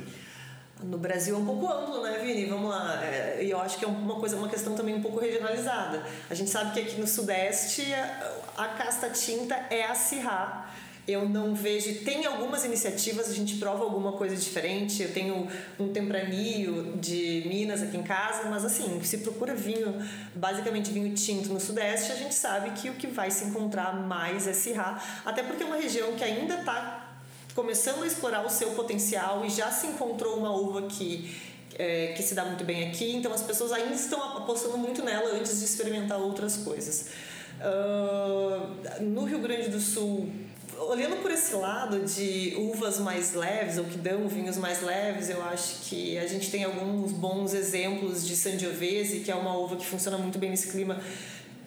No 0.81 0.97
Brasil 0.97 1.35
é 1.35 1.37
um 1.37 1.45
pouco 1.45 1.67
amplo, 1.67 2.01
né, 2.01 2.19
Vini? 2.19 2.45
Vamos 2.45 2.69
lá. 2.69 3.03
É, 3.03 3.39
e 3.43 3.49
eu 3.49 3.59
acho 3.59 3.77
que 3.77 3.83
é 3.83 3.87
uma 3.87 4.15
coisa, 4.15 4.37
uma 4.37 4.47
questão 4.47 4.75
também 4.75 4.95
um 4.95 5.01
pouco 5.01 5.19
regionalizada. 5.19 6.05
A 6.29 6.33
gente 6.33 6.49
sabe 6.49 6.73
que 6.73 6.79
aqui 6.79 6.99
no 6.99 7.05
Sudeste 7.05 7.93
a, 7.93 8.63
a 8.63 8.67
casta 8.69 9.09
tinta 9.09 9.55
é 9.69 9.85
a 9.85 9.93
Sirá 9.93 10.69
eu 11.11 11.27
não 11.27 11.55
vejo. 11.55 12.03
Tem 12.03 12.25
algumas 12.25 12.63
iniciativas, 12.63 13.29
a 13.29 13.33
gente 13.33 13.55
prova 13.55 13.83
alguma 13.83 14.11
coisa 14.11 14.35
diferente. 14.35 15.01
Eu 15.01 15.11
tenho 15.11 15.47
um 15.79 15.91
tempranillo 15.91 16.97
de 16.97 17.43
Minas 17.47 17.81
aqui 17.81 17.97
em 17.97 18.03
casa, 18.03 18.47
mas 18.49 18.63
assim, 18.63 19.01
se 19.03 19.17
procura 19.19 19.55
vinho, 19.55 19.95
basicamente 20.35 20.91
vinho 20.91 21.13
tinto 21.15 21.49
no 21.49 21.59
Sudeste, 21.59 22.11
a 22.11 22.15
gente 22.15 22.35
sabe 22.35 22.71
que 22.71 22.89
o 22.89 22.93
que 22.93 23.07
vai 23.07 23.31
se 23.31 23.45
encontrar 23.45 23.93
mais 23.95 24.47
é 24.47 24.53
Syrah, 24.53 25.01
até 25.25 25.41
porque 25.41 25.63
é 25.63 25.65
uma 25.65 25.77
região 25.77 26.13
que 26.13 26.23
ainda 26.23 26.59
está 26.59 27.08
começando 27.55 28.03
a 28.03 28.07
explorar 28.07 28.45
o 28.45 28.49
seu 28.49 28.71
potencial 28.71 29.45
e 29.45 29.49
já 29.49 29.71
se 29.71 29.87
encontrou 29.87 30.37
uma 30.37 30.51
uva 30.51 30.83
que 30.83 31.49
é, 31.77 32.13
que 32.13 32.21
se 32.21 32.35
dá 32.35 32.43
muito 32.43 32.63
bem 32.65 32.89
aqui, 32.89 33.15
então 33.15 33.31
as 33.31 33.41
pessoas 33.41 33.71
ainda 33.71 33.93
estão 33.93 34.21
apostando 34.37 34.77
muito 34.77 35.01
nela 35.01 35.35
antes 35.35 35.59
de 35.59 35.65
experimentar 35.65 36.19
outras 36.19 36.57
coisas. 36.57 37.07
Uh, 37.59 39.01
no 39.01 39.23
Rio 39.23 39.39
Grande 39.39 39.69
do 39.69 39.79
Sul 39.79 40.29
olhando 40.87 41.21
por 41.21 41.31
esse 41.31 41.53
lado 41.55 41.99
de 42.05 42.55
uvas 42.57 42.99
mais 42.99 43.33
leves 43.33 43.77
ou 43.77 43.83
que 43.83 43.97
dão 43.97 44.27
vinhos 44.27 44.57
mais 44.57 44.81
leves, 44.81 45.29
eu 45.29 45.43
acho 45.43 45.81
que 45.89 46.17
a 46.17 46.25
gente 46.25 46.49
tem 46.49 46.63
alguns 46.63 47.11
bons 47.11 47.53
exemplos 47.53 48.25
de 48.25 48.35
Sangiovese, 48.35 49.19
que 49.19 49.31
é 49.31 49.35
uma 49.35 49.57
uva 49.57 49.75
que 49.75 49.85
funciona 49.85 50.17
muito 50.17 50.39
bem 50.39 50.49
nesse 50.49 50.69
clima 50.69 51.01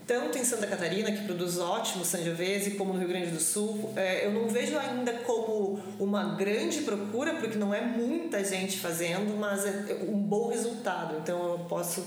tanto 0.07 0.39
em 0.39 0.45
Santa 0.45 0.67
Catarina, 0.67 1.11
que 1.13 1.25
produz 1.25 1.59
ótimo 1.59 2.05
Sangiovese, 2.05 2.73
como 2.73 2.93
no 2.93 2.99
Rio 2.99 3.09
Grande 3.09 3.31
do 3.31 3.41
Sul. 3.41 3.93
É, 3.97 4.27
eu 4.27 4.33
não 4.33 4.49
vejo 4.49 4.79
ainda 4.79 5.13
como 5.13 5.81
uma 5.99 6.35
grande 6.35 6.83
procura, 6.83 7.35
porque 7.35 7.57
não 7.57 7.73
é 7.75 7.81
muita 7.81 8.45
gente 8.45 8.79
fazendo, 8.79 9.37
mas 9.39 9.65
é 9.65 10.05
um 10.09 10.19
bom 10.19 10.49
resultado. 10.49 11.17
Então 11.19 11.53
eu 11.53 11.59
posso 11.61 12.07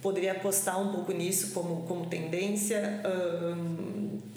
poderia 0.00 0.32
apostar 0.32 0.80
um 0.80 0.92
pouco 0.92 1.12
nisso 1.12 1.52
como, 1.52 1.82
como 1.86 2.06
tendência. 2.06 3.00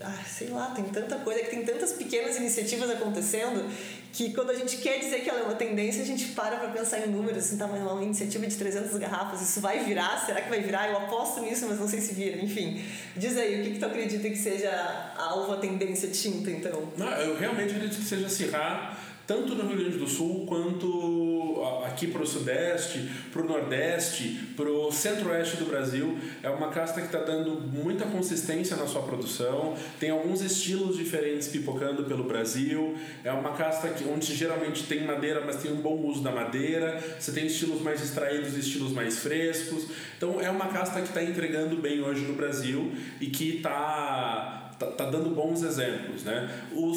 Ah, 0.03 0.23
sei 0.27 0.49
lá, 0.49 0.67
tem 0.67 0.85
tanta 0.85 1.17
coisa, 1.17 1.41
que 1.41 1.49
tem 1.49 1.65
tantas 1.65 1.93
pequenas 1.93 2.37
iniciativas 2.37 2.89
acontecendo 2.89 3.63
que 4.11 4.31
quando 4.31 4.51
a 4.51 4.53
gente 4.53 4.77
quer 4.77 4.99
dizer 4.99 5.21
que 5.21 5.29
ela 5.29 5.39
é 5.39 5.43
uma 5.43 5.55
tendência, 5.55 6.03
a 6.03 6.05
gente 6.05 6.25
para 6.33 6.57
para 6.57 6.69
pensar 6.69 6.99
em 6.99 7.09
números, 7.09 7.45
assim, 7.45 7.57
tá, 7.57 7.65
mas 7.65 7.81
uma 7.81 8.03
iniciativa 8.03 8.45
de 8.45 8.55
300 8.55 8.95
garrafas, 8.97 9.41
isso 9.41 9.59
vai 9.59 9.83
virar? 9.83 10.23
Será 10.23 10.39
que 10.41 10.49
vai 10.49 10.61
virar? 10.61 10.89
Eu 10.89 10.97
aposto 10.97 11.41
nisso, 11.41 11.65
mas 11.67 11.79
não 11.79 11.87
sei 11.87 11.99
se 11.99 12.13
vira. 12.13 12.37
Enfim, 12.37 12.85
diz 13.17 13.35
aí, 13.37 13.61
o 13.61 13.63
que, 13.63 13.71
que 13.71 13.79
tu 13.79 13.85
acredita 13.85 14.29
que 14.29 14.37
seja 14.37 14.69
a 14.69 15.23
alva 15.31 15.57
tendência 15.57 16.09
tinta, 16.09 16.51
então? 16.51 16.93
Não, 16.95 17.09
eu 17.13 17.35
realmente 17.35 17.73
acredito 17.73 17.99
que 17.99 18.05
seja 18.05 18.29
Cirrá 18.29 18.95
tanto 19.26 19.55
no 19.55 19.67
Rio 19.67 19.78
Grande 19.78 19.97
do 19.97 20.07
Sul 20.07 20.45
quanto 20.45 21.63
aqui 21.86 22.07
para 22.07 22.24
o 22.24 22.28
Sudeste, 22.28 23.09
para 23.32 23.41
o 23.41 23.45
Nordeste, 23.45 24.53
para 24.55 24.69
o 24.69 24.91
Centro-Oeste 24.91 25.57
do 25.57 25.65
Brasil. 25.65 26.17
É 26.41 26.49
uma 26.49 26.69
casta 26.69 26.99
que 26.99 27.07
está 27.07 27.19
dando 27.19 27.61
muita 27.61 28.05
consistência 28.05 28.76
na 28.76 28.88
sua 28.88 29.03
produção, 29.03 29.76
tem 29.99 30.09
alguns 30.09 30.41
estilos 30.41 30.97
diferentes 30.97 31.47
pipocando 31.47 32.03
pelo 32.03 32.24
Brasil. 32.24 32.95
É 33.24 33.32
uma 33.32 33.51
casta 33.51 33.89
que, 33.89 34.03
onde 34.05 34.36
geralmente 34.36 34.84
tem 34.84 35.05
madeira, 35.05 35.41
mas 35.45 35.57
tem 35.57 35.71
um 35.71 35.82
bom 35.82 35.95
uso 36.01 36.21
da 36.21 36.32
madeira. 36.32 37.01
Você 37.19 37.32
tem 37.32 37.45
estilos 37.45 37.82
mais 37.82 38.01
extraídos 38.01 38.55
e 38.55 38.59
estilos 38.59 38.91
mais 38.91 39.19
frescos. 39.19 39.88
Então 40.17 40.41
é 40.41 40.49
uma 40.49 40.67
casta 40.67 41.01
que 41.01 41.07
está 41.07 41.24
entregando 41.24 41.78
bem 41.78 42.01
hoje 42.01 42.21
no 42.21 42.34
Brasil 42.34 42.91
e 43.21 43.28
que 43.28 43.57
está 43.57 44.62
tá, 44.86 45.05
tá, 45.05 45.09
dando 45.09 45.29
bons 45.29 45.63
exemplos, 45.63 46.23
né? 46.23 46.49
O, 46.71 46.91
o 46.91 46.95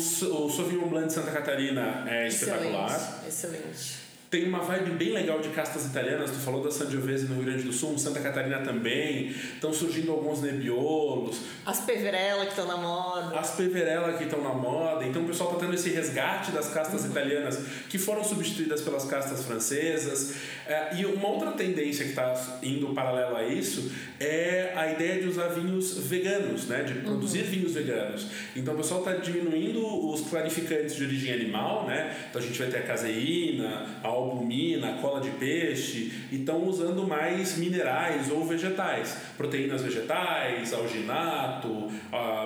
Sauvignon 0.50 0.88
Blanc 0.88 1.06
de 1.06 1.12
Santa 1.12 1.30
Catarina 1.30 2.04
é 2.08 2.28
espetacular. 2.28 3.24
Excelente 3.26 4.05
tem 4.30 4.48
uma 4.48 4.58
vibe 4.58 4.90
bem 4.92 5.12
legal 5.12 5.40
de 5.40 5.50
castas 5.50 5.86
italianas. 5.86 6.30
Tu 6.30 6.36
falou 6.38 6.62
da 6.62 6.70
Sangiovese 6.70 7.26
no 7.26 7.36
Rio 7.36 7.44
Grande 7.44 7.62
do 7.62 7.72
Sul, 7.72 7.96
Santa 7.98 8.20
Catarina 8.20 8.58
também. 8.58 9.28
Estão 9.28 9.72
surgindo 9.72 10.10
alguns 10.10 10.42
nebiolos. 10.42 11.38
As 11.64 11.80
peverella 11.80 12.44
que 12.44 12.50
estão 12.50 12.66
na 12.66 12.76
moda. 12.76 13.38
As 13.38 13.52
peverella 13.52 14.14
que 14.14 14.24
estão 14.24 14.42
na 14.42 14.52
moda. 14.52 15.06
Então 15.06 15.22
o 15.22 15.26
pessoal 15.26 15.50
está 15.52 15.64
tendo 15.64 15.74
esse 15.74 15.90
resgate 15.90 16.50
das 16.50 16.68
castas 16.70 17.04
uhum. 17.04 17.10
italianas 17.10 17.58
que 17.88 17.98
foram 17.98 18.24
substituídas 18.24 18.82
pelas 18.82 19.04
castas 19.04 19.44
francesas. 19.44 20.34
É, 20.66 20.96
e 20.96 21.06
uma 21.06 21.28
outra 21.28 21.52
tendência 21.52 22.04
que 22.04 22.10
está 22.10 22.58
indo 22.62 22.92
paralelo 22.94 23.36
a 23.36 23.44
isso 23.44 23.92
é 24.18 24.72
a 24.74 24.90
ideia 24.90 25.22
de 25.22 25.28
usar 25.28 25.48
vinhos 25.48 25.98
veganos, 25.98 26.66
né? 26.66 26.82
De 26.82 26.94
produzir 26.94 27.44
uhum. 27.44 27.50
vinhos 27.50 27.72
veganos. 27.74 28.26
Então 28.56 28.74
o 28.74 28.76
pessoal 28.76 29.00
está 29.00 29.12
diminuindo 29.12 30.10
os 30.10 30.22
clarificantes 30.22 30.96
de 30.96 31.04
origem 31.04 31.32
animal, 31.32 31.86
né? 31.86 32.16
Então 32.28 32.42
a 32.42 32.44
gente 32.44 32.58
vai 32.58 32.68
ter 32.68 32.78
a 32.78 32.82
caseína, 32.82 33.86
a 34.02 34.16
albumina, 34.30 34.98
cola 35.00 35.20
de 35.20 35.30
peixe, 35.30 36.12
e 36.30 36.36
estão 36.36 36.64
usando 36.64 37.06
mais 37.06 37.56
minerais 37.56 38.30
ou 38.30 38.44
vegetais, 38.44 39.16
proteínas 39.36 39.82
vegetais, 39.82 40.72
alginato, 40.72 41.90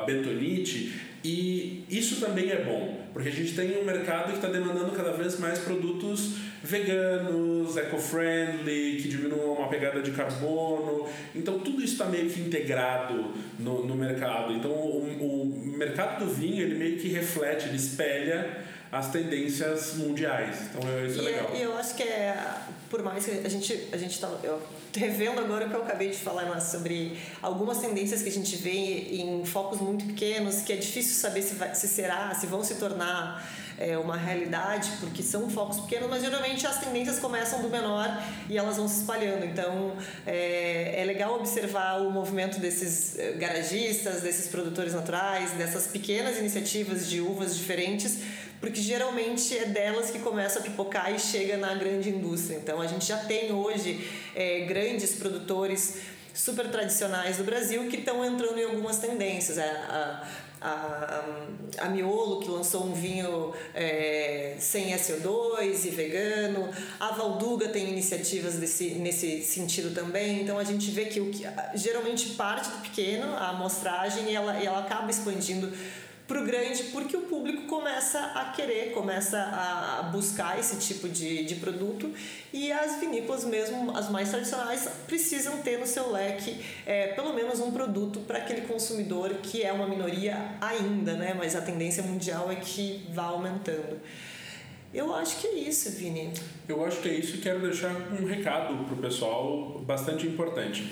bentonite. 0.07 1.11
E 1.23 1.85
isso 1.91 2.19
também 2.19 2.51
é 2.51 2.65
bom, 2.65 2.99
porque 3.13 3.29
a 3.29 3.33
gente 3.33 3.55
tem 3.55 3.79
um 3.79 3.85
mercado 3.85 4.31
que 4.31 4.37
está 4.37 4.49
demandando 4.49 4.91
cada 4.93 5.13
vez 5.13 5.39
mais 5.39 5.59
produtos 5.59 6.37
veganos, 6.63 7.77
eco-friendly, 7.77 8.99
que 9.03 9.09
diminuam 9.09 9.59
uma 9.59 9.69
pegada 9.69 10.01
de 10.01 10.13
carbono. 10.13 11.07
Então 11.35 11.59
tudo 11.59 11.83
isso 11.83 11.93
está 11.93 12.07
meio 12.07 12.31
que 12.31 12.41
integrado 12.41 13.33
no, 13.59 13.87
no 13.87 13.95
mercado. 13.97 14.55
Então 14.55 14.71
o, 14.71 15.53
o 15.53 15.77
mercado 15.77 16.25
do 16.25 16.31
vinho 16.31 16.63
ele 16.63 16.77
meio 16.77 16.99
que 16.99 17.09
reflete, 17.09 17.69
ele 17.69 17.77
espelha 17.77 18.57
as 18.93 19.11
tendências 19.11 19.95
mundiais. 19.95 20.57
Então 20.71 20.81
isso 21.07 21.21
é 21.21 21.23
e 21.23 21.25
legal. 21.25 21.51
É, 21.53 21.59
e 21.59 21.63
eu 21.63 21.77
acho 21.77 21.95
que 21.95 22.03
é, 22.03 22.37
por 22.89 23.03
mais 23.03 23.25
que 23.25 23.31
a 23.45 23.49
gente 23.49 23.89
a 23.93 23.97
gente 23.97 24.21
tá 24.21 24.29
eu 24.43 24.61
revendo 24.95 25.41
agora 25.41 25.67
o 25.67 25.71
que 25.71 25.77
eu 25.77 25.83
acabei 25.83 26.11
de 26.11 26.17
falar 26.17 26.47
mas 26.47 26.65
sobre 26.65 27.17
algumas 27.41 27.79
tendências 27.79 28.23
que 28.23 28.29
a 28.29 28.33
gente 28.33 28.57
vê 28.57 28.71
em 28.71 29.45
focos 29.45 29.81
muito 29.81 30.05
pequenos 30.05 30.63
que 30.63 30.73
é 30.73 30.77
difícil 30.77 31.15
saber 31.15 31.43
se 31.43 31.55
vai, 31.55 31.73
se 31.75 31.87
será, 31.87 32.35
se 32.35 32.47
vão 32.47 32.65
se 32.65 32.75
tornar 32.75 33.47
é, 33.81 33.97
uma 33.97 34.15
realidade, 34.15 34.93
porque 35.01 35.23
são 35.23 35.49
focos 35.49 35.81
pequenos, 35.81 36.11
mas 36.11 36.23
geralmente 36.23 36.67
as 36.67 36.79
tendências 36.79 37.19
começam 37.19 37.63
do 37.63 37.71
menor 37.71 38.23
e 38.49 38.59
elas 38.59 38.77
vão 38.77 38.87
se 38.87 39.01
espalhando. 39.01 39.47
Então 39.47 39.97
é, 40.27 41.01
é 41.01 41.05
legal 41.07 41.35
observar 41.35 42.03
o 42.03 42.11
movimento 42.11 42.61
desses 42.61 43.19
eh, 43.19 43.33
garagistas, 43.39 44.21
desses 44.21 44.49
produtores 44.49 44.93
naturais, 44.93 45.53
dessas 45.53 45.87
pequenas 45.87 46.37
iniciativas 46.39 47.09
de 47.09 47.23
uvas 47.23 47.57
diferentes, 47.57 48.19
porque 48.61 48.81
geralmente 48.81 49.57
é 49.57 49.65
delas 49.65 50.11
que 50.11 50.19
começa 50.19 50.59
a 50.59 50.63
pipocar 50.63 51.13
e 51.15 51.19
chega 51.19 51.57
na 51.57 51.75
grande 51.75 52.11
indústria. 52.11 52.57
Então 52.57 52.81
a 52.81 52.87
gente 52.87 53.07
já 53.07 53.17
tem 53.19 53.53
hoje 53.53 54.07
é, 54.35 54.61
grandes 54.61 55.15
produtores 55.15 55.99
super 56.35 56.69
tradicionais 56.69 57.39
do 57.39 57.45
Brasil 57.45 57.89
que 57.89 57.97
estão 57.97 58.25
entrando 58.25 58.59
em 58.59 58.65
algumas 58.65 58.99
tendências. 58.99 59.59
A, 59.59 59.65
a, 59.65 60.27
a, 60.61 61.25
a 61.79 61.89
Miolo, 61.89 62.41
que 62.41 62.51
lançou 62.51 62.85
um 62.85 62.93
vinho 62.93 63.55
é, 63.75 64.57
sem 64.59 64.93
SO2 64.93 65.87
e 65.87 65.91
vegano, 65.91 66.69
a 66.99 67.13
Valduga 67.13 67.69
tem 67.69 67.89
iniciativas 67.89 68.57
desse, 68.57 68.91
nesse 68.91 69.43
sentido 69.43 69.95
também, 69.95 70.43
então 70.43 70.59
a 70.59 70.65
gente 70.65 70.91
vê 70.91 71.07
que 71.07 71.19
o 71.19 71.31
que 71.31 71.47
geralmente 71.75 72.31
parte 72.31 72.69
do 72.69 72.83
pequeno, 72.83 73.35
a 73.35 73.49
amostragem, 73.49 74.31
e 74.31 74.35
ela, 74.35 74.63
ela 74.63 74.81
acaba 74.81 75.11
expandindo 75.11 75.73
para 76.31 76.41
o 76.41 76.45
grande 76.45 76.85
porque 76.85 77.17
o 77.17 77.23
público 77.23 77.65
começa 77.65 78.21
a 78.37 78.53
querer, 78.53 78.93
começa 78.93 79.37
a 79.37 80.05
buscar 80.13 80.61
esse 80.61 80.77
tipo 80.77 81.09
de, 81.09 81.45
de 81.45 81.57
produto 81.57 82.09
e 82.53 82.71
as 82.71 83.01
vinícolas 83.01 83.45
mesmo, 83.45 83.91
as 83.97 84.09
mais 84.09 84.31
tradicionais, 84.31 84.89
precisam 85.09 85.57
ter 85.59 85.81
no 85.81 85.87
seu 85.89 86.13
leque 86.13 86.65
é, 86.87 87.09
pelo 87.09 87.35
menos 87.35 87.59
um 87.59 87.73
produto 87.73 88.21
para 88.21 88.39
aquele 88.39 88.61
consumidor 88.61 89.31
que 89.43 89.65
é 89.65 89.73
uma 89.73 89.89
minoria 89.89 90.55
ainda, 90.61 91.15
né? 91.15 91.35
mas 91.37 91.57
a 91.57 91.61
tendência 91.61 92.05
mundial 92.05 92.49
é 92.49 92.55
que 92.55 93.09
vá 93.13 93.25
aumentando. 93.25 94.01
Eu 94.95 95.13
acho 95.13 95.41
que 95.41 95.49
é 95.49 95.55
isso, 95.55 95.91
Vini. 95.91 96.33
Eu 96.69 96.85
acho 96.85 97.01
que 97.01 97.09
é 97.09 97.15
isso 97.15 97.39
e 97.39 97.39
quero 97.39 97.61
deixar 97.61 97.91
um 97.91 98.25
recado 98.25 98.85
para 98.85 98.95
o 98.95 98.99
pessoal 98.99 99.81
bastante 99.81 100.29
importante 100.29 100.89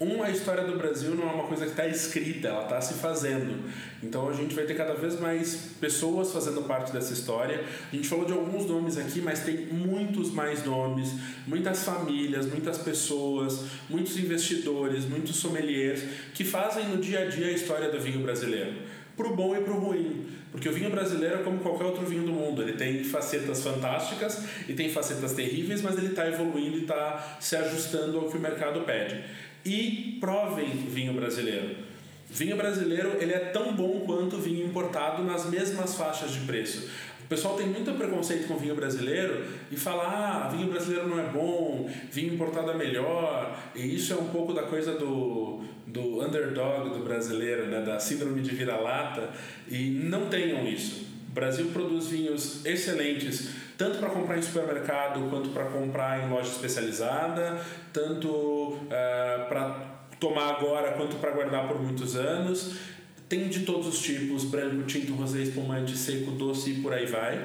uma 0.00 0.28
história 0.28 0.64
do 0.64 0.76
Brasil 0.76 1.14
não 1.14 1.28
é 1.28 1.32
uma 1.32 1.46
coisa 1.46 1.64
que 1.64 1.70
está 1.70 1.86
escrita, 1.86 2.48
ela 2.48 2.64
está 2.64 2.80
se 2.80 2.94
fazendo. 2.94 3.70
Então 4.02 4.28
a 4.28 4.32
gente 4.32 4.54
vai 4.54 4.64
ter 4.64 4.74
cada 4.74 4.94
vez 4.94 5.18
mais 5.20 5.70
pessoas 5.80 6.32
fazendo 6.32 6.62
parte 6.62 6.92
dessa 6.92 7.12
história. 7.12 7.62
A 7.92 7.94
gente 7.94 8.08
falou 8.08 8.24
de 8.24 8.32
alguns 8.32 8.66
nomes 8.66 8.98
aqui, 8.98 9.20
mas 9.20 9.40
tem 9.40 9.66
muitos 9.66 10.30
mais 10.32 10.64
nomes, 10.64 11.12
muitas 11.46 11.84
famílias, 11.84 12.46
muitas 12.46 12.78
pessoas, 12.78 13.66
muitos 13.88 14.18
investidores, 14.18 15.04
muitos 15.04 15.36
sommeliers 15.36 16.02
que 16.34 16.44
fazem 16.44 16.88
no 16.88 16.96
dia 16.96 17.20
a 17.20 17.24
dia 17.26 17.46
a 17.46 17.52
história 17.52 17.90
do 17.90 18.00
vinho 18.00 18.20
brasileiro, 18.20 18.74
pro 19.16 19.34
bom 19.34 19.56
e 19.56 19.60
pro 19.60 19.78
ruim. 19.78 20.26
Porque 20.50 20.68
o 20.68 20.72
vinho 20.72 20.90
brasileiro 20.90 21.40
é 21.40 21.42
como 21.42 21.58
qualquer 21.58 21.84
outro 21.84 22.06
vinho 22.06 22.22
do 22.22 22.32
mundo. 22.32 22.62
Ele 22.62 22.74
tem 22.74 23.02
facetas 23.02 23.62
fantásticas 23.62 24.44
e 24.68 24.72
tem 24.72 24.88
facetas 24.88 25.32
terríveis, 25.32 25.82
mas 25.82 25.98
ele 25.98 26.08
está 26.08 26.28
evoluindo 26.28 26.78
e 26.78 26.82
está 26.82 27.38
se 27.40 27.56
ajustando 27.56 28.18
ao 28.18 28.28
que 28.28 28.36
o 28.36 28.40
mercado 28.40 28.80
pede 28.82 29.24
e 29.64 30.18
provem 30.20 30.68
vinho 30.68 31.12
brasileiro. 31.14 31.76
Vinho 32.30 32.56
brasileiro 32.56 33.16
ele 33.20 33.32
é 33.32 33.38
tão 33.38 33.74
bom 33.74 34.00
quanto 34.06 34.38
vinho 34.38 34.66
importado 34.66 35.22
nas 35.22 35.48
mesmas 35.48 35.94
faixas 35.94 36.32
de 36.32 36.40
preço. 36.40 36.88
O 37.24 37.26
pessoal 37.26 37.56
tem 37.56 37.66
muito 37.66 37.90
preconceito 37.92 38.46
com 38.46 38.56
vinho 38.56 38.74
brasileiro 38.74 39.44
e 39.70 39.76
fala: 39.76 40.04
ah, 40.04 40.48
vinho 40.48 40.68
brasileiro 40.68 41.08
não 41.08 41.18
é 41.18 41.26
bom, 41.28 41.90
vinho 42.12 42.34
importado 42.34 42.70
é 42.70 42.76
melhor. 42.76 43.58
E 43.74 43.94
isso 43.94 44.12
é 44.12 44.16
um 44.16 44.28
pouco 44.28 44.52
da 44.52 44.64
coisa 44.64 44.92
do, 44.92 45.62
do 45.86 46.22
underdog 46.22 46.90
do 46.90 47.02
brasileiro, 47.02 47.66
né? 47.66 47.80
da 47.80 47.98
síndrome 47.98 48.42
de 48.42 48.54
vira-lata. 48.54 49.30
E 49.70 49.90
não 49.90 50.28
tenham 50.28 50.68
isso. 50.68 51.06
O 51.30 51.32
Brasil 51.34 51.70
produz 51.72 52.08
vinhos 52.08 52.64
excelentes 52.66 53.63
tanto 53.76 53.98
para 53.98 54.10
comprar 54.10 54.38
em 54.38 54.42
supermercado 54.42 55.28
quanto 55.28 55.50
para 55.50 55.64
comprar 55.64 56.24
em 56.24 56.30
loja 56.30 56.50
especializada, 56.50 57.60
tanto 57.92 58.28
uh, 58.28 59.48
para 59.48 59.94
tomar 60.20 60.56
agora 60.56 60.92
quanto 60.92 61.16
para 61.16 61.30
guardar 61.30 61.66
por 61.66 61.80
muitos 61.80 62.16
anos. 62.16 62.76
Tem 63.28 63.48
de 63.48 63.60
todos 63.60 63.86
os 63.86 64.00
tipos: 64.00 64.44
branco, 64.44 64.82
tinto, 64.84 65.14
rosé, 65.14 65.40
espumante, 65.40 65.96
seco, 65.96 66.30
doce 66.32 66.70
e 66.70 66.74
por 66.82 66.92
aí 66.92 67.06
vai. 67.06 67.42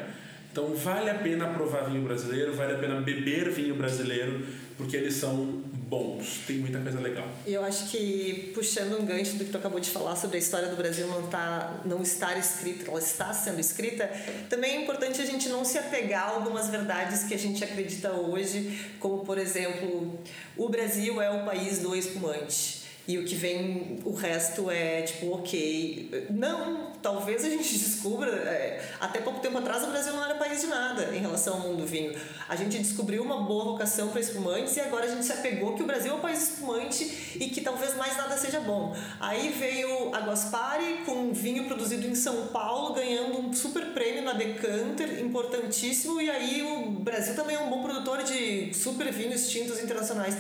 Então 0.52 0.74
vale 0.76 1.10
a 1.10 1.16
pena 1.16 1.48
provar 1.48 1.84
vinho 1.84 2.04
brasileiro, 2.04 2.54
vale 2.54 2.74
a 2.74 2.78
pena 2.78 3.02
beber 3.02 3.50
vinho 3.52 3.76
brasileiro, 3.76 4.46
porque 4.78 4.98
eles 4.98 5.14
são 5.14 5.64
bons, 5.90 6.42
tem 6.46 6.58
muita 6.58 6.80
coisa 6.80 7.00
legal. 7.00 7.28
E 7.48 7.54
eu 7.54 7.64
acho 7.64 7.90
que, 7.90 8.52
puxando 8.54 9.00
um 9.00 9.06
gancho 9.06 9.34
do 9.38 9.44
que 9.44 9.52
tu 9.52 9.58
acabou 9.58 9.80
de 9.80 9.90
falar 9.90 10.16
sobre 10.16 10.38
a 10.38 10.40
história 10.40 10.68
do 10.68 10.76
Brasil 10.76 11.08
não, 11.08 11.28
tá, 11.28 11.82
não 11.84 12.04
estar 12.04 12.38
escrita, 12.38 12.90
ela 12.90 13.00
está 13.00 13.34
sendo 13.34 13.60
escrita, 13.60 14.08
também 14.50 14.78
é 14.78 14.82
importante 14.84 15.20
a 15.20 15.26
gente 15.26 15.50
não 15.50 15.66
se 15.66 15.80
apegar 15.80 16.30
a 16.30 16.36
algumas 16.36 16.70
verdades 16.70 17.24
que 17.24 17.34
a 17.34 17.40
gente 17.40 17.64
acredita 17.64 18.12
hoje, 18.12 18.80
como, 19.00 19.26
por 19.26 19.40
exemplo, 19.40 20.20
o 20.56 20.70
Brasil 20.70 21.20
é 21.20 21.32
o 21.32 21.44
país 21.44 21.80
do 21.80 21.96
espumante 21.96 22.79
e 23.10 23.18
o 23.18 23.26
que 23.26 23.34
vem, 23.34 24.00
o 24.06 24.14
resto 24.14 24.70
é 24.70 25.02
tipo, 25.02 25.34
ok. 25.34 26.28
Não, 26.30 26.92
talvez 27.02 27.44
a 27.44 27.50
gente 27.50 27.74
descubra. 27.76 28.30
É, 28.30 28.88
até 29.00 29.20
pouco 29.20 29.40
tempo 29.40 29.58
atrás 29.58 29.84
o 29.84 29.88
Brasil 29.88 30.14
não 30.14 30.24
era 30.24 30.36
país 30.36 30.62
de 30.62 30.68
nada 30.68 31.10
em 31.16 31.18
relação 31.18 31.56
ao 31.56 31.60
mundo 31.62 31.78
do 31.78 31.88
vinho. 31.88 32.14
A 32.48 32.56
gente 32.56 32.78
descobriu 32.78 33.24
uma 33.24 33.42
boa 33.42 33.66
vocação 33.66 34.10
para 34.10 34.22
espumantes 34.22 34.78
e 34.78 34.82
agora 34.82 35.08
a 35.08 35.10
gente 35.10 35.26
se 35.26 35.34
apegou 35.34 35.74
que 35.74 35.82
o 35.82 35.88
Brasil 35.88 36.12
é 36.12 36.16
um 36.16 36.20
país 36.20 36.52
espumante 36.52 37.38
e 37.40 37.50
que 37.50 37.62
talvez 37.62 37.96
mais 37.96 38.16
nada 38.16 38.38
seja 38.38 38.60
bom. 38.60 38.96
Aí 39.20 39.56
veio 39.58 40.14
a 40.14 40.20
Guaspari 40.20 41.00
com 41.04 41.34
vinho 41.34 41.66
produzido 41.66 42.06
em 42.06 42.14
São 42.14 42.50
Paulo, 42.50 42.94
ganhando 42.94 43.40
um 43.40 43.52
super 43.52 43.88
prêmio 43.88 44.22
na 44.22 44.34
Decanter, 44.34 45.20
importantíssimo, 45.20 46.22
e 46.22 46.30
aí 46.30 46.62
o 46.62 46.92
Brasil 46.92 47.36
também 47.36 47.56
é 47.56 47.60
um 47.60 47.72
bom 47.72 47.82
produtor 47.82 48.22
de 48.22 48.72
super 48.72 49.12
vinhos 49.12 49.50
tintos 49.50 49.82
internacionais 49.82 50.38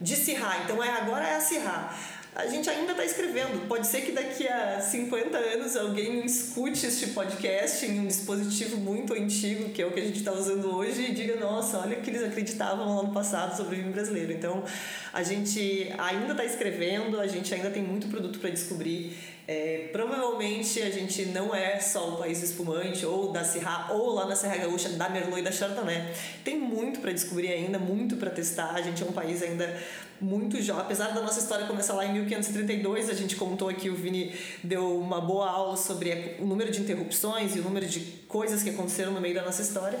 de 0.00 0.16
Cirrar. 0.16 0.62
Então 0.64 0.82
é 0.82 0.90
agora 0.90 1.26
é 1.26 1.40
a. 1.40 1.94
A 2.40 2.46
gente 2.46 2.70
ainda 2.70 2.92
está 2.92 3.04
escrevendo. 3.04 3.68
Pode 3.68 3.86
ser 3.86 4.00
que 4.00 4.12
daqui 4.12 4.48
a 4.48 4.80
50 4.80 5.36
anos 5.36 5.76
alguém 5.76 6.24
escute 6.24 6.86
este 6.86 7.08
podcast 7.08 7.84
em 7.84 8.00
um 8.00 8.06
dispositivo 8.06 8.78
muito 8.78 9.12
antigo, 9.12 9.68
que 9.68 9.82
é 9.82 9.86
o 9.86 9.92
que 9.92 10.00
a 10.00 10.04
gente 10.04 10.20
está 10.20 10.32
usando 10.32 10.74
hoje, 10.74 11.02
e 11.02 11.12
diga: 11.12 11.36
nossa, 11.36 11.78
olha 11.78 11.98
o 11.98 12.00
que 12.00 12.08
eles 12.08 12.22
acreditavam 12.22 12.86
no 12.86 13.00
ano 13.00 13.12
passado 13.12 13.54
sobre 13.54 13.76
o 13.76 13.78
vinho 13.80 13.92
brasileiro. 13.92 14.32
Então 14.32 14.64
a 15.12 15.22
gente 15.22 15.92
ainda 15.98 16.32
está 16.32 16.44
escrevendo, 16.44 17.20
a 17.20 17.26
gente 17.26 17.52
ainda 17.54 17.70
tem 17.70 17.82
muito 17.82 18.08
produto 18.08 18.38
para 18.38 18.48
descobrir. 18.48 19.18
É, 19.46 19.88
provavelmente 19.90 20.80
a 20.80 20.90
gente 20.90 21.26
não 21.26 21.52
é 21.52 21.80
só 21.80 22.14
o 22.14 22.16
país 22.18 22.42
espumante, 22.42 23.04
ou 23.04 23.32
da 23.32 23.44
Serra, 23.44 23.88
ou 23.90 24.14
lá 24.14 24.24
na 24.24 24.36
Serra 24.36 24.56
Gaúcha, 24.56 24.88
da 24.90 25.10
Merlot 25.10 25.40
e 25.40 25.42
da 25.42 25.52
Chardonnay. 25.52 26.14
Tem 26.42 26.56
muito 26.56 27.00
para 27.00 27.12
descobrir 27.12 27.48
ainda, 27.48 27.78
muito 27.78 28.16
para 28.16 28.30
testar. 28.30 28.70
A 28.74 28.80
gente 28.80 29.02
é 29.02 29.06
um 29.06 29.12
país 29.12 29.42
ainda 29.42 29.76
muito 30.20 30.60
jovem. 30.60 30.82
Apesar 30.82 31.08
da 31.14 31.20
nossa 31.20 31.40
história 31.40 31.66
começar 31.66 31.94
lá 31.94 32.04
em 32.04 32.12
1532, 32.12 33.08
a 33.08 33.14
gente 33.14 33.36
contou 33.36 33.68
aqui, 33.68 33.88
o 33.88 33.94
Vini 33.94 34.34
deu 34.62 34.98
uma 34.98 35.20
boa 35.20 35.48
aula 35.48 35.76
sobre 35.76 36.36
o 36.38 36.44
número 36.44 36.70
de 36.70 36.80
interrupções 36.80 37.56
e 37.56 37.60
o 37.60 37.62
número 37.62 37.86
de 37.86 38.00
coisas 38.28 38.62
que 38.62 38.70
aconteceram 38.70 39.12
no 39.12 39.20
meio 39.20 39.34
da 39.34 39.42
nossa 39.42 39.62
história. 39.62 39.98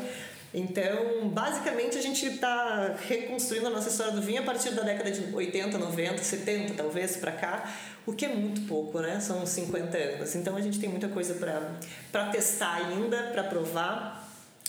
Então, 0.52 1.28
basicamente, 1.28 1.96
a 1.96 2.02
gente 2.02 2.26
está 2.26 2.96
reconstruindo 3.08 3.68
a 3.68 3.70
nossa 3.70 3.88
história 3.88 4.12
do 4.12 4.20
vinho 4.20 4.42
a 4.42 4.44
partir 4.44 4.70
da 4.70 4.82
década 4.82 5.10
de 5.10 5.32
80, 5.32 5.78
90, 5.78 6.22
70, 6.22 6.74
talvez, 6.74 7.16
para 7.16 7.30
cá, 7.30 7.72
o 8.04 8.12
que 8.12 8.24
é 8.24 8.28
muito 8.34 8.62
pouco, 8.62 8.98
né? 8.98 9.20
São 9.20 9.46
50 9.46 9.96
anos. 9.96 10.34
Então, 10.34 10.56
a 10.56 10.60
gente 10.60 10.80
tem 10.80 10.88
muita 10.88 11.06
coisa 11.06 11.34
para 11.34 12.24
testar 12.30 12.74
ainda, 12.74 13.30
para 13.32 13.44
provar. 13.44 14.19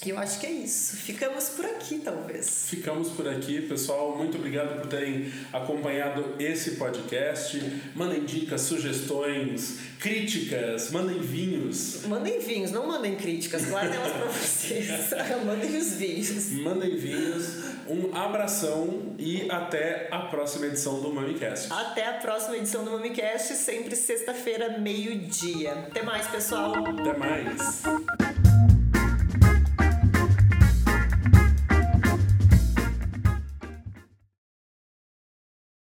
Eu 0.06 0.18
acho 0.18 0.39
que 0.39 0.47
é 0.47 0.52
isso. 0.52 0.97
Ficamos 0.97 1.49
por 1.49 1.64
aqui, 1.64 1.99
talvez. 2.04 2.66
Ficamos 2.68 3.10
por 3.10 3.28
aqui, 3.28 3.62
pessoal. 3.62 4.18
Muito 4.18 4.38
obrigado 4.38 4.80
por 4.82 4.88
terem 4.88 5.32
acompanhado 5.54 6.36
esse 6.39 6.72
podcast. 6.72 7.62
Mandem 7.95 8.26
dicas, 8.26 8.62
sugestões, 8.62 9.78
críticas, 9.99 10.89
mandem 10.89 11.20
vinhos. 11.20 12.04
Mandem 12.08 12.39
vinhos, 12.39 12.72
não 12.72 12.88
mandem 12.88 13.16
críticas, 13.16 13.66
guardem 13.66 13.93
elas 13.95 14.12
pra 14.12 14.26
vocês. 14.26 14.88
mandem 15.45 15.78
os 15.78 15.93
vinhos. 15.93 16.52
Mandem 16.52 16.95
vinhos. 16.95 17.72
Um 17.88 18.16
abração 18.16 19.14
e 19.20 19.49
até 19.52 20.08
a 20.12 20.20
próxima 20.20 20.66
edição 20.66 20.99
do 20.99 21.14
MamiCast. 21.14 21.72
Até 21.72 22.08
a 22.08 22.14
próxima 22.14 22.58
edição 22.58 22.84
do 22.84 22.91
MamiCast, 22.91 23.54
sempre 23.54 23.95
sexta-feira, 23.95 24.80
meio-dia. 24.80 25.74
Até 25.74 26.02
mais, 26.02 26.28
pessoal. 26.28 26.74
Até 26.74 27.18
mais. 27.18 28.51